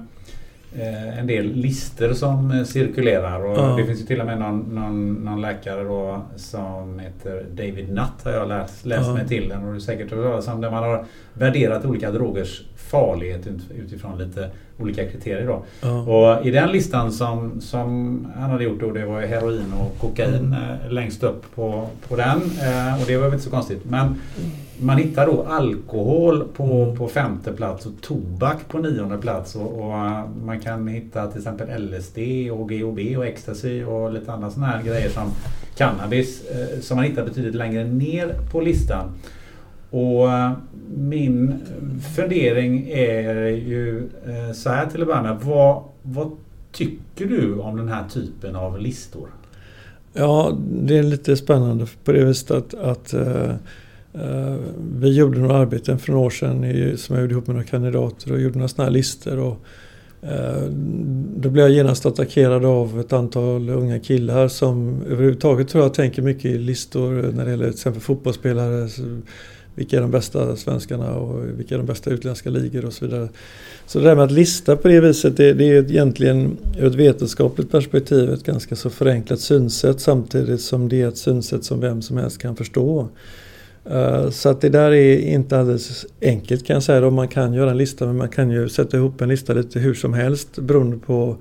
[1.20, 3.76] en del lister som cirkulerar och ja.
[3.78, 8.24] det finns ju till och med någon, någon, någon, läkare då som heter David Nutt
[8.24, 9.14] har jag läst, läst ja.
[9.14, 14.18] mig till den och du säkert hört där man har värderat olika drogers farlighet utifrån
[14.18, 15.48] lite olika kriterier.
[15.48, 15.66] Då.
[15.82, 16.02] Ja.
[16.02, 20.34] Och I den listan som, som han hade gjort då, det var heroin och kokain
[20.34, 20.54] mm.
[20.54, 22.38] Eh, längst upp på, på den.
[22.38, 23.86] Eh, och det var väl inte så konstigt.
[23.86, 24.22] Men
[24.80, 26.96] man hittar då alkohol på, mm.
[26.96, 29.56] på femte plats och tobak på nionde plats.
[29.56, 32.18] Och, och, eh, man kan hitta till exempel LSD
[32.52, 35.32] och GHB och ecstasy och lite andra sådana här grejer som
[35.78, 36.44] cannabis
[36.82, 39.12] som man hittar betydligt längre ner på listan.
[39.96, 40.52] Och eh,
[40.96, 41.54] min
[42.16, 45.38] fundering är ju eh, så här till att börja med.
[45.42, 46.32] Vad, vad
[46.72, 49.30] tycker du om den här typen av listor?
[50.18, 53.54] Ja, det är lite spännande på det viset att, att uh,
[54.16, 54.58] uh,
[55.00, 57.68] vi gjorde några arbeten för några år sedan i, som jag gjorde ihop med några
[57.68, 59.40] kandidater och gjorde några sådana här listor.
[59.40, 59.58] Och,
[60.24, 60.70] uh,
[61.38, 66.22] då blev jag genast attackerad av ett antal unga killar som överhuvudtaget tror jag tänker
[66.22, 68.90] mycket i listor när det gäller till exempel fotbollsspelare
[69.76, 73.30] vilka är de bästa svenskarna och vilka är de bästa utländska ligor och så vidare.
[73.86, 76.96] Så det där med att lista på det viset det, det är egentligen ur ett
[76.96, 82.02] vetenskapligt perspektiv ett ganska så förenklat synsätt samtidigt som det är ett synsätt som vem
[82.02, 83.08] som helst kan förstå.
[83.90, 87.02] Eh, så att det där är inte alldeles enkelt kan jag säga.
[87.02, 87.12] Då.
[87.12, 89.94] Man kan göra en lista men man kan ju sätta ihop en lista lite hur
[89.94, 91.38] som helst beroende på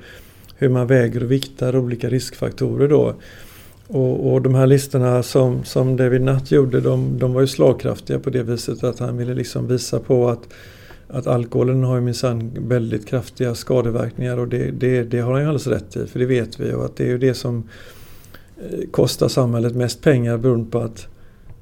[0.57, 3.15] hur man väger och viktar olika riskfaktorer då.
[3.89, 8.19] Och, och, de här listorna som, som David Nutt gjorde, de, de var ju slagkraftiga
[8.19, 10.49] på det viset att han ville liksom visa på att,
[11.09, 15.47] att alkoholen har ju minsann väldigt kraftiga skadeverkningar och det, det, det har han ju
[15.47, 16.73] alldeles rätt i, för det vet vi.
[16.73, 17.69] Och att det är ju det som
[18.71, 21.09] eh, kostar samhället mest pengar beroende på att,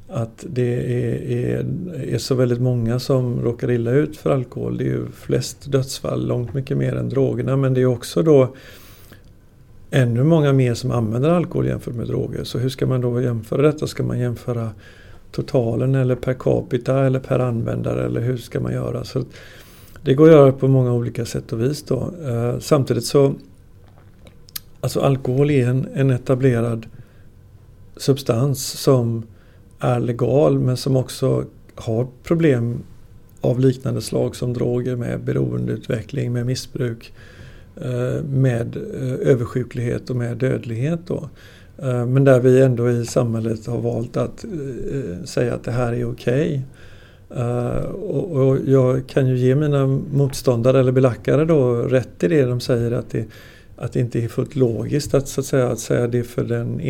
[0.08, 1.66] att det är, är,
[2.14, 4.78] är, så väldigt många som råkar illa ut för alkohol.
[4.78, 8.54] Det är ju flest dödsfall, långt mycket mer än drogerna, men det är också då
[9.92, 12.44] ännu många mer som använder alkohol jämfört med droger.
[12.44, 13.86] Så hur ska man då jämföra detta?
[13.86, 14.70] Ska man jämföra
[15.30, 19.04] totalen eller per capita eller per användare eller hur ska man göra?
[19.04, 19.24] Så
[20.02, 22.10] det går att göra på många olika sätt och vis då.
[22.26, 23.34] Eh, samtidigt så
[24.80, 26.86] Alltså alkohol är en, en etablerad
[27.96, 29.22] substans som
[29.78, 32.82] är legal men som också har problem
[33.40, 37.31] av liknande slag som droger med beroendeutveckling, med missbruk Eh,
[37.80, 41.00] Eh, med eh, översjuklighet och med dödlighet.
[41.06, 41.28] Då.
[41.82, 44.44] Eh, men där vi ändå i samhället har valt att
[45.24, 46.46] säga att det här är okej.
[46.46, 46.62] Okay.
[48.02, 52.92] Och jag kan ju ge mina motståndare eller belackare då rätt i det de säger
[52.92, 53.26] att det,
[53.76, 56.80] att det inte är fullt logiskt att, så att, säga, att säga det för den,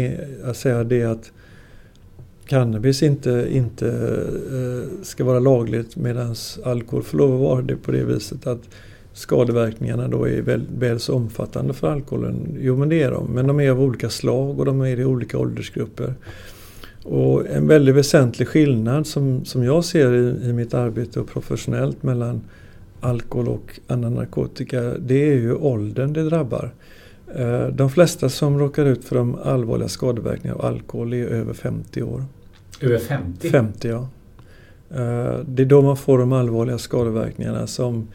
[0.45, 1.33] att säga det att
[2.47, 4.19] cannabis inte, inte
[5.03, 8.69] ska vara lagligt medan alkohol får lov att vara det på det viset att
[9.13, 12.57] skadeverkningarna då är väl, väl så omfattande för alkoholen?
[12.61, 15.05] Jo men det är de, men de är av olika slag och de är i
[15.05, 16.15] olika åldersgrupper.
[17.05, 22.03] Och en väldigt väsentlig skillnad som, som jag ser i, i mitt arbete och professionellt
[22.03, 22.41] mellan
[23.01, 26.73] alkohol och annan narkotika, det är ju åldern det drabbar.
[27.35, 32.03] Eh, de flesta som råkar ut för de allvarliga skadeverkningarna av alkohol är över 50
[32.03, 32.25] år.
[32.81, 33.51] Över 50?
[33.51, 34.09] 50 ja.
[34.91, 38.09] Eh, det är då man får de allvarliga skadeverkningarna som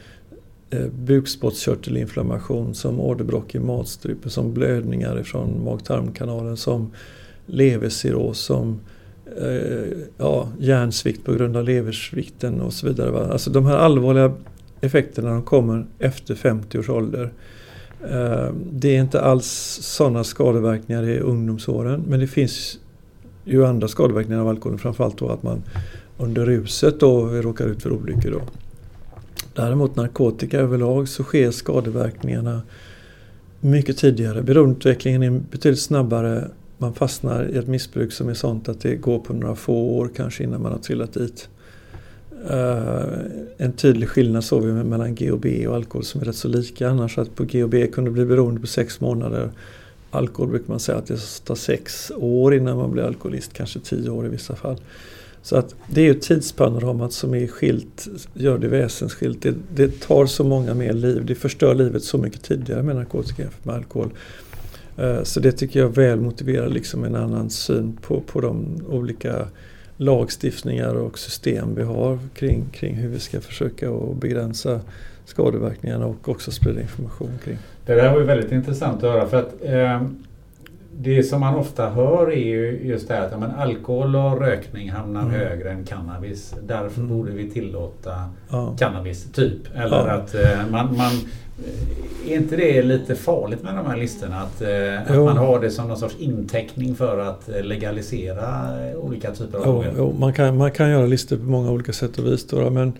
[0.69, 6.91] eh, bukspottkörtelinflammation, som åderbråck i matstrupen, som blödningar från mag-tarmkanalen, som
[7.45, 8.79] levercirros, som
[9.41, 13.11] eh, ja, hjärnsvikt på grund av leversvikten och så vidare.
[13.11, 13.31] Va?
[13.31, 14.33] Alltså de här allvarliga
[14.81, 17.31] effekterna de kommer efter 50 års ålder.
[18.09, 22.79] Eh, det är inte alls sådana skadeverkningar i ungdomsåren men det finns
[23.45, 24.79] ju andra skadeverkningar av alkoholen.
[24.79, 25.63] Framförallt då att man
[26.17, 28.31] under ruset då råkar ut för olyckor.
[28.31, 28.41] Då.
[29.57, 32.61] Däremot narkotika överlag så sker skadeverkningarna
[33.59, 34.41] mycket tidigare.
[34.41, 36.47] Beroendeutvecklingen är betydligt snabbare.
[36.77, 40.09] Man fastnar i ett missbruk som är sånt att det går på några få år
[40.15, 41.49] kanske innan man har trillat dit.
[42.49, 43.03] Eh,
[43.57, 47.17] en tydlig skillnad såg vi mellan GHB och alkohol som är rätt så lika annars.
[47.17, 49.51] Att på GHB kunde bli beroende på sex månader.
[50.11, 54.09] Alkohol brukar man säga att det tar sex år innan man blir alkoholist, kanske tio
[54.09, 54.77] år i vissa fall.
[55.47, 59.41] Så att det är ju tidspanoramat som är skilt, gör det väsensskilt.
[59.41, 63.41] Det, det tar så många mer liv, det förstör livet så mycket tidigare med narkotika
[63.41, 64.09] jämfört med alkohol.
[64.97, 69.47] Eh, så det tycker jag väl motiverar liksom en annan syn på, på de olika
[69.97, 74.81] lagstiftningar och system vi har kring, kring hur vi ska försöka att begränsa
[75.25, 77.57] skadeverkningarna och också sprida information kring.
[77.85, 80.07] Det där var ju väldigt intressant att höra för att eh,
[80.99, 84.89] det som man ofta hör är ju just det här att men alkohol och rökning
[84.91, 85.33] hamnar mm.
[85.33, 86.55] högre än cannabis.
[86.67, 87.17] Därför mm.
[87.17, 88.75] borde vi tillåta ja.
[88.79, 89.75] cannabis, typ.
[89.75, 90.11] Eller ja.
[90.11, 91.11] att eh, man, man
[92.27, 94.41] är inte det lite farligt med de här listorna?
[94.41, 99.31] Att, eh, att man har det som någon sorts inteckning för att eh, legalisera olika
[99.31, 99.93] typer av droger?
[99.97, 102.47] Jo, man, kan, man kan göra listor på många olika sätt och vis.
[102.47, 102.93] Då, men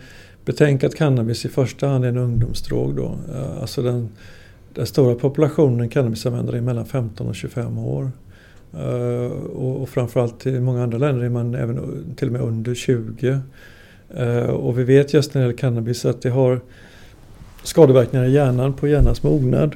[0.45, 2.95] betänk att cannabis i första hand är en ungdomsdrog.
[2.95, 3.15] Då.
[3.61, 4.09] Alltså den,
[4.78, 8.11] den stora populationen cannabisanvändare är mellan 15 och 25 år.
[8.75, 13.39] Uh, och, framförallt i många andra länder är man även till och med under 20.
[14.19, 16.61] Uh, och vi vet just när det gäller cannabis att det har
[17.63, 19.75] skadeverkningar i hjärnan på hjärnans mognad.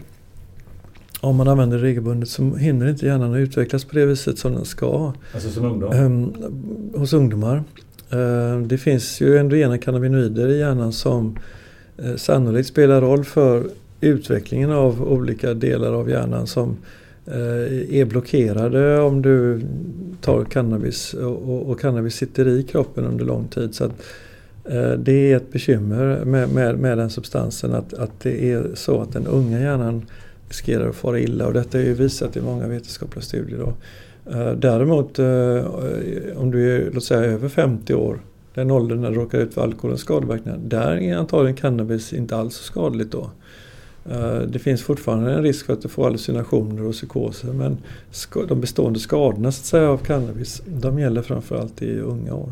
[1.21, 4.65] Om man använder det regelbundet så hinner inte hjärnan utvecklas på det viset som den
[4.65, 5.13] ska.
[5.33, 5.93] Alltså som ungdom?
[5.93, 6.33] Um,
[6.95, 7.63] hos ungdomar.
[8.13, 11.39] Uh, det finns ju endogena cannabinoider i hjärnan som
[12.17, 13.63] sannolikt spelar roll för
[14.01, 16.77] utvecklingen av olika delar av hjärnan som
[17.25, 19.61] eh, är blockerade om du
[20.21, 23.75] tar cannabis och, och, cannabis sitter i kroppen under lång tid.
[23.75, 23.91] Så att,
[24.65, 29.01] eh, det är ett bekymmer med, med, med den substansen att, att det är så
[29.01, 30.05] att den unga hjärnan
[30.47, 33.59] riskerar att fara illa och detta är ju visat i många vetenskapliga studier.
[33.59, 33.73] Då.
[34.31, 35.19] Eh, däremot
[36.35, 38.21] om du är låt säga över 50 år,
[38.53, 42.55] den åldern när du råkar ut för alkoholens skadeverkningar, där är antagligen cannabis inte alls
[42.55, 43.29] så skadligt då.
[44.47, 47.77] Det finns fortfarande en risk för att du får hallucinationer och psykoser men
[48.47, 52.51] de bestående skadorna så att säga, av cannabis de gäller framförallt i unga år.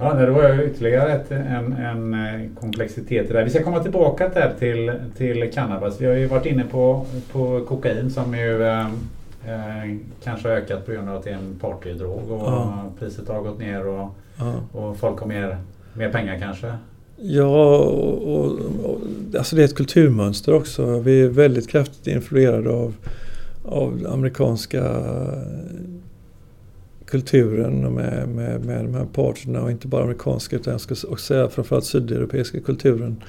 [0.00, 3.44] Ja, det var ytterligare ett, en, en eh, komplexitet där.
[3.44, 6.00] Vi ska komma tillbaka där till, till cannabis.
[6.00, 8.86] Vi har ju varit inne på, på kokain som ju eh,
[9.46, 12.84] eh, kanske har ökat på grund av att det är en partydrog och ja.
[12.98, 14.54] priset har gått ner och, ja.
[14.72, 15.58] och folk har mer,
[15.92, 16.72] mer pengar kanske.
[17.20, 19.00] Ja, och, och, och,
[19.38, 20.98] alltså det är ett kulturmönster också.
[20.98, 22.94] Vi är väldigt kraftigt influerade av,
[23.64, 25.04] av amerikanska
[27.06, 31.26] kulturen med, med, med de här parterna och inte bara amerikanska utan jag skulle också
[31.26, 33.22] säga framförallt sydeuropeiska kulturen.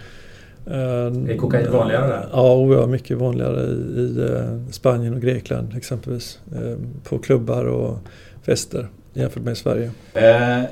[0.65, 2.27] Är kokain vanligare där?
[2.31, 6.39] Ja, ja mycket vanligare i, i eh, Spanien och Grekland exempelvis.
[6.55, 7.97] Eh, på klubbar och
[8.41, 9.91] fester jämfört med Sverige.
[10.13, 10.63] Eh,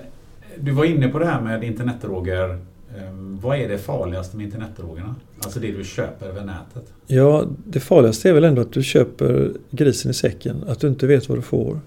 [0.59, 2.57] du var inne på det här med internetdroger.
[2.97, 5.15] Eh, vad är det farligaste med internetdrogerna?
[5.39, 6.93] Alltså det du köper över nätet?
[7.07, 10.63] Ja, det farligaste är väl ändå att du köper grisen i säcken.
[10.67, 11.79] Att du inte vet vad du får.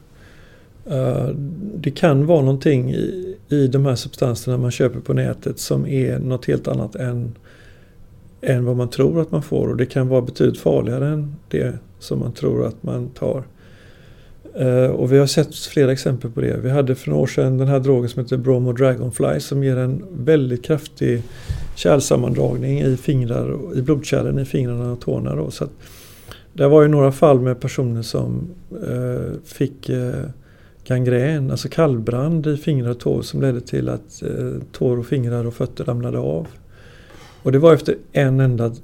[0.86, 1.28] Eh,
[1.76, 6.18] det kan vara någonting i, i de här substanserna man köper på nätet som är
[6.18, 7.34] något helt annat än,
[8.40, 11.78] än vad man tror att man får och det kan vara betydligt farligare än det
[11.98, 13.44] som man tror att man tar.
[14.55, 16.57] Eh, och vi har sett flera exempel på det.
[16.62, 19.76] Vi hade för några år sedan den här drogen som heter Bromo Dragonfly som ger
[19.76, 21.22] en väldigt kraftig
[21.74, 25.34] kärlsammandragning i fingrar, i blodkärlen i fingrarna och tårna.
[25.34, 25.51] Då.
[25.51, 25.70] Så att,
[26.53, 28.51] det var ju några fall med personer som
[28.88, 30.24] eh, fick eh,
[30.84, 35.46] gangrän, alltså kallbrand i fingrar och tår som ledde till att eh, tår och fingrar
[35.46, 36.46] och fötter ramlade av.
[37.42, 38.74] Och det var efter en enda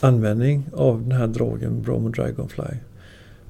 [0.00, 2.64] användning av den här drogen Bromo Dragonfly.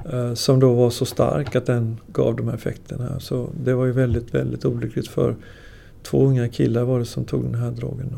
[0.04, 3.20] Eh, som då var så stark att den gav de här effekterna.
[3.20, 5.36] Så det var ju väldigt, väldigt olyckligt för
[6.02, 8.16] två unga killar var det som tog den här drogen.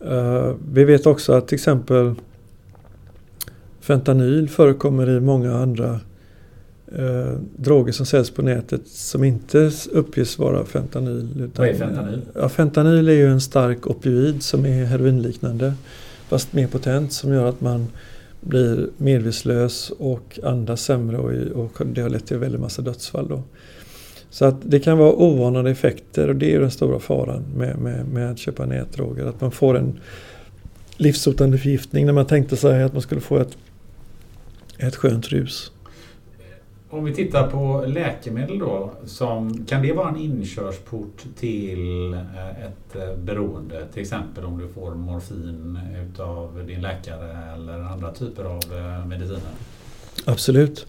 [0.00, 2.14] Eh, vi vet också att till exempel
[3.80, 6.00] fentanyl förekommer i många andra
[6.92, 11.28] eh, droger som säljs på nätet som inte uppges vara fentanyl.
[11.36, 12.20] Utan, Vad är fentanyl?
[12.34, 15.74] Ja, fentanyl är ju en stark opioid som är heroinliknande
[16.28, 17.86] fast mer potent som gör att man
[18.46, 23.28] blir medvetslös och andas sämre och, och det har lett till väldigt massa dödsfall.
[23.28, 23.42] Då.
[24.30, 28.06] Så att det kan vara oanade effekter och det är den stora faran med, med,
[28.08, 29.24] med att köpa nätdroger.
[29.24, 30.00] Att man får en
[30.96, 33.56] livshotande förgiftning när man tänkte sig att man skulle få ett,
[34.78, 35.72] ett skönt rus
[36.96, 38.92] om vi tittar på läkemedel då.
[39.04, 43.82] Som, kan det vara en inkörsport till eh, ett eh, beroende?
[43.92, 45.78] Till exempel om du får morfin
[46.10, 49.40] utav din läkare eller andra typer av eh, mediciner?
[50.24, 50.86] Absolut.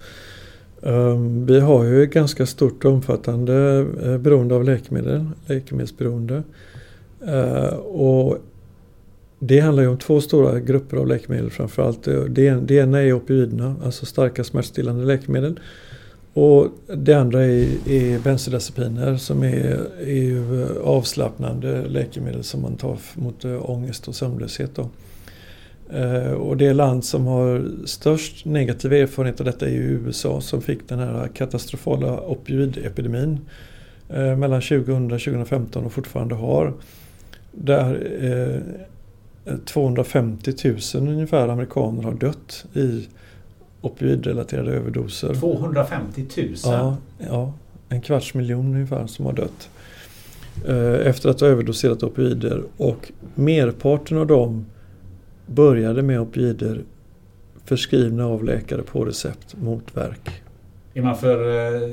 [0.81, 3.85] Ehm, vi har ju ett ganska stort och omfattande
[4.19, 6.43] beroende av läkemedel, läkemedelsberoende.
[7.83, 8.37] Och
[9.39, 12.03] det handlar ju om två stora grupper av läkemedel framförallt.
[12.29, 15.59] Det ena är opioiderna, alltså starka smärtstillande läkemedel.
[16.39, 22.97] Och det andra är, är bensodiazepiner som är, är ju avslappnande läkemedel som man tar
[23.13, 24.71] mot eh, ångest och sömnlöshet.
[24.75, 24.89] Då.
[25.97, 30.89] Eh, och det land som har störst negativ erfarenhet av detta är USA som fick
[30.89, 33.39] den här katastrofala opioidepidemin
[34.09, 36.73] eh, mellan 2000 och 2015 och fortfarande har.
[37.51, 38.63] Där
[39.65, 43.07] 250 000 ungefär amerikaner har dött i
[43.87, 45.33] opioidrelaterade överdoser.
[45.33, 46.55] 250 000?
[46.63, 47.53] Ja, ja,
[47.89, 49.69] en kvarts miljon ungefär som har dött.
[50.67, 54.65] Eh, efter att ha överdoserat opioider och merparten av dem
[55.45, 56.81] började med opioider
[57.65, 60.41] förskrivna av läkare på recept mot värk.
[60.93, 61.89] Är man för, eh,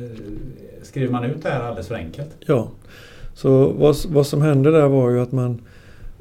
[0.83, 2.31] skriver man ut det här alldeles för enkelt?
[2.47, 2.69] Ja.
[3.35, 5.61] Så vad, vad som hände där var ju att man,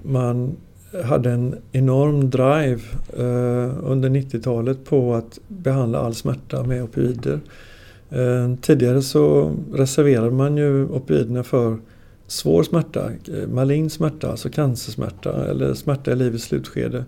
[0.01, 0.55] man
[1.03, 2.81] hade en enorm drive
[3.17, 7.39] eh, under 90-talet på att behandla all smärta med opioider.
[8.09, 11.77] Eh, tidigare så reserverade man ju opioiderna för
[12.27, 17.05] svår smärta, eh, malign smärta, alltså cancersmärta eller smärta i livets slutskede.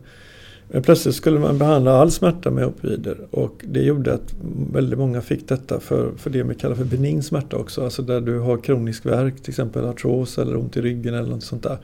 [0.67, 4.35] Men plötsligt skulle man behandla all smärta med opioider och det gjorde att
[4.71, 7.83] väldigt många fick detta för, för det vi kallar för benign smärta också.
[7.83, 11.43] Alltså där du har kronisk värk, till exempel artros eller ont i ryggen eller något
[11.43, 11.77] sånt där.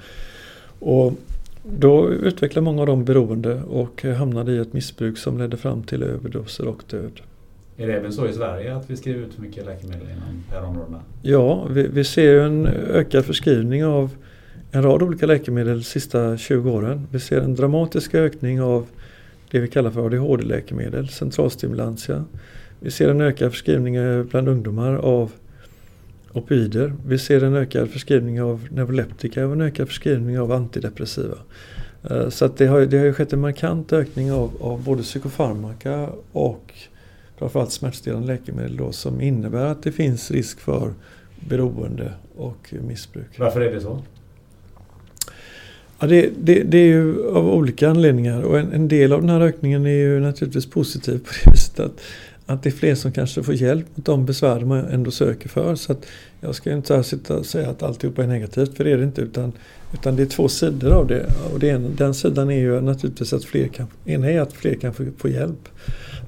[0.80, 1.14] Och
[1.64, 6.04] då utvecklade många av dem beroende och hamnade i ett missbruk som ledde fram till
[6.04, 7.22] överdoser och död.
[7.78, 10.56] Är det även så i Sverige att vi skriver ut för mycket läkemedel inom de
[10.56, 11.00] här områdena?
[11.22, 14.10] Ja, vi, vi ser en ökad förskrivning av
[14.72, 17.08] en rad olika läkemedel de sista 20 åren.
[17.12, 18.86] Vi ser en dramatisk ökning av
[19.52, 22.26] det vi kallar för ADHD-läkemedel, centralstimulantia.
[22.80, 25.32] Vi ser en ökad förskrivning bland ungdomar av
[26.34, 26.94] opioider.
[27.06, 31.38] Vi ser en ökad förskrivning av neuroleptika och en ökad förskrivning av antidepressiva.
[32.10, 36.10] Eh, så det, har, det har ju skett en markant ökning av, av både psykofarmaka
[36.32, 36.74] och
[37.38, 40.94] framförallt smärtstillande läkemedel då, som innebär att det finns risk för
[41.50, 43.40] beroende och missbruk.
[43.40, 44.02] Varför är det så?
[46.00, 49.30] Ja, det, det, det, är ju av olika anledningar och en, en, del av den
[49.30, 52.02] här ökningen är ju naturligtvis positiv på det viset att
[52.46, 55.76] att det är fler som kanske får hjälp mot de besvär man ändå söker för.
[55.76, 56.06] Så att
[56.40, 59.04] jag ska inte här sitta och säga att alltihopa är negativt, för det är det
[59.04, 59.22] inte.
[59.22, 59.52] Utan,
[59.94, 61.26] utan det är två sidor av det.
[61.54, 64.74] Och det en, den sidan är ju naturligtvis att fler kan, ena är att fler
[64.74, 65.70] kan få, få hjälp.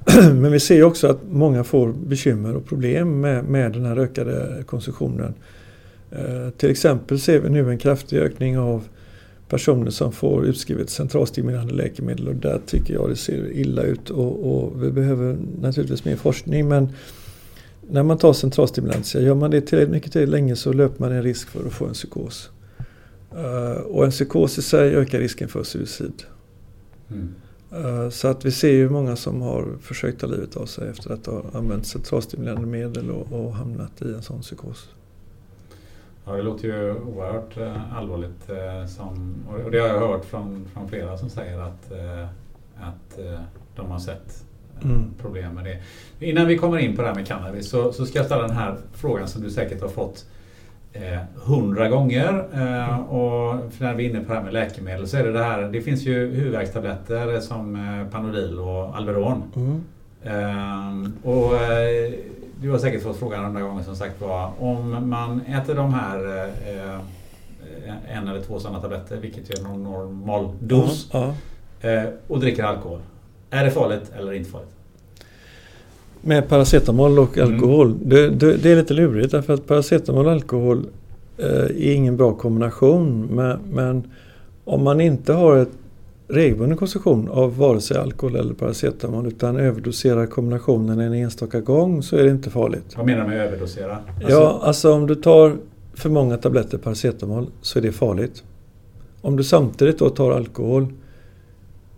[0.32, 4.64] Men vi ser också att många får bekymmer och problem med, med den här ökade
[4.66, 5.34] konsumtionen.
[6.10, 8.84] Eh, till exempel ser vi nu en kraftig ökning av
[9.48, 14.54] personer som får utskrivet centralstimulerande läkemedel och där tycker jag det ser illa ut och,
[14.54, 16.88] och vi behöver naturligtvis mer forskning men
[17.90, 21.22] när man tar centralstimulantia, gör man det tillräckligt mycket till länge så löper man en
[21.22, 22.50] risk för att få en psykos.
[23.34, 26.22] Uh, och en psykos i sig ökar risken för suicid.
[27.10, 27.34] Mm.
[27.84, 31.10] Uh, så att vi ser ju många som har försökt ta livet av sig efter
[31.10, 34.88] att ha använt centralstimulerande medel och, och hamnat i en sån psykos.
[36.26, 38.50] Ja, det låter ju oerhört eh, allvarligt.
[38.50, 39.34] Eh, som,
[39.64, 42.28] och det har jag hört från, från flera som säger att, eh,
[42.80, 43.18] att
[43.76, 44.44] de har sett
[44.84, 45.14] mm.
[45.20, 45.78] problem med det.
[46.26, 48.56] Innan vi kommer in på det här med cannabis så, så ska jag ställa den
[48.56, 50.26] här frågan som du säkert har fått
[51.34, 52.38] hundra gånger.
[53.08, 55.62] och när vi är inne på det här med läkemedel så är det det här.
[55.62, 57.78] Det finns ju huvudvärkstabletter som
[58.12, 59.42] Panodil och Alvedon.
[59.56, 59.84] Mm.
[60.24, 61.52] Ehm, och
[62.64, 64.50] du har säkert fått frågan andra gånger som sagt var.
[64.58, 70.48] Om man äter de här eh, en eller två sådana tabletter, vilket är någon normal
[70.60, 71.34] dos, ja,
[71.80, 71.88] ja.
[71.88, 72.98] Eh, och dricker alkohol.
[73.50, 74.70] Är det farligt eller inte farligt?
[76.20, 77.54] Med paracetamol och mm.
[77.54, 77.86] alkohol?
[77.86, 78.08] Mm.
[78.08, 80.86] Det, det, det, är lite lurigt därför att paracetamol och alkohol
[81.38, 83.28] eh, är ingen bra kombination.
[83.30, 84.10] Men, men
[84.64, 85.72] om man inte har ett
[86.28, 92.16] regelbunden konsumtion av vare sig alkohol eller paracetamol utan överdoserar kombinationen en enstaka gång så
[92.16, 92.96] är det inte farligt.
[92.96, 93.98] Vad menar du med överdosera?
[94.16, 94.30] Alltså...
[94.30, 95.56] Ja, alltså om du tar
[95.94, 98.42] för många tabletter paracetamol så är det farligt.
[99.20, 100.86] Om du samtidigt då tar alkohol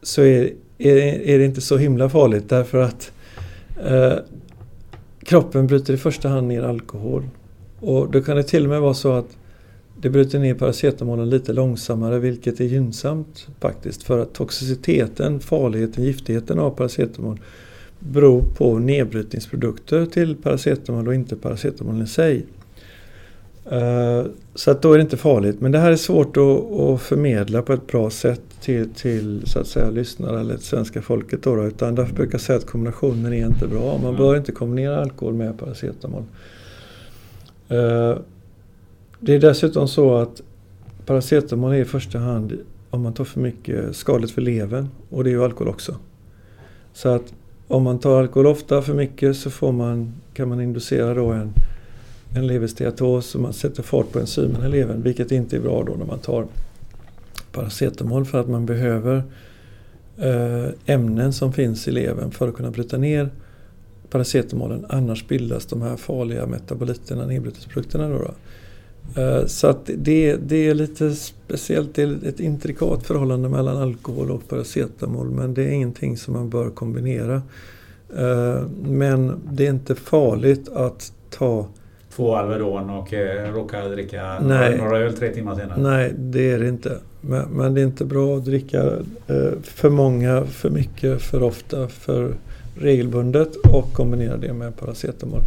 [0.03, 3.13] så är, är, är det inte så himla farligt därför att
[3.85, 4.13] eh,
[5.25, 7.23] kroppen bryter i första hand ner alkohol.
[7.81, 9.37] Och då kan det till och med vara så att
[10.01, 16.59] det bryter ner paracetamolen lite långsammare vilket är gynnsamt faktiskt för att toxiciteten, farligheten, giftigheten
[16.59, 17.41] av paracetamol
[17.99, 22.47] beror på nedbrytningsprodukter till paracetamol och inte paracetamol i sig.
[23.71, 24.25] Eh,
[24.55, 25.61] så att då är det inte farligt.
[25.61, 29.59] Men det här är svårt att, att förmedla på ett bra sätt till, till så
[29.59, 31.43] att säga lyssnare eller svenska folket.
[31.43, 33.99] Då, utan därför brukar jag säga att kombinationen är inte bra.
[33.99, 36.25] Man bör inte kombinera alkohol med paracetamol.
[39.27, 40.43] Det är dessutom så att
[41.07, 42.59] paracetamol är i första hand
[42.91, 45.97] om man tar för mycket skadligt för levern och det är ju alkohol också.
[46.93, 47.35] Så att
[47.69, 51.53] om man tar alkohol ofta för mycket så får man, kan man inducera då en,
[52.37, 55.95] en leversteatos och man sätter fart på enzymen i levern vilket inte är bra då
[55.95, 56.47] när man tar
[57.53, 59.23] paracetamol för att man behöver
[60.17, 63.31] eh, ämnen som finns i levern för att kunna bryta ner
[64.11, 64.87] paracetamolen.
[64.89, 68.09] Annars bildas de här farliga metaboliterna, nedbrytningsprodukterna.
[68.09, 68.31] Då, då.
[69.17, 74.31] Eh, så att det, det är lite speciellt, det är ett intrikat förhållande mellan alkohol
[74.31, 77.43] och paracetamol men det är ingenting som man bör kombinera.
[78.17, 81.67] Eh, men det är inte farligt att ta
[82.11, 84.79] Två Alvedon och eh, råka dricka Nej.
[84.79, 85.81] några öl tre timmar senare.
[85.81, 86.99] Nej, det är det inte.
[87.21, 88.93] Men, men det är inte bra att dricka
[89.63, 92.35] för många, för mycket, för ofta, för
[92.79, 95.41] regelbundet och kombinera det med paracetamol.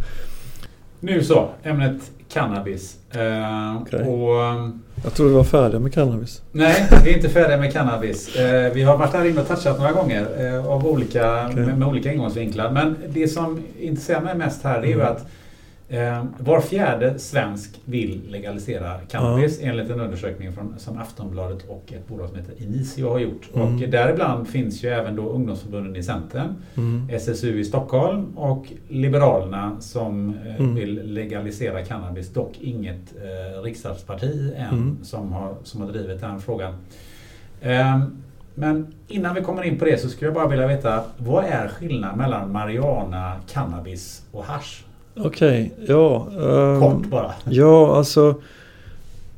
[1.00, 2.96] Nu så, ämnet cannabis.
[3.12, 4.00] Eh, Okej.
[4.02, 6.42] och, ehm, Jag tror vi var färdiga med cannabis.
[6.52, 8.36] nej, vi är inte färdiga med cannabis.
[8.36, 11.64] Eh, vi har varit där inne och touchat några gånger eh, av olika, Okej.
[11.66, 12.70] med, med olika ingångsvinklar.
[12.70, 15.06] Men det som intresserar mig mest här är ju Mm.
[15.06, 15.24] att eh,
[16.38, 22.28] var fjärde svensk vill legalisera cannabis enligt en undersökning från, som Aftonbladet och ett bolag
[22.28, 23.48] som heter Initio har gjort.
[23.54, 23.66] Mm.
[23.74, 26.54] Och däribland finns ju även då ungdomsförbunden i Centern.
[26.76, 27.08] Mm.
[27.12, 30.74] SSU i Stockholm och Liberalerna som eh, Mm.
[30.74, 32.32] vill legalisera cannabis.
[32.32, 34.98] Dock inget eh, riksdagsparti än Mm.
[35.02, 36.74] som, har, som har drivit den frågan.
[37.62, 38.22] Ehm,
[38.54, 41.68] men innan vi kommer in på det så skulle jag bara vilja veta vad är
[41.68, 44.84] skillnaden mellan marijuana, cannabis och hasch?
[45.16, 46.28] Okej, ja.
[46.40, 47.32] ehm, Kort bara.
[47.44, 48.34] Ja, alltså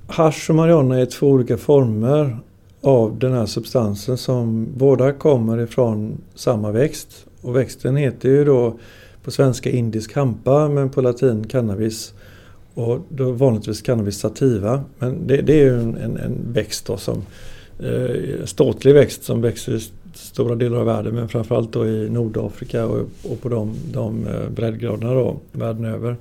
[0.06, 2.38] hasch och marijuana är två olika former
[2.80, 7.26] av den här substansen som båda kommer ifrån samma växt.
[7.40, 8.78] Och växten heter ju då
[9.24, 12.14] på svenska indisk hampa men på latin cannabis.
[12.74, 14.84] Och då vanligtvis cannabis sativa.
[14.98, 17.22] Men det, det är ju en, en, en växt då som
[17.78, 19.80] eh, ståtlig växt som växer i
[20.16, 24.48] stora delar av världen men framförallt då i Nordafrika och, och på de, de eh,
[24.48, 26.16] breddgraderna då världen över.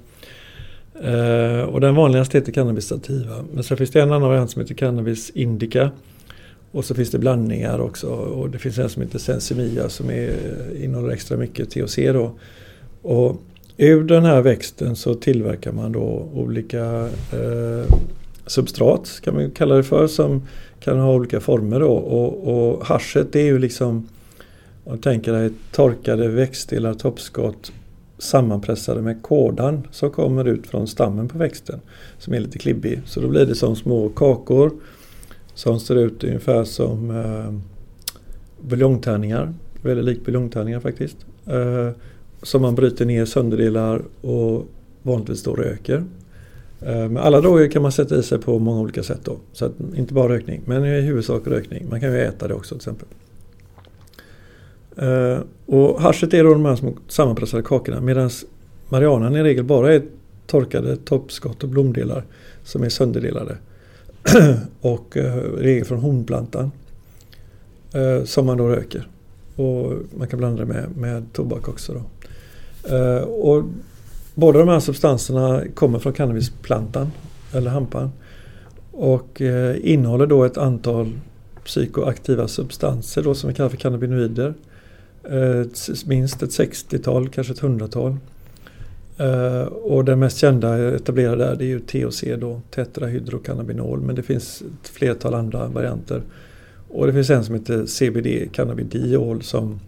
[1.04, 3.36] Eh, och den vanligaste heter cannabis sativa.
[3.54, 5.92] Men sen finns det en annan variant som heter cannabis indica.
[6.72, 8.08] Och så finns det blandningar också.
[8.08, 12.32] Och det finns en som heter sensimia som är, eh, innehåller extra mycket THC då.
[13.02, 13.42] Och
[13.78, 17.96] ur den här växten så tillverkar man då olika eh,
[18.46, 20.48] substrat kan man kalla det för som
[20.84, 21.92] kan ha olika former då.
[21.92, 24.08] Och, och haschet det är ju liksom
[24.84, 27.72] om du tänker dig torkade växtdelar, toppskott
[28.18, 31.80] sammanpressade med kådan som kommer ut från stammen på växten
[32.18, 33.02] som är lite klibbig.
[33.06, 34.72] Så då blir det som små kakor
[35.54, 37.54] som ser ut ungefär som eh,
[38.70, 39.54] buljongtärningar.
[39.82, 41.18] Väldigt likt buljongtärningar faktiskt.
[41.46, 41.90] Eh,
[42.44, 44.68] som man bryter ner sönderdelar och
[45.02, 46.04] vanligtvis då röker.
[46.82, 49.38] Eh, men alla droger kan man sätta i sig på många olika sätt då.
[49.54, 51.90] Så att, inte bara rökning, men i huvudsak rökning.
[51.90, 53.08] Man kan ju äta det också till exempel.
[54.98, 58.30] Eh, och haschet är då de här små sammanpressade kakorna medan
[58.90, 60.02] marijuanan i regel bara är
[60.48, 62.24] torkade toppskott och blomdelar
[62.64, 63.58] som är sönderdelade.
[64.82, 65.20] och i
[65.58, 66.72] regel från hornplantan.
[68.26, 69.08] Som man då röker.
[69.56, 71.94] Och man kan blanda det med, med tobak också.
[71.94, 72.04] Då.
[73.26, 73.64] Och
[74.36, 77.12] båda de här substanserna kommer från cannabisplantan
[77.54, 78.12] eller hampan.
[78.92, 81.12] Och eh, innehåller då ett antal
[81.66, 84.54] psykoaktiva substanser då som vi kallar för cannabinoider.
[85.24, 85.66] Eh,
[86.06, 88.18] minst ett 60-tal, kanske ett hundratal.
[89.18, 94.02] Eh, och den mest kända etablerade är, det är ju THC då, tetrahydrocannabinol.
[94.02, 96.22] Men det finns ett flertal andra varianter.
[96.90, 99.80] Och det finns en som heter CBD, cannabidiol, som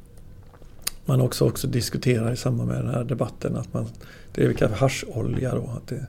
[1.05, 3.55] man också, också diskuterar i samband med den här debatten.
[3.55, 3.87] Att man,
[4.35, 5.69] det är vi kallar för hascholja då.
[5.77, 6.07] Att det är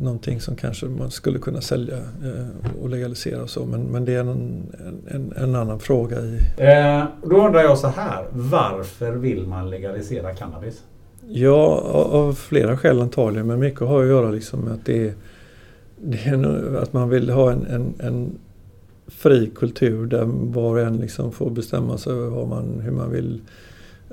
[0.00, 3.64] någonting som kanske man skulle kunna sälja eh, och legalisera och så.
[3.66, 4.62] Men, men det är en,
[5.08, 6.38] en, en annan fråga i...
[6.56, 8.24] Eh, då undrar jag så här.
[8.32, 10.82] Varför vill man legalisera cannabis?
[11.28, 13.46] Ja, av av flera skäl antagligen.
[13.46, 15.14] Men mycket har att göra liksom med att det är,
[15.96, 18.30] det är nog- att man vill ha en, en, en
[19.06, 23.40] fri kultur där var och en liksom får bestämma sig över man, hur man vill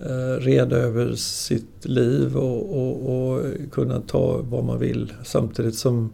[0.05, 6.09] Eh, reda över sitt liv och, och, och kunna ta vad man vill samtidigt som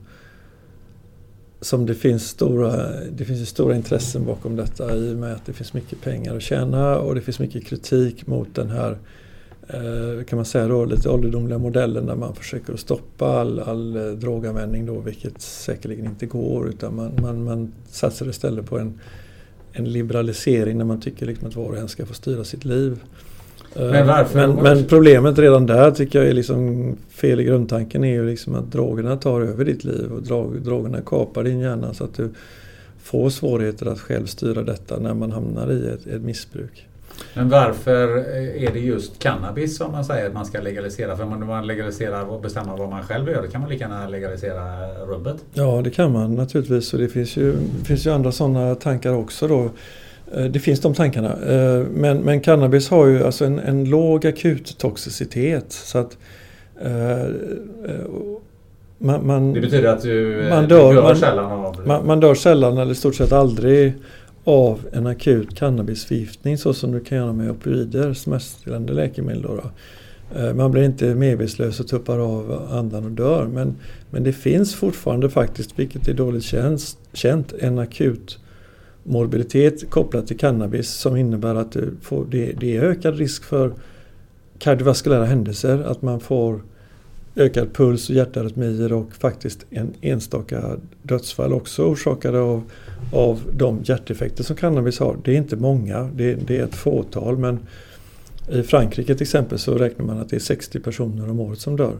[1.61, 5.53] som det finns stora, det finns stora intressen bakom detta i och med att det
[5.53, 8.97] finns mycket pengar att tjäna och det finns mycket kritik mot den här
[9.67, 14.11] eh, kan man säga då, lite ålderdomliga modellen där man försöker stoppa all, all eh,
[14.11, 16.69] droganvändning då, vilket säkerligen inte går.
[16.69, 18.99] Utan man, man, man satsar istället på en,
[19.71, 22.99] en liberalisering där man tycker liksom att var och en ska få styra sitt liv.
[23.75, 24.47] Eh, Men varför?
[24.47, 28.55] Men, men problemet redan där tycker jag är liksom fel i grundtanken är ju liksom
[28.55, 32.29] att drogerna tar över ditt liv och drog, drogerna kapar din hjärna så att du
[33.03, 36.87] får svårigheter att själv styra detta när man hamnar i ett, ett missbruk.
[37.33, 38.17] Men varför
[38.55, 41.17] är det just cannabis som man säger att man ska legalisera?
[41.17, 44.07] För om man legaliserar och bestämmer vad man själv gör, då kan man lika gärna
[44.07, 45.35] legalisera rubbet.
[45.53, 47.55] Ja, det kan man naturligtvis och det finns ju,
[47.85, 49.69] finns ju andra sådana tankar också då.
[50.37, 51.29] Eh, Det finns de tankarna.
[51.49, 55.65] Eh, Men, men cannabis har ju alltså en, en låg akuttoxicitet.
[55.71, 56.17] Så att,
[56.81, 57.27] eh,
[58.97, 61.81] man, man, Det betyder att du, Man du dör- dör man- sällan av...
[61.87, 63.93] man, man dör sällan eller i stort sett aldrig
[64.43, 69.41] av en akut cannabisförgiftning så som du kan göra med opioider, smärtstillande läkemedel.
[69.41, 69.63] Då då.
[70.55, 73.45] Man blir inte medvetslös och tuppar av andan och dör.
[73.53, 73.75] Men,
[74.11, 76.81] men det finns fortfarande faktiskt, vilket är dåligt känt,
[77.13, 78.39] känt en akut
[79.03, 83.73] morbiditet kopplat till cannabis som innebär att det, får, det, det är ökad risk för
[84.59, 85.83] kardiovaskulära händelser.
[85.83, 86.61] Att man får
[87.35, 92.63] ökad puls och hjärtarytmier och faktiskt en enstaka dödsfall också orsakade av,
[93.13, 95.17] av de hjärteffekter som cannabis har.
[95.23, 97.59] Det är inte många, det, det är ett fåtal men
[98.51, 101.75] i Frankrike till exempel så räknar man att det är 60 personer om året som
[101.75, 101.97] dör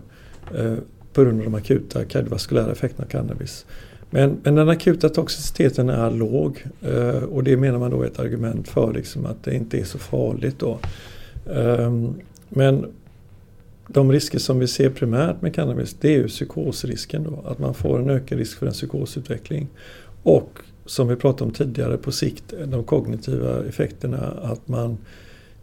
[0.56, 0.76] eh,
[1.14, 3.66] på grund av de akuta kardiovaskulära effekterna av cannabis.
[4.14, 8.20] Men, men den akuta toxiciteten är låg eh, och det menar man då är ett
[8.20, 10.80] argument för liksom att det inte är så farligt då.
[11.54, 12.14] Ehm,
[12.50, 12.86] men
[13.88, 17.50] de risker som vi ser primärt med cannabis det är ju psykosrisken då.
[17.50, 19.68] Att man får en ökad risk för en psykosutveckling.
[20.24, 24.98] Och som vi pratade om tidigare på sikt de kognitiva effekterna att man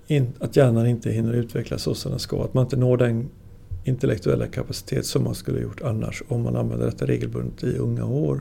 [0.06, 2.44] in, att hjärnan inte hinner utvecklas så som den ska.
[2.44, 3.28] Att man inte når den
[3.85, 8.40] intellektuella kapacitet som man skulle gjort annars om man använder detta regelbundet i unga år.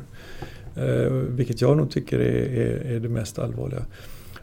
[0.76, 3.86] Eh, vilket jag nog tycker är, är, är det mest allvarliga.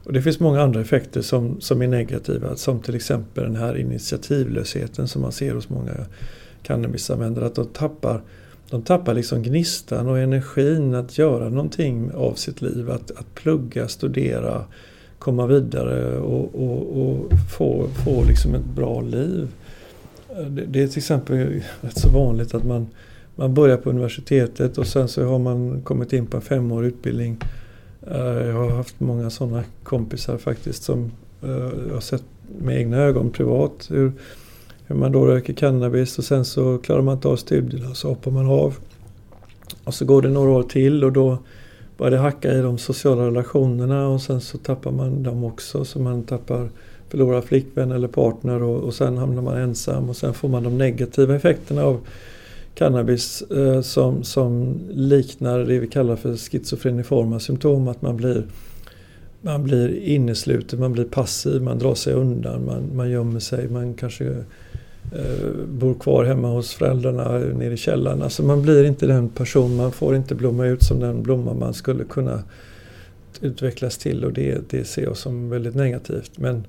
[0.05, 3.77] Och det finns många andra effekter som, som är negativa som till exempel den här
[3.77, 5.93] initiativlösheten som man ser hos många
[6.63, 7.47] cannabisanvändare.
[7.47, 8.23] Att de tappar,
[8.71, 12.91] de tappar liksom gnistan och energin att göra någonting av sitt liv.
[12.91, 14.65] Att, att plugga, studera,
[15.19, 19.49] komma vidare och, och, och få, få liksom ett bra liv.
[20.37, 22.87] Det, det är till exempel rätt så vanligt att man,
[23.37, 27.39] man börjar på universitetet och sen så har man kommit in på en femårig utbildning
[28.07, 31.51] eh, Jag har haft många sådana kompisar faktiskt som eh,
[31.89, 32.25] jag har sett
[32.59, 34.13] med egna ögon privat hur,
[34.87, 38.09] hur man då röker cannabis och sen så klarar man inte av studierna och så
[38.09, 38.77] hoppar man av.
[39.85, 41.39] Och så går det några år till och då
[41.97, 45.99] börjar det hacka i de sociala relationerna och sen så tappar man dem också så
[45.99, 46.69] man tappar
[47.09, 50.79] förlorar flickvän eller partner och, och sen hamnar man ensam och sen får man de
[50.79, 52.01] negativa effekterna av
[52.75, 57.89] cannabis eh, som, som liknar det vi kallar för schizofreniforma symptom.
[57.89, 58.47] Att man blir,
[59.41, 63.95] man blir innesluten, man blir passiv, man drar sig undan, man, man gömmer sig, man
[63.95, 64.25] kanske
[65.13, 68.23] eh, bor kvar hemma hos föräldrarna nere i källaren.
[68.23, 71.75] Alltså man blir inte den person, man får inte blomma ut som den blomma man
[71.75, 72.43] skulle kunna
[73.41, 76.39] utvecklas till och det, det ser jag som väldigt negativt.
[76.39, 76.67] Men,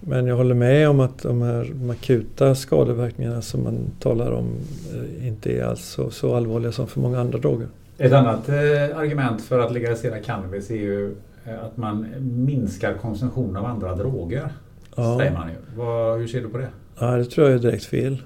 [0.00, 4.46] men jag håller med om att de här de akuta skadeverkningarna som man talar om
[4.94, 7.66] eh, inte är alls så, så allvarliga som för många andra droger.
[7.98, 8.54] Ett annat eh,
[8.98, 11.14] argument för att legalisera cannabis är ju
[11.44, 14.48] eh, att man minskar konsumtion av andra droger.
[14.96, 15.18] Ja.
[15.18, 15.54] Säger man ju.
[15.76, 16.68] Vad, hur ser du på det?
[16.98, 18.22] Ja, det tror jag är direkt fel.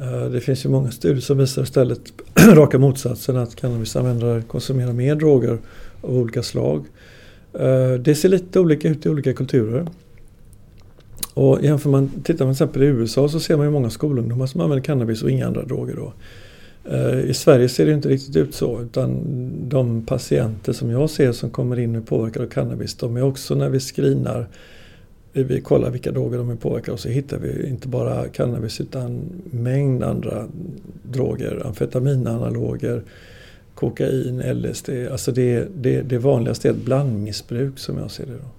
[0.00, 2.00] Eh, Det finns ju många studier som visar istället
[2.54, 5.58] raka motsatsen att cannabisanvändare konsumerar mer droger
[6.02, 6.84] av olika slag.
[8.00, 9.86] Det ser lite olika ut i olika kulturer.
[11.38, 14.46] Och jämför man, tittar man till exempel i USA så ser man ju många skolungdomar
[14.46, 16.12] som använder cannabis och inga andra droger då.
[16.90, 19.22] Eh, I Sverige ser det inte riktigt ut så utan
[19.68, 23.22] de patienter som jag ser som kommer in och är påverkade av cannabis de är
[23.22, 24.46] också när vi screenar
[25.34, 28.80] eh, vi kollar vilka droger de är påverkade och så hittar vi inte bara cannabis
[28.80, 29.20] utan
[29.50, 30.44] mängd andra
[31.02, 31.62] droger.
[31.66, 33.02] Amfetaminanaloger,
[33.74, 34.90] kokain, LSD.
[35.12, 38.32] Alltså det, det, det vanligaste är ett blandmissbruk som jag ser det.
[38.32, 38.57] Då.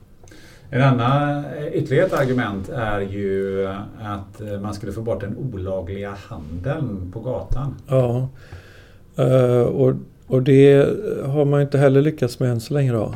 [0.72, 3.68] En annan, eh, ytterligare ett argument är ju
[4.02, 7.76] att eh, man skulle få bort den olagliga handeln på gatan.
[7.88, 8.30] Ja,
[9.16, 9.94] eh, och,
[10.28, 10.88] och det
[11.26, 12.92] har man ju inte heller lyckats med än så länge.
[12.92, 13.16] Då.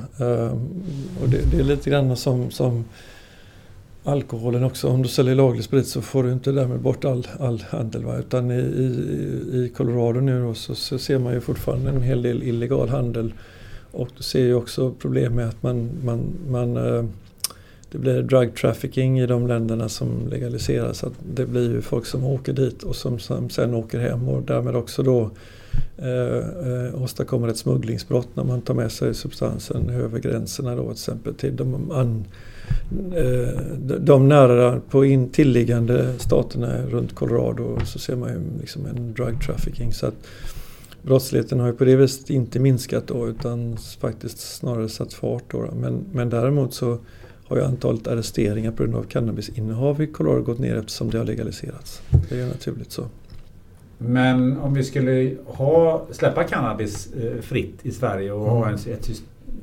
[1.22, 2.86] Och det, det är lite grann som, som
[4.04, 4.88] alkoholen också.
[4.88, 8.06] Om du säljer laglig sprit så får du inte därmed bort all, all handel.
[8.06, 8.18] Va?
[8.18, 8.86] Utan i, i,
[9.54, 13.34] i Colorado nu då, så, så ser man ju fortfarande en hel del illegal handel.
[13.92, 16.78] Och du ser ju också problem med att man, man, man
[17.94, 21.04] det blir drug trafficking i de länderna som legaliseras.
[21.04, 24.44] Att det blir ju folk som åker dit och som, som sen åker hem och
[24.44, 25.30] därmed också då
[25.98, 30.92] eh, eh, åstadkommer ett smugglingsbrott när man tar med sig substansen över gränserna då till
[30.92, 32.26] exempel till de, an,
[33.16, 33.62] eh,
[34.00, 39.94] de nära på intilliggande staterna runt Colorado så ser man ju liksom en drug trafficking.
[39.94, 40.28] Så att
[41.02, 45.44] brottsligheten har ju på det viset inte minskat då utan faktiskt snarare satt fart.
[45.52, 45.74] Då.
[45.82, 46.98] Men, men däremot så
[47.54, 51.26] har ju antalet arresteringar på grund av cannabisinnehav i Colorado gått ner eftersom det har
[51.26, 52.02] legaliserats.
[52.30, 53.06] Det är naturligt så.
[53.98, 58.58] Men om vi skulle ha, släppa cannabis eh, fritt i Sverige och mm.
[58.58, 59.10] ha en, ett,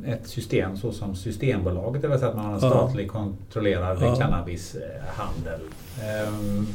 [0.06, 3.12] ett system så som Systembolaget, det vill säga att man har en statlig ja.
[3.12, 4.16] kontrollerad ja.
[4.16, 5.60] cannabishandel.
[6.28, 6.66] Um,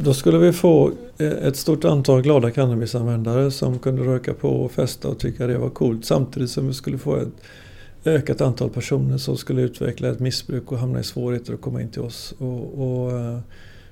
[0.00, 4.72] Då skulle vi få eh, ett stort antal glada cannabisanvändare som kunde röka på och
[4.72, 7.42] festa och tycka det var coolt samtidigt som vi skulle få ett
[8.04, 11.88] ökat antal personer som skulle utveckla ett missbruk och hamna i svårigheter att komma in
[11.88, 12.34] till oss.
[12.38, 13.38] Och, och eh,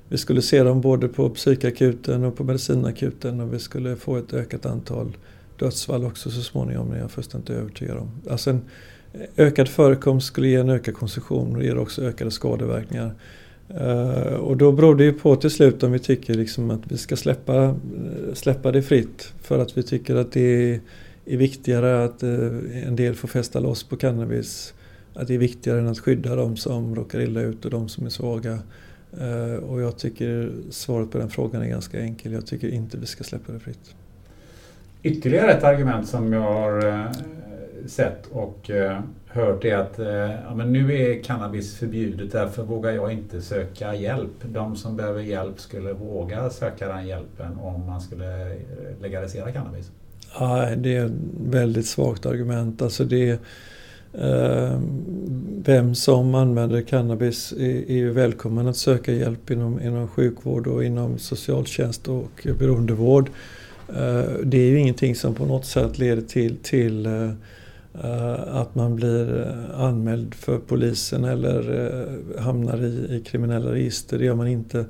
[0.09, 4.35] vi skulle se dem både på psykakuten och på medicinakuten och vi skulle få ett
[4.35, 5.17] ökat antal
[5.59, 8.11] dödsfall också så småningom, är jag fullständigt övertygad om.
[8.31, 8.61] Alltså en
[9.13, 13.15] eh, ökad förekomst skulle ge en ökad konsumtion och ger också ökade skadeverkningar.
[13.81, 16.99] Uh, och då beror det ju på till slut om vi tycker liksom att vi
[16.99, 17.77] ska släppa,
[18.35, 20.81] släppa det fritt för att vi tycker att det är
[21.25, 24.75] är viktigare att eh, en del får fästa loss på cannabis.
[25.15, 28.07] Att det är viktigare än att skydda de som råkar illa ut och de som
[28.07, 28.59] är svaga.
[29.21, 32.33] Eh, och jag tycker svaret på den frågan är ganska enkel.
[32.33, 33.95] Jag tycker inte vi ska släppa det fritt.
[35.03, 37.11] Ytterligare ett argument som jag har eh,
[37.87, 38.71] sett och
[39.27, 39.99] hört är att
[40.45, 44.45] ja, men nu är cannabis förbjudet därför vågar jag inte söka hjälp.
[44.53, 48.57] De som behöver hjälp skulle våga söka den hjälpen om man skulle
[49.01, 49.91] legalisera cannabis.
[50.41, 51.13] Nej, det är ett
[51.47, 52.83] väldigt svagt argument.
[52.83, 53.31] Alltså det
[54.13, 54.81] eh,
[55.65, 60.85] vem som använder cannabis är, är ju välkommen att söka hjälp inom, inom sjukvård och
[60.85, 63.31] inom socialtjänst och beroendevård.
[63.89, 67.31] Eh, det är ju ingenting som på något sätt leder till, till eh,
[68.49, 71.87] att man blir eh, anmäld för polisen eller
[72.37, 74.19] eh, hamnar i, i kriminella register.
[74.19, 74.85] Det gör man inte.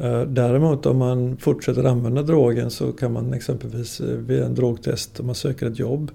[0.00, 5.20] Eh, däremot om man fortsätter använda drogen så kan man exempelvis eh, vid en drogtest
[5.20, 6.10] om man söker ett jobb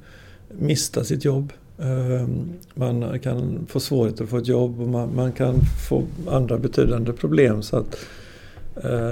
[0.49, 1.53] mista sitt jobb.
[1.79, 2.27] Eh,
[2.73, 5.55] man kan få svårigheter att få ett jobb och man, man kan
[5.89, 7.61] få andra betydande problem.
[7.61, 7.97] Så att,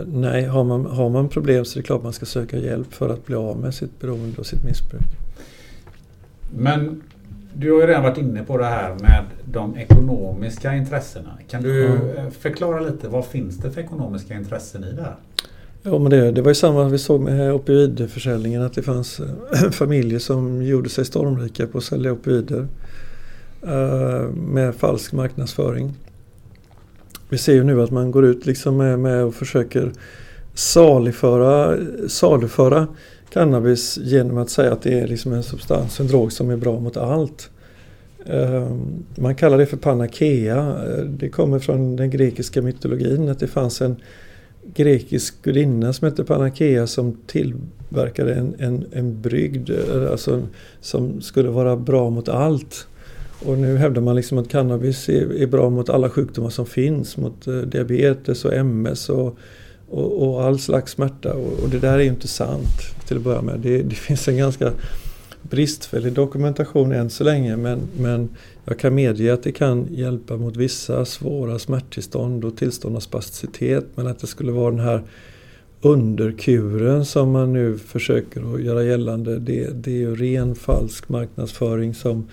[0.06, 3.10] nej, har man, har man problem så är det klart man ska söka hjälp för
[3.10, 5.02] att bli av med sitt beroende och sitt missbruk.
[6.56, 7.02] Men
[7.54, 11.38] du har ju redan varit inne på det här med de ekonomiska intressena.
[11.50, 12.32] Kan du mm.
[12.32, 15.16] förklara lite vad finns det för ekonomiska intressen i det här?
[15.84, 19.70] Ja men det, det var ju samma vi såg med opioidförsäljningen att det fanns eh,
[19.72, 22.68] familjer som gjorde sig stormrika på att sälja opioider
[23.64, 25.94] uh, med falsk marknadsföring.
[27.30, 29.92] Vi ser ju nu att man går ut liksom med, med och försöker
[30.54, 31.78] saluföra,
[32.08, 32.88] saluföra
[33.30, 36.80] cannabis genom att säga att det är liksom en substans, en drog som är bra
[36.80, 37.50] mot allt.
[38.26, 40.58] Ehm, man kallar det för panakea.
[40.58, 43.96] Eh, det kommer från den grekiska mytologin att det fanns en
[44.74, 50.42] grekisk gudinna som hette Panakea som tillverkade en, en, en brygd eh, alltså,
[50.82, 52.88] som skulle vara bra mot allt.
[53.46, 57.18] Och nu hävdar man liksom att cannabis är, är bra mot alla sjukdomar som finns.
[57.18, 59.38] Mot eh, diabetes och MS och
[59.90, 61.34] och, och all slags smärta.
[61.34, 63.60] Och, och, det där är ju inte sant till att börja med.
[63.60, 64.72] Det, det, finns en ganska
[65.42, 68.30] bristfällig dokumentation än så länge men, men
[68.66, 73.86] jag kan medge att det kan hjälpa mot vissa svåra smärttillstånd och tillstånd av spasticitet
[73.96, 75.04] men att det skulle vara den här
[75.82, 81.94] underkuren som man nu försöker att göra gällande det, det är ju ren falsk marknadsföring
[81.94, 82.28] som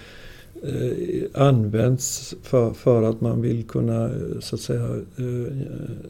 [0.63, 4.85] Eh, används för, för att man vill kunna eh, så att säga
[5.17, 5.53] eh,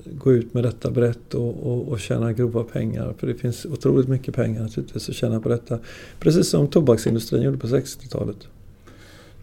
[0.04, 3.14] gå ut med detta brett och, och, och tjäna grova pengar.
[3.18, 5.78] För det finns otroligt mycket pengar naturligtvis att tjäna på detta.
[6.20, 8.36] Precis som tobaksindustrin gjorde på 60-talet.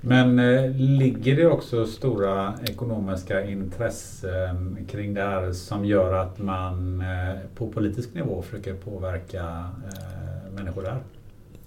[0.05, 7.01] Men eh, ligger det också stora ekonomiska intressen kring det här som gör att man
[7.01, 10.97] eh, på politisk nivå försöker påverka eh, människor där?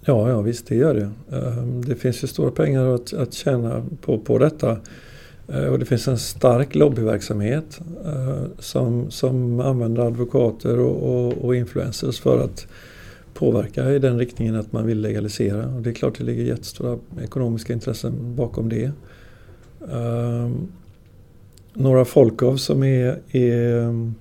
[0.07, 1.37] Ja, ja visst det gör det.
[1.37, 4.77] Ehm, det finns ju stora pengar att, att tjäna på, på detta.
[5.47, 11.55] Eh, och det finns en stark lobbyverksamhet eh, som, som använder advokater och, och, och
[11.55, 12.67] influencers för att
[13.33, 15.75] påverka i den riktningen att man vill legalisera.
[15.75, 18.91] Och det är klart det ligger jättestora ekonomiska intressen bakom det.
[19.79, 20.67] Um,
[21.73, 24.11] Några Folkov som är, är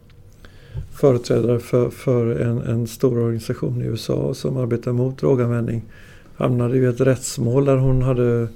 [0.93, 5.82] företrädare för, för en, en, stor organisation i USA som arbetar mot droganvändning
[6.36, 8.48] hamnade i ett rättsmål där hon hade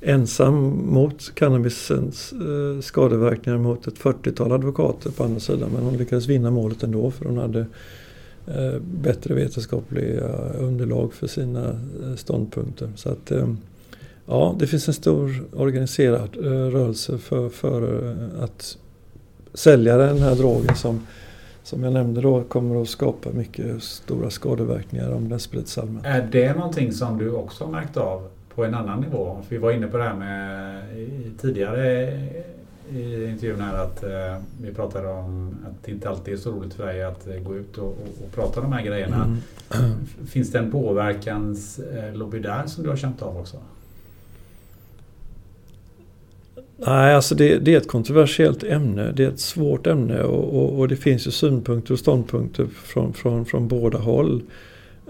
[0.00, 0.54] ensam
[0.86, 5.70] mot cannabisens eh, skadeverkningar mot ett 40-tal advokater på andra sidan.
[5.74, 7.66] Men hon lyckades vinna målet ändå för hon hade
[8.46, 10.28] eh, bättre vetenskapliga
[10.58, 12.92] underlag för sina eh, ståndpunkter.
[12.96, 13.48] Så att, eh,
[14.26, 18.78] ja, det finns en stor organiserad eh, rörelse för, för eh, att
[19.54, 21.00] sälja den här drogen som
[21.64, 26.06] som jag nämnde då kommer att skapa mycket stora skadeverkningar om den sprids allmänt.
[26.06, 29.38] Är det någonting som du också har märkt av på en annan nivå?
[29.42, 30.82] För vi var inne på det här med
[31.40, 32.12] tidigare
[32.90, 36.74] i intervjun här att eh, vi pratade om att det inte alltid är så roligt
[36.74, 39.24] för dig att eh, gå ut och, och, och prata de här grejerna.
[39.74, 40.06] Mm.
[40.26, 43.56] Finns det en påverkanslobby där som du har känt av också?
[46.76, 49.12] Nej, alltså det, det, är ett kontroversiellt ämne.
[49.16, 53.12] Det är ett svårt ämne och, och, och det finns ju synpunkter och ståndpunkter från,
[53.14, 54.42] från, från båda håll.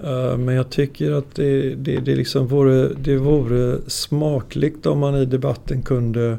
[0.05, 5.17] Uh, men jag tycker att det, det, det, liksom vore, det vore smakligt om man
[5.17, 6.39] i debatten kunde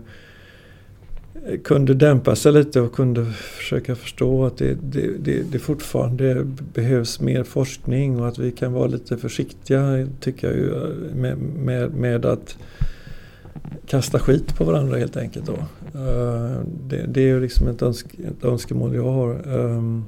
[1.63, 7.19] kunde dämpa sig lite och kunde försöka förstå att det, det, det, det fortfarande behövs
[7.19, 10.71] mer forskning och att vi kan vara lite försiktiga tycker jag ju
[11.15, 12.57] med, med, med att
[13.85, 15.45] kasta skit på varandra helt enkelt.
[15.45, 15.53] Då.
[15.99, 19.31] Eh, det, det, är ju liksom ett, önsk, ett önskemål jag har.
[19.33, 20.05] Ehm,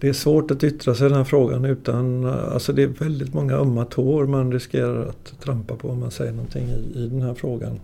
[0.00, 3.34] det är svårt att yttra sig i den här frågan utan, alltså det är väldigt
[3.34, 7.22] många ömma tår man riskerar att trampa på om man säger någonting i, i den
[7.22, 7.80] här frågan.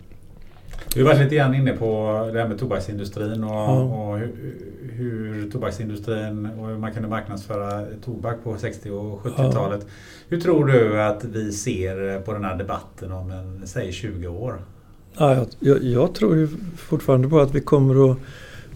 [0.93, 1.85] Du var lite grann inne på
[2.33, 3.81] det här med tobaksindustrin och, ja.
[3.81, 4.33] och hur,
[4.91, 9.79] hur, tobaksindustrin och hur man kunde marknadsföra tobak på 60 och 70-talet.
[9.81, 9.91] Ja.
[10.29, 14.61] Hur tror du att vi ser på den här debatten om en, säg 20 år?
[15.17, 16.47] Ja, jag, jag tror ju
[16.77, 18.17] fortfarande på att vi kommer att,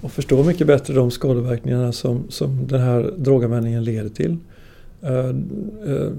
[0.02, 4.38] att förstå mycket bättre de skadeverkningarna som, som den här droganvändningen leder till.
[5.04, 5.36] Uh,
[5.90, 6.12] uh,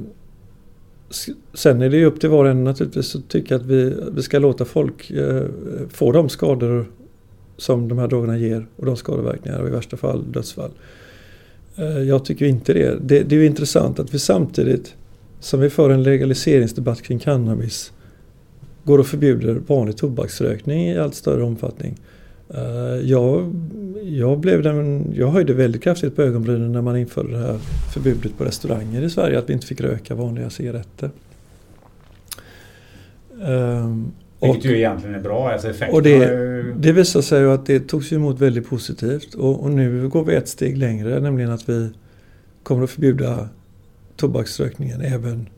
[1.55, 4.23] Sen är det ju upp till var och en naturligtvis att tycka att vi, vi
[4.23, 5.45] ska låta folk eh,
[5.89, 6.87] få de skador
[7.57, 10.71] som de här drogerna ger och de skadeverkningar och i värsta fall dödsfall.
[11.77, 12.99] Eh, jag tycker inte det.
[13.01, 13.23] det.
[13.23, 14.95] Det är ju intressant att vi samtidigt
[15.41, 17.93] som vi för en legaliseringsdebatt kring cannabis
[18.85, 21.97] går och förbjuder vanlig tobaksrökning i allt större omfattning.
[22.55, 23.55] Eh, jag,
[24.03, 27.59] jag, blev den, jag höjde väldigt kraftigt på ögonbrynen när man införde det här
[27.95, 31.11] förbudet på restauranger i Sverige att vi inte fick röka vanliga cigaretter.
[33.43, 35.53] Um, Vilket ju egentligen är bra.
[35.53, 36.27] Alltså och det,
[36.77, 40.35] det visar sig ju att det togs emot väldigt positivt och, och, nu går vi
[40.35, 41.91] ett steg längre nämligen att vi
[42.63, 43.49] kommer att förbjuda
[44.17, 45.49] tobaksrökningen även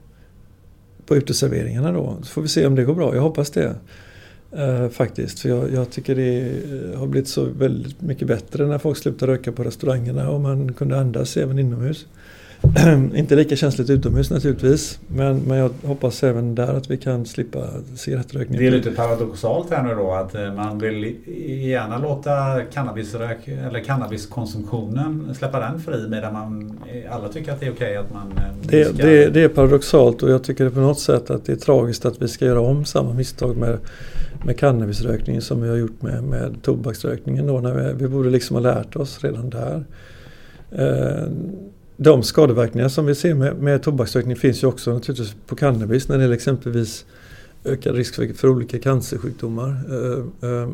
[1.06, 2.16] på uteserveringarna då.
[2.22, 3.14] Så får vi se om det går bra.
[3.14, 3.76] Jag hoppas det.
[4.58, 5.40] Uh, faktiskt.
[5.40, 9.26] För jag, jag, tycker det eh, har blivit så väldigt mycket bättre när folk slutar
[9.26, 12.06] röka på restaurangerna och man kunde andas även inomhus.
[13.14, 15.00] inte lika känsligt utomhus naturligtvis.
[15.06, 17.60] Men, men jag hoppas även där att vi kan slippa
[17.96, 18.58] cigarettrökning.
[18.58, 21.16] Det är lite paradoxalt här nu då att eh, man vill
[21.46, 26.78] gärna låta cannabisrök eller cannabiskonsumtionen släppa den fri medan man
[27.10, 28.34] alla tycker att det är okej okay att man...
[28.62, 29.06] Det, ska...
[29.06, 32.04] det, det är paradoxalt och jag tycker det på något sätt att det är tragiskt
[32.04, 33.78] att vi ska göra om samma misstag med
[34.44, 37.46] med cannabisrökningen som vi har gjort med, med tobaksrökningen.
[37.46, 39.84] Då, när vi, vi borde liksom ha lärt oss redan där.
[40.70, 41.28] Eh,
[41.96, 46.16] de skadeverkningar som vi ser med, med tobaksrökning finns ju också naturligtvis på cannabis när
[46.16, 47.04] det gäller exempelvis
[47.64, 49.80] ökad risk för, för olika cancersjukdomar.
[49.90, 50.68] Eh, eh,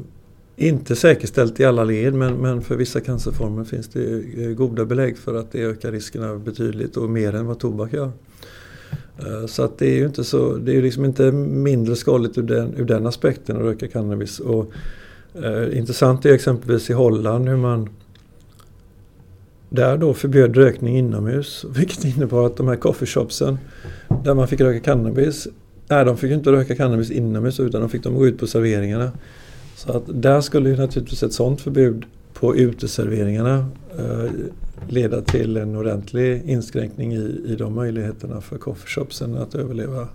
[0.57, 5.19] inte säkerställt i alla led men, men för vissa cancerformer finns det eh, goda belägg
[5.19, 8.13] för att det ökar riskerna betydligt och mer än vad tobak gör.
[9.19, 12.43] Eh, så att det är ju inte så, det är liksom inte mindre skadligt ur
[12.43, 14.41] den, ur den aspekten att röka cannabis.
[14.41, 14.71] Och,
[15.43, 17.89] eh, intressant är exempelvis i Holland hur man
[19.71, 21.65] där då förbjöd rökning inomhus.
[21.77, 23.59] Vilket innebar att de här coffeeshopsen
[24.25, 25.49] där man fick röka cannabis.
[25.89, 29.13] Nej, de fick inte röka cannabis inomhus utan de fick de gå ut på serveringarna.
[29.77, 32.05] Så att där skulle ju naturligtvis ett sådant förbud
[32.41, 33.67] på uteserveringarna
[33.99, 34.31] eh,
[34.89, 40.09] leda till en ordentlig inskränkning i, i de möjligheterna för coffeeshopsen att överleva.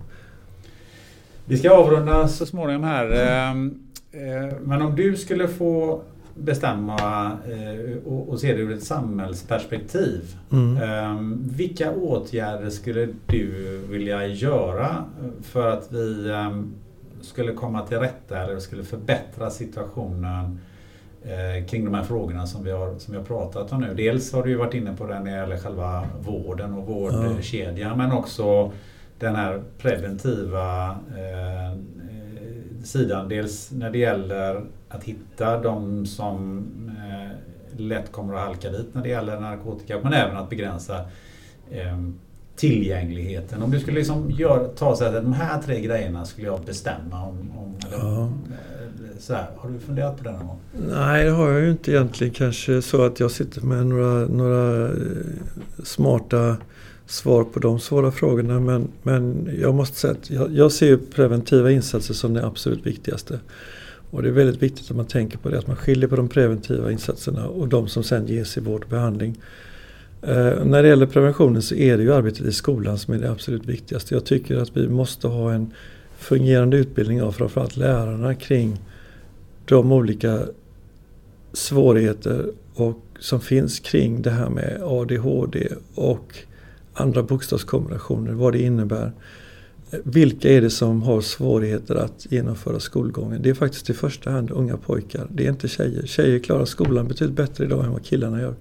[1.45, 3.11] Vi ska avrunda så småningom här.
[3.11, 3.79] Ehm,
[4.11, 6.01] eh, men om du skulle få
[6.35, 10.35] bestämma eh, och se det ur ett samhällsperspektiv.
[10.51, 10.77] Mm.
[10.77, 15.05] Ehm, vilka åtgärder skulle du vilja göra
[15.41, 16.73] för att vi ehm,
[17.21, 20.59] skulle komma till rätta eller skulle förbättra situationen
[21.67, 23.93] kring de här frågorna som vi, har, som vi har pratat om nu.
[23.93, 27.89] Dels har du ju varit inne på det när det gäller själva vården och vårdkedjan
[27.89, 27.95] ja.
[27.95, 28.71] men också
[29.19, 31.77] den här preventiva eh,
[32.83, 33.29] sidan.
[33.29, 39.03] Dels när det gäller att hitta de som eh, lätt kommer att halka dit när
[39.03, 40.99] det gäller narkotika men även att begränsa
[41.71, 41.97] eh,
[42.55, 43.63] tillgängligheten.
[43.63, 47.25] Om du skulle liksom gör, ta så att de här tre grejerna skulle jag bestämma
[47.25, 47.51] om.
[47.57, 48.29] om Ja
[49.23, 50.59] så här, har du funderat på det någon gång?
[50.89, 52.33] Nej, det har jag ju inte egentligen.
[52.33, 54.93] Kanske så att jag sitter med några, några eh,
[55.83, 56.57] smarta
[57.05, 58.59] svar på de svåra frågorna.
[58.59, 62.85] Men, men jag måste säga att jag, jag ser ju preventiva insatser som det absolut
[62.85, 63.39] viktigaste.
[64.11, 66.29] Och det är väldigt viktigt att man tänker på det, att man skiljer på de
[66.29, 69.37] preventiva insatserna och de som sen ges i vård och behandling.
[70.21, 73.31] Eh, när det gäller preventionen så är det ju arbetet i skolan som är det
[73.31, 74.15] absolut viktigaste.
[74.15, 75.71] Jag tycker att vi måste ha en
[76.17, 78.79] fungerande utbildning av framförallt lärarna kring
[79.65, 80.39] de olika
[81.53, 86.37] svårigheter och, som finns kring det här med ADHD och
[86.93, 89.11] andra bokstavskombinationer, vad det innebär.
[90.03, 93.41] Vilka är det som har svårigheter att genomföra skolgången?
[93.41, 95.27] Det är faktiskt i första hand unga pojkar.
[95.31, 96.05] Det är inte tjejer.
[96.05, 98.55] Tjejer klarar skolan betydligt bättre idag än vad killarna gör.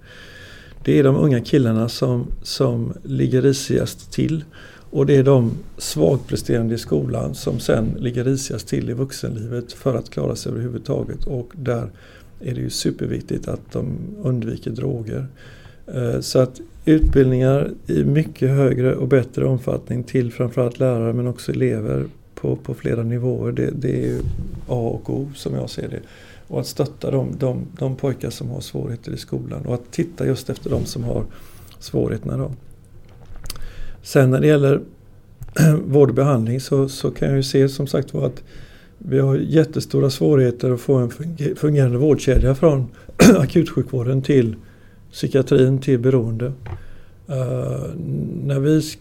[0.85, 4.45] Det är de unga killarna som, som ligger risigast till.
[4.93, 9.95] Och det är de svagpresterande i skolan som sen ligger risigast till i vuxenlivet för
[9.95, 11.25] att klara sig överhuvudtaget.
[11.25, 11.91] Och där
[12.41, 15.27] är det ju superviktigt att de undviker droger.
[15.87, 21.53] Eh, så att utbildningar i mycket högre och bättre omfattning till framförallt lärare men också
[21.53, 23.53] elever på, på flera nivåer.
[23.53, 24.19] Det, det är
[24.69, 26.01] A och O som jag ser det.
[26.49, 30.27] Och att stötta de, de, de pojkar som har svårigheter i skolan och att titta
[30.27, 31.25] just efter de som har
[31.79, 32.37] svårigheterna.
[32.37, 32.53] Då.
[34.03, 34.81] Sen när det gäller
[35.85, 38.43] vård och behandling så, så kan jag ju se som sagt var att
[38.99, 41.11] vi har jättestora svårigheter att få en
[41.57, 44.57] fungerande vårdkedja från akutsjukvården till
[45.13, 46.47] psykiatrin till beroende.
[47.31, 47.87] Uh,
[48.45, 48.99] när vi sk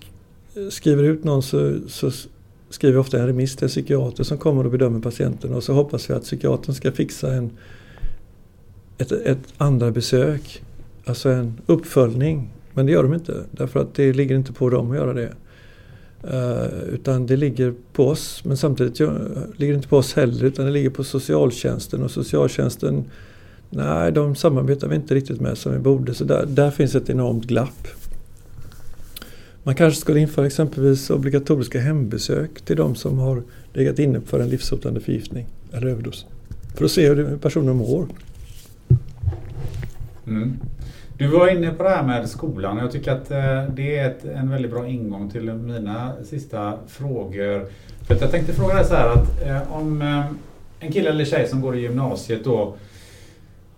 [0.70, 2.12] skriver ut någon så, så,
[2.70, 5.74] skriver vi ofta en remiss till en psykiater som kommer och bedömer patienten och så
[5.74, 7.50] hoppas vi att psykiatern ska fixa en,
[8.98, 10.64] ett, ett andra besök,
[11.06, 12.50] alltså en uppföljning.
[12.74, 15.34] Men det gör de inte därför att det ligger inte på dem att göra det.
[16.24, 20.66] Eh, utan det ligger på oss men samtidigt ligger det inte på oss heller utan
[20.66, 23.06] det ligger på socialtjänsten och socialtjänsten
[23.74, 26.14] Nej, de samarbetar vi inte riktigt med som vi borde.
[26.14, 27.88] Så där, där finns ett enormt glapp.
[29.64, 33.44] Man kanske skulle införa exempelvis obligatoriska hembesök till de som har
[33.74, 36.26] legat inne för en livshotande förgiftning eller överdos.
[36.76, 38.08] För att se hur personen mår.
[40.28, 40.60] Mm.
[41.22, 44.26] Du var inne på det här med skolan jag tycker att eh, det är ett,
[44.26, 47.66] en väldigt bra ingång till mina sista frågor.
[48.08, 50.26] För jag tänkte fråga dig så här att eh, om eh,
[50.80, 52.76] en kille eller tjej som går i gymnasiet då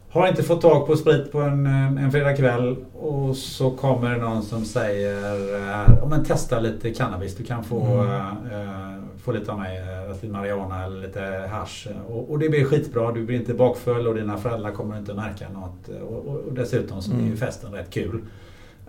[0.09, 1.65] har inte fått tag på sprit på en,
[1.97, 7.35] en fredagkväll och så kommer det någon som säger eh, men testa lite cannabis.
[7.35, 8.92] Du kan få, mm.
[9.23, 9.81] Få lite av mig,
[10.13, 11.21] lite marijuana eller lite
[11.51, 11.87] hash.
[12.07, 13.11] Och, och, det blir skitbra.
[13.11, 16.01] Du blir inte bakfull och dina föräldrar kommer inte märka något.
[16.01, 17.37] Och, och, dessutom så blir ju mm.
[17.37, 18.21] festen rätt kul.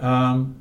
[0.01, 0.55] Um,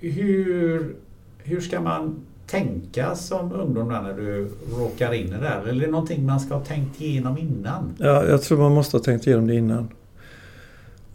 [0.00, 0.96] hur,
[1.38, 2.16] hur ska man
[2.46, 5.60] tänka som ungdom när du råkar in i det där?
[5.60, 7.94] Eller är det någonting man ska ha tänkt igenom innan?
[7.98, 9.88] Ja, jag tror man måste ha tänkt igenom det innan.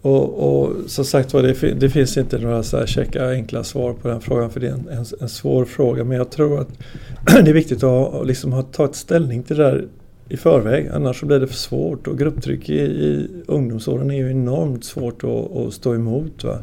[0.01, 3.93] Och, och som sagt var, det, det, finns inte några så här käcka enkla svar
[3.93, 6.03] på den frågan för det är en, en, en svår fråga.
[6.03, 6.69] Men jag tror att
[7.45, 9.87] det är viktigt att ha, liksom ha tagit ställning till det där
[10.29, 10.89] i förväg.
[10.93, 15.23] Annars så blir det för svårt och grupptryck i, i ungdomsåren är ju enormt svårt
[15.23, 16.43] att, att stå emot.
[16.43, 16.57] Va?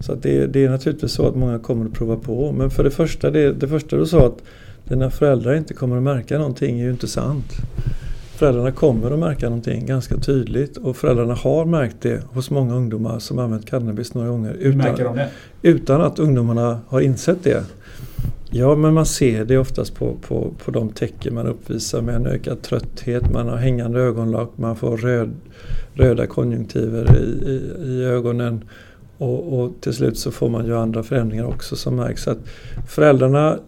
[0.00, 2.52] Så det, det, är naturligtvis så att många kommer att prova på.
[2.52, 4.42] Men för det första, det, det första du sa att
[4.84, 7.52] dina föräldrar inte kommer att märka någonting är ju inte sant.
[8.36, 13.18] Föräldrarna kommer att märka någonting ganska tydligt och föräldrarna har märkt det hos många ungdomar
[13.18, 14.52] som använt cannabis några gånger.
[14.52, 15.18] Utan,
[15.62, 17.64] utan att ungdomarna har insett det.
[18.50, 22.26] Ja, men man ser det oftast på, på, på de tecken man uppvisar med en
[22.26, 25.30] ökad trötthet, man har hängande ögonlock, man får röd,
[25.94, 28.64] röda konjunktiver i, i, i ögonen
[29.18, 32.22] och, och, till slut så får man ju andra förändringar också som märks.
[32.22, 32.38] Så att
[32.88, 33.58] föräldrarna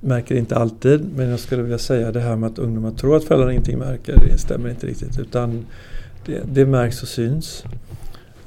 [0.00, 3.24] märker inte alltid men jag skulle vilja säga det här med att ungdomar tror att
[3.24, 5.18] föräldrarna ingenting märker, det stämmer inte riktigt.
[5.18, 5.66] Utan
[6.26, 7.64] det, det märks och syns.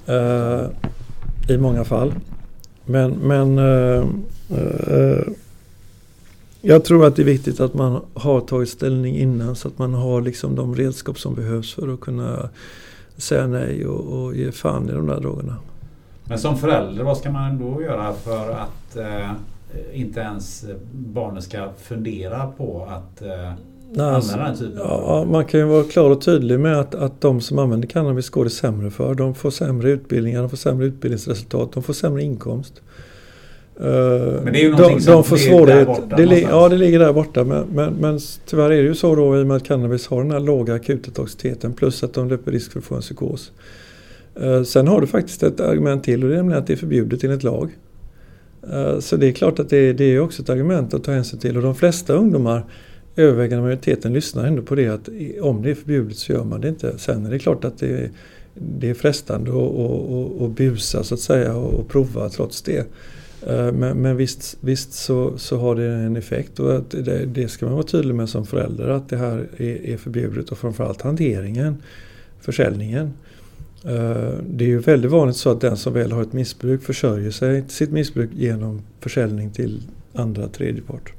[0.10, 0.66] Uh,
[1.50, 2.14] I många fall.
[2.86, 4.06] Men, men uh,
[4.52, 5.28] uh,
[6.62, 9.94] jag tror att det är viktigt att man har tagit ställning innan så att man
[9.94, 12.50] har liksom de redskap som behövs för att kunna
[13.18, 15.56] säga nej och, och ge fan i de där drogerna.
[16.24, 18.98] Men som förälder, vad ska man då göra för att
[19.94, 23.54] inte ens barnet ska fundera på att eh,
[23.94, 25.04] Nej, alltså, använda den typen av...
[25.08, 28.30] Ja, man kan ju vara klar och tydlig med att, att de som använder cannabis
[28.30, 29.16] går det sämre för.
[29.16, 32.82] De får sämre utbildningar, de får sämre utbildningsresultat, de får sämre inkomst.
[33.80, 37.00] Eh, men det är ju de, som de får svårighet, borta det Ja, det ligger
[37.00, 37.44] där borta.
[37.44, 40.22] Men, men, men tyvärr är det ju så då i och med att cannabis har
[40.22, 43.52] den här låga akuta toxiciteten plus att de löper risk för att få en psykos.
[44.42, 46.78] Eh, sen har du faktiskt ett argument till och det är nämligen att det är
[46.78, 47.70] förbjudet enligt lag.
[48.70, 51.40] Eh, så det är klart att det, det är också ett argument att ta hänsyn
[51.40, 52.66] till och de flesta ungdomar
[53.16, 55.10] övervägande majoriteten lyssnar ändå på det att
[55.42, 56.98] om det är förbjudet så gör man det inte.
[56.98, 58.10] Sen är det klart att det,
[58.54, 59.52] det är frestande
[60.46, 62.88] att busa så att säga och, och prova trots det.
[63.48, 67.48] Eh, men, men visst, visst så, så, har det en effekt och att det, det,
[67.48, 71.02] ska man vara tydlig med som förälder att det här är, är förbjudet och framförallt
[71.02, 71.78] hanteringen,
[72.42, 73.14] försäljningen.
[73.86, 77.32] Eh, det är ju väldigt vanligt så att den som väl har ett missbruk försörjer
[77.32, 79.82] sig sitt missbruk genom försäljning till
[80.14, 81.14] andra tredjepart.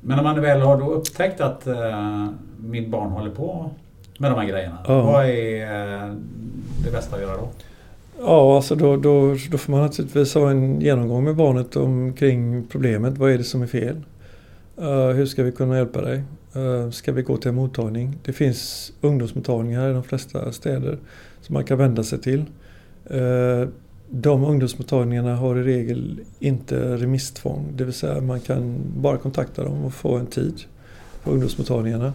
[0.00, 3.70] Men om man väl har då upptäckt att uh, mitt barn håller på
[4.18, 4.78] med de här grejerna.
[4.88, 5.02] Ja.
[5.02, 6.14] Vad är uh,
[6.84, 7.48] det bästa att göra då?
[8.20, 13.18] Ja, alltså då, då, då får man naturligtvis ha en genomgång med barnet omkring problemet.
[13.18, 14.00] Vad är det som är fel?
[14.82, 16.22] Uh, hur ska vi kunna hjälpa dig?
[16.56, 18.18] Uh, ska vi gå till en mottagning?
[18.24, 20.98] Det finns ungdomsmottagningar i de flesta städer
[21.46, 22.44] som man kan vända sig till.
[23.06, 23.68] Eh,
[24.10, 29.84] de ungdomsmottagningarna har i regel inte remisstvång, det vill säga man kan bara kontakta dem
[29.84, 30.62] och få en tid
[31.22, 32.12] på ungdomsmottagningarna.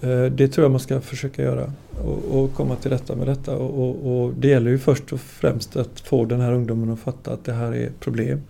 [0.00, 1.72] Eh, det tror jag man ska försöka göra
[2.04, 3.56] och, och komma till rätta med detta.
[3.56, 7.00] Och, och, och, det gäller ju först och främst att få den här ungdomen att
[7.00, 8.40] fatta att det här är problem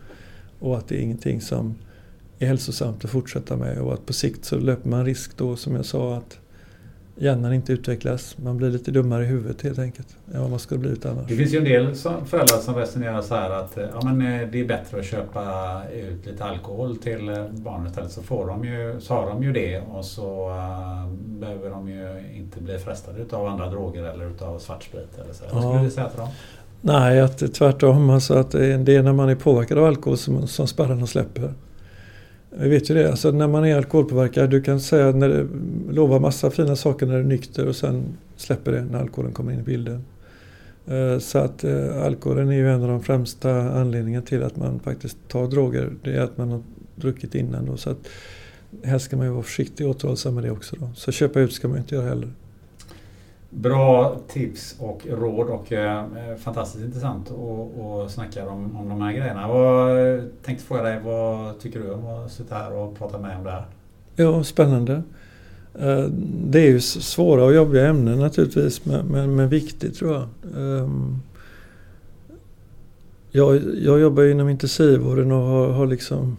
[0.58, 1.74] och att det är ingenting som
[2.38, 5.74] är hälsosamt att fortsätta med och att på sikt så löper man risk då som
[5.74, 6.39] jag sa att
[7.20, 8.38] hjärnan inte utvecklas.
[8.38, 11.28] Man blir lite dummare i huvudet helt enkelt än vad man skulle blivit annars.
[11.28, 11.94] Det finns ju en del
[12.26, 16.26] föräldrar som resonerar så här att ja, men eh, det är bättre att köpa ut
[16.26, 19.80] lite alkohol till eh, barnen istället så, får de ju, så har de ju det
[19.80, 25.18] och så uh, behöver de ju inte bli frestade av andra droger eller utav svartsprit.
[25.24, 25.44] Eller så.
[25.48, 25.54] Ja.
[25.54, 26.28] Vad skulle du säga till dem?
[26.80, 28.10] Nej, att tvärtom.
[28.10, 31.54] Alltså att det är när man är påverkad av alkohol som, som spärrarna släpper.
[32.50, 35.46] Vi vet ju det, alltså när man är alkoholpåverkad, du kan säga när det
[35.92, 38.04] lovar massa fina saker när du är nykter och sen
[38.36, 40.04] släpper det när alkoholen kommer in i bilden.
[40.86, 44.80] Eh, så att eh, alkoholen är ju en av de främsta anledningarna till att man
[44.80, 45.90] faktiskt tar droger.
[46.04, 46.62] Det är att man har
[46.94, 47.76] druckit innan då.
[47.76, 48.08] Så att
[48.82, 50.90] helst ska man ju vara försiktig och återhållsam med det också då.
[50.94, 52.28] Så köpa ut ska man inte göra heller.
[53.50, 56.04] Bra tips och råd och eh,
[56.38, 59.48] fantastiskt intressant att snacka om, om de här grejerna.
[59.48, 63.44] Jag tänkte fråga dig, vad tycker du om att sitta här och prata med om
[63.44, 63.64] det här?
[64.16, 65.02] Ja, spännande.
[65.74, 66.04] Eh,
[66.44, 70.28] det är ju svåra och jobbiga ämnen naturligtvis, men, men, men viktigt tror jag.
[70.56, 71.20] Ehm,
[73.30, 76.36] jag, jag jobbar inom intensivvården och har, har liksom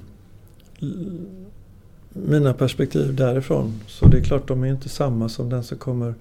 [2.09, 3.79] mina perspektiv därifrån.
[3.87, 6.13] Så det är klart, de är inte samma som den som kommer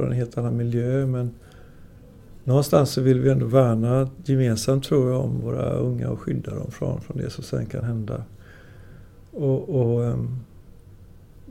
[0.00, 1.06] från en helt annan miljö.
[1.06, 1.30] Men
[2.44, 6.70] någonstans så vill vi ändå värna gemensamt tror jag om våra unga och skydda dem
[6.70, 8.24] från, från det som sen kan hända.
[9.30, 10.36] Och, och ehm,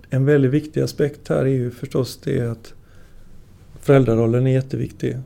[0.10, 2.74] en väldigt viktig aspekt här är ju förstås det att
[3.80, 5.18] föräldrarollen är jätteviktig.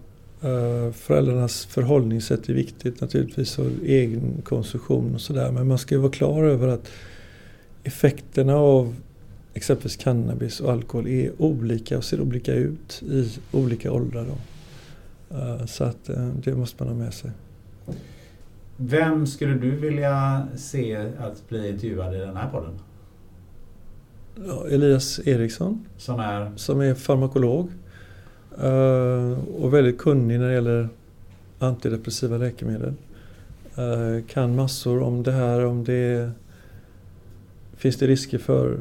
[0.41, 5.51] Eh, föräldrarnas förhållningssätt är viktigt naturligtvis och egen konsumtion och sådär.
[5.51, 6.91] Men man ska ju vara klar över att
[7.83, 8.95] effekterna av
[9.53, 14.25] exempelvis cannabis och alkohol är olika och ser olika ut i olika åldrar.
[14.25, 14.37] Då.
[15.37, 17.31] Uh, så att uh, det måste man ha med sig.
[18.77, 22.79] Vem skulle du vilja se att bli intervjuad i den här podden?
[24.47, 25.85] Ja, Elias Eriksson.
[25.97, 26.51] Som är?
[26.55, 27.69] Som är farmakolog.
[28.63, 30.89] Uh, och väldigt kunnig när det gäller
[31.59, 32.93] antidepressiva läkemedel.
[34.27, 36.31] kan massor om det här, om det
[37.75, 38.79] finns det risker för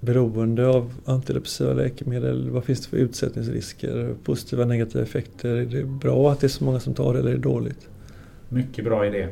[0.00, 2.50] beroende av antidepressiva läkemedel?
[2.50, 4.14] Vad finns det för utsättningsrisker?
[4.24, 5.48] Positiva och negativa effekter?
[5.48, 7.88] Är det bra att det är så många som tar det eller är det dåligt?
[8.48, 9.28] Mycket bra idé.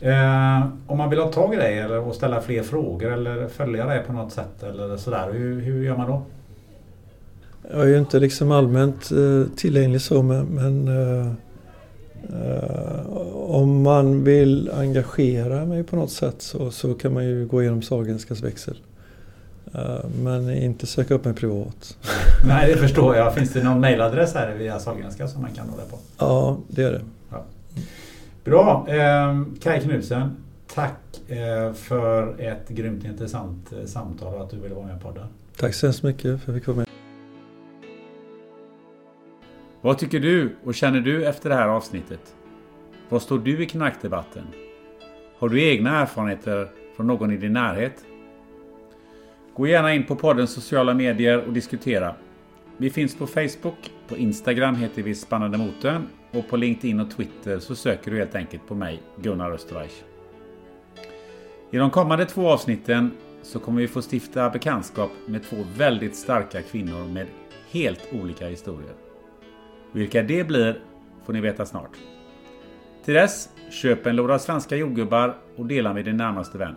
[0.00, 3.86] Eh, om man vill ha tag i dig eller och ställa fler frågor eller följa
[3.86, 6.22] dig på något sätt eller sådär, hur, hur gör man då?
[7.70, 11.26] Jag är ju inte liksom allmänt eh, tillgänglig så men, men eh,
[12.32, 17.62] eh, om man vill engagera mig på något sätt så, så kan man ju gå
[17.62, 18.76] igenom Sahlgrenskas växel.
[19.74, 21.96] Eh, men inte söka upp mig privat.
[22.46, 23.34] Nej, det förstår jag.
[23.34, 25.98] Finns det någon mejladress här via Sahlgrenska som man kan nå på?
[26.18, 27.02] Ja, det är det.
[27.30, 27.44] Ja.
[28.44, 28.86] Bra!
[28.88, 30.36] Eh, Kaj Knudsen,
[30.74, 35.08] tack eh, för ett grymt intressant eh, samtal och att du ville vara med på
[35.08, 35.26] podden.
[35.56, 36.86] Tack så hemskt mycket för att jag fick vara med.
[39.82, 42.34] Vad tycker du och känner du efter det här avsnittet?
[43.08, 44.42] Var står du i knackdebatten?
[45.38, 47.94] Har du egna erfarenheter från någon i din närhet?
[49.60, 52.14] Gå gärna in på poddens sociala medier och diskutera.
[52.76, 57.58] Vi finns på Facebook, på Instagram heter vi Spännande Motorn och på LinkedIn och Twitter
[57.58, 60.02] så söker du helt enkelt på mig, Gunnar Österreich.
[61.70, 63.10] I de kommande två avsnitten
[63.42, 67.26] så kommer vi få stifta bekantskap med två väldigt starka kvinnor med
[67.70, 68.94] helt olika historier.
[69.92, 70.80] Vilka det blir
[71.26, 71.96] får ni veta snart.
[73.04, 76.74] Till dess, köp en låda svenska jordgubbar och dela med din närmaste vän.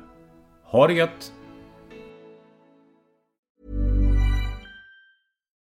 [0.64, 1.34] Ha det gött!